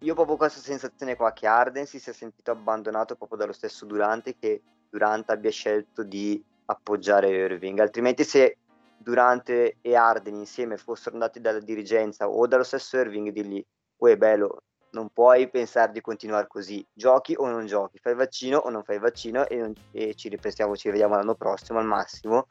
io 0.00 0.14
proprio 0.14 0.36
questa 0.36 0.60
sensazione 0.60 1.16
qua 1.16 1.32
che 1.32 1.46
Arden 1.46 1.86
si 1.86 1.98
sia 1.98 2.12
sentito 2.12 2.50
abbandonato 2.50 3.16
proprio 3.16 3.38
dallo 3.38 3.52
stesso 3.52 3.86
Durante 3.86 4.36
che 4.36 4.60
Durante 4.90 5.32
abbia 5.32 5.50
scelto 5.50 6.02
di 6.02 6.44
appoggiare 6.66 7.30
Irving, 7.30 7.78
altrimenti 7.78 8.22
se 8.22 8.58
Durante 8.98 9.78
e 9.80 9.96
Arden 9.96 10.34
insieme 10.34 10.76
fossero 10.76 11.14
andati 11.14 11.40
dalla 11.40 11.58
dirigenza 11.58 12.28
o 12.28 12.46
dallo 12.46 12.64
stesso 12.64 12.98
Irving 12.98 13.28
e 13.28 13.32
dirgli 13.32 13.64
uè 13.96 14.16
bello 14.18 14.64
non 14.92 15.08
puoi 15.10 15.48
pensare 15.50 15.92
di 15.92 16.00
continuare 16.00 16.46
così. 16.46 16.84
Giochi 16.92 17.34
o 17.36 17.48
non 17.48 17.66
giochi, 17.66 17.98
fai 17.98 18.14
vaccino 18.14 18.58
o 18.58 18.70
non 18.70 18.82
fai 18.84 18.98
vaccino 18.98 19.46
e, 19.46 19.56
non, 19.56 19.72
e 19.90 20.14
ci 20.14 20.28
ripensiamo, 20.28 20.76
ci 20.76 20.90
vediamo 20.90 21.14
l'anno 21.14 21.34
prossimo 21.34 21.78
al 21.78 21.86
massimo. 21.86 22.46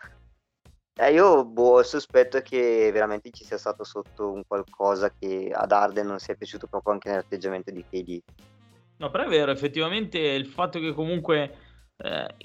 Eh, 0.96 1.14
io 1.14 1.46
boh, 1.46 1.82
sospetto 1.84 2.42
che 2.42 2.92
veramente 2.92 3.32
ci 3.32 3.44
sia 3.44 3.58
stato 3.58 3.84
sotto 3.84 4.32
un 4.32 4.44
qualcosa 4.46 5.12
che 5.18 5.52
ad 5.54 5.72
Arden 5.72 6.06
non 6.06 6.20
sia 6.20 6.36
piaciuto 6.36 6.68
proprio 6.68 6.94
anche 6.94 7.10
nell'atteggiamento 7.10 7.72
di 7.72 7.84
KD. 7.89 8.20
No, 8.98 9.10
però 9.10 9.24
è 9.24 9.28
vero, 9.28 9.52
effettivamente 9.52 10.20
il 10.20 10.46
fatto 10.46 10.80
che 10.80 10.94
comunque 10.94 11.56
eh, 11.98 12.36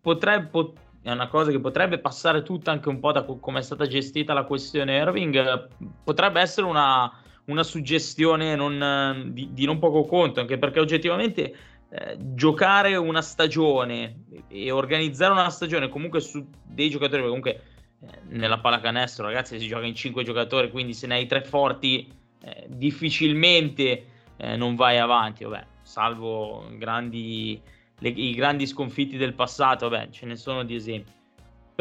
potrebbe, 0.00 0.46
pot- 0.48 0.78
è 1.02 1.10
una 1.10 1.28
cosa 1.28 1.50
che 1.50 1.58
potrebbe 1.58 1.98
passare 1.98 2.42
tutta 2.42 2.70
anche 2.70 2.88
un 2.88 3.00
po' 3.00 3.10
da 3.10 3.24
co- 3.24 3.38
come 3.38 3.58
è 3.58 3.62
stata 3.62 3.86
gestita 3.86 4.32
la 4.32 4.44
questione 4.44 4.98
Irving, 4.98 5.68
potrebbe 6.04 6.40
essere 6.40 6.66
una, 6.66 7.21
una 7.46 7.62
suggestione 7.62 8.54
non, 8.54 9.30
di, 9.32 9.48
di, 9.52 9.64
non 9.64 9.78
poco 9.78 10.04
conto, 10.04 10.40
anche 10.40 10.58
perché 10.58 10.80
oggettivamente 10.80 11.56
eh, 11.88 12.16
giocare 12.18 12.96
una 12.96 13.22
stagione 13.22 14.24
e 14.48 14.70
organizzare 14.70 15.32
una 15.32 15.50
stagione 15.50 15.88
comunque 15.88 16.20
su 16.20 16.46
dei 16.62 16.88
giocatori, 16.88 17.22
comunque 17.22 17.62
eh, 18.00 18.06
nella 18.28 18.58
pallacanestro 18.58 19.26
ragazzi 19.26 19.58
si 19.58 19.66
gioca 19.66 19.86
in 19.86 19.94
5 19.94 20.22
giocatori, 20.24 20.70
quindi 20.70 20.94
se 20.94 21.06
ne 21.06 21.14
hai 21.16 21.26
tre 21.26 21.42
forti 21.42 22.10
eh, 22.42 22.66
difficilmente 22.68 24.06
eh, 24.36 24.56
non 24.56 24.76
vai 24.76 24.98
avanti, 24.98 25.44
vabbè, 25.44 25.66
salvo 25.82 26.68
grandi, 26.76 27.60
le, 27.98 28.08
i 28.08 28.34
grandi 28.34 28.66
sconfitti 28.66 29.16
del 29.16 29.34
passato, 29.34 29.88
vabbè, 29.88 30.10
ce 30.10 30.26
ne 30.26 30.36
sono 30.36 30.64
di 30.64 30.74
esempi 30.74 31.20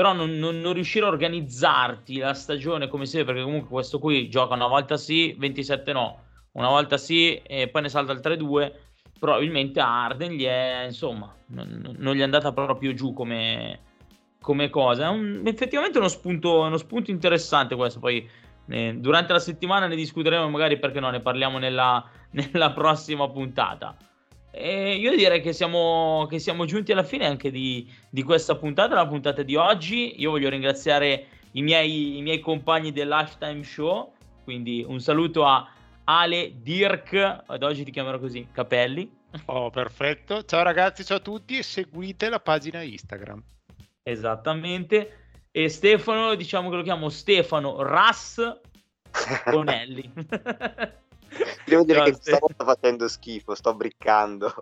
però 0.01 0.13
non, 0.13 0.39
non, 0.39 0.59
non, 0.61 0.73
riuscire 0.73 1.05
a 1.05 1.09
organizzarti 1.09 2.17
la 2.17 2.33
stagione 2.33 2.87
come 2.87 3.05
si 3.05 3.17
deve, 3.17 3.33
perché 3.33 3.43
comunque 3.43 3.69
questo 3.69 3.99
qui 3.99 4.29
gioca 4.29 4.55
una 4.55 4.65
volta 4.65 4.97
sì, 4.97 5.35
27 5.37 5.93
no, 5.93 6.23
una 6.53 6.69
volta 6.69 6.97
sì 6.97 7.35
e 7.35 7.67
poi 7.67 7.83
ne 7.83 7.89
salta 7.89 8.11
il 8.11 8.19
3-2, 8.19 8.71
probabilmente 9.19 9.79
a 9.79 10.05
Arden 10.05 10.31
gli 10.31 10.45
è, 10.45 10.85
insomma, 10.87 11.31
non, 11.49 11.95
non, 11.99 12.15
gli 12.15 12.19
è 12.19 12.23
andata 12.23 12.51
proprio 12.51 12.95
giù 12.95 13.13
come, 13.13 13.79
come 14.41 14.71
cosa. 14.71 15.05
È 15.05 15.09
un, 15.09 15.43
effettivamente 15.45 15.99
uno 15.99 16.07
spunto, 16.07 16.61
uno 16.61 16.77
spunto 16.77 17.11
interessante 17.11 17.75
questo, 17.75 17.99
poi 17.99 18.27
eh, 18.69 18.95
durante 18.97 19.33
la 19.33 19.39
settimana 19.39 19.85
ne 19.85 19.95
discuteremo 19.95 20.49
magari 20.49 20.79
perché 20.79 20.99
no, 20.99 21.11
ne 21.11 21.21
parliamo 21.21 21.59
nella, 21.59 22.03
nella 22.33 22.71
prossima 22.71 23.29
puntata. 23.29 23.95
E 24.51 24.95
io 24.95 25.15
direi 25.15 25.41
che 25.41 25.53
siamo, 25.53 26.27
che 26.29 26.37
siamo, 26.37 26.65
giunti 26.65 26.91
alla 26.91 27.03
fine 27.03 27.25
anche 27.25 27.49
di, 27.51 27.89
di, 28.09 28.21
questa 28.21 28.55
puntata, 28.55 28.95
la 28.95 29.07
puntata 29.07 29.43
di 29.43 29.55
oggi. 29.55 30.19
Io 30.19 30.31
voglio 30.31 30.49
ringraziare 30.49 31.27
i 31.51 31.61
miei, 31.61 32.17
i 32.17 32.21
miei 32.21 32.39
compagni 32.39 32.91
del 32.91 33.07
Lifetime 33.07 33.63
Show, 33.63 34.13
quindi 34.43 34.83
un 34.85 34.99
saluto 34.99 35.45
a 35.45 35.71
Ale, 36.03 36.53
Dirk, 36.61 37.43
ad 37.45 37.63
oggi 37.63 37.85
ti 37.85 37.91
chiamerò 37.91 38.19
così, 38.19 38.47
Capelli. 38.51 39.09
Oh, 39.45 39.69
perfetto. 39.69 40.43
Ciao 40.43 40.63
ragazzi, 40.63 41.05
ciao 41.05 41.17
a 41.17 41.21
tutti 41.21 41.57
e 41.57 41.63
seguite 41.63 42.27
la 42.27 42.41
pagina 42.41 42.81
Instagram. 42.81 43.41
Esattamente. 44.03 45.17
E 45.51 45.69
Stefano, 45.69 46.35
diciamo 46.35 46.69
che 46.69 46.75
lo 46.75 46.83
chiamo 46.83 47.07
Stefano 47.07 47.81
Ras 47.81 48.59
Bonelli. 49.49 50.11
Devo 51.65 51.83
dire 51.83 51.99
no, 51.99 52.05
che 52.05 52.13
sto 52.13 52.47
facendo 52.57 53.07
schifo, 53.07 53.55
sto 53.55 53.73
briccando. 53.73 54.53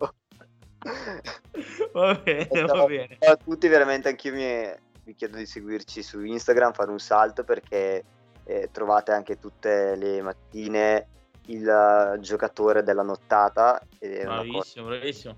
va 1.94 2.14
bene, 2.16 2.48
va 2.66 2.86
bene. 2.86 3.18
A 3.20 3.36
tutti 3.36 3.68
veramente 3.68 4.10
anch'io 4.10 4.34
mi, 4.34 4.72
vi 5.04 5.16
chiedo 5.16 5.38
di 5.38 5.46
seguirci 5.46 6.04
su 6.04 6.24
Instagram, 6.24 6.74
fare 6.74 6.92
un 6.92 7.00
salto 7.00 7.44
perché 7.44 8.04
eh, 8.44 8.70
trovate 8.72 9.12
anche 9.12 9.40
tutte 9.40 9.96
le 9.96 10.22
mattine 10.22 11.08
il 11.48 11.68
uh, 11.68 12.20
giocatore 12.20 12.84
della 12.84 13.04
nottata. 13.04 13.82
bravissimo, 14.00 14.88
bravissimo. 14.88 15.36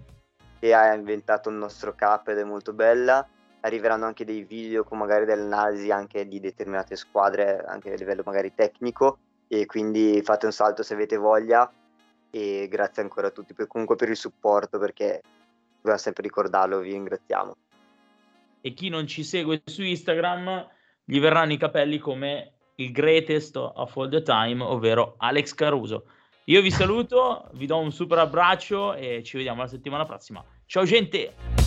Che 0.59 0.73
ha 0.73 0.93
inventato 0.93 1.49
il 1.49 1.55
nostro 1.55 1.95
cap 1.95 2.27
ed 2.27 2.37
è 2.37 2.43
molto 2.43 2.73
bella. 2.73 3.25
Arriveranno 3.61 4.05
anche 4.05 4.25
dei 4.25 4.43
video 4.43 4.83
con 4.83 4.97
magari 4.97 5.25
delle 5.25 5.43
analisi 5.43 5.91
anche 5.91 6.27
di 6.27 6.39
determinate 6.39 6.95
squadre, 6.95 7.63
anche 7.65 7.93
a 7.93 7.95
livello 7.95 8.23
magari 8.25 8.53
tecnico 8.53 9.19
e 9.53 9.65
quindi 9.65 10.21
fate 10.23 10.45
un 10.45 10.53
salto 10.53 10.81
se 10.81 10.93
avete 10.93 11.17
voglia 11.17 11.69
e 12.29 12.69
grazie 12.69 13.01
ancora 13.01 13.27
a 13.27 13.31
tutti 13.31 13.53
comunque 13.67 13.97
per 13.97 14.07
il 14.07 14.15
supporto 14.15 14.79
perché 14.79 15.21
dobbiamo 15.75 15.97
sempre 15.97 16.23
ricordarlo, 16.23 16.79
vi 16.79 16.93
ringraziamo. 16.93 17.57
E 18.61 18.73
chi 18.73 18.87
non 18.87 19.07
ci 19.07 19.25
segue 19.25 19.61
su 19.65 19.83
Instagram 19.83 20.69
gli 21.03 21.19
verranno 21.19 21.51
i 21.51 21.57
capelli 21.57 21.97
come 21.97 22.53
il 22.75 22.93
greatest 22.93 23.57
of 23.57 23.97
all 23.97 24.09
the 24.09 24.21
time, 24.21 24.63
ovvero 24.63 25.15
Alex 25.17 25.53
Caruso. 25.53 26.05
Io 26.45 26.61
vi 26.61 26.71
saluto, 26.71 27.49
vi 27.55 27.65
do 27.65 27.77
un 27.77 27.91
super 27.91 28.19
abbraccio 28.19 28.93
e 28.93 29.21
ci 29.21 29.35
vediamo 29.35 29.63
la 29.63 29.67
settimana 29.67 30.05
prossima. 30.05 30.41
Ciao 30.65 30.85
gente! 30.85 31.60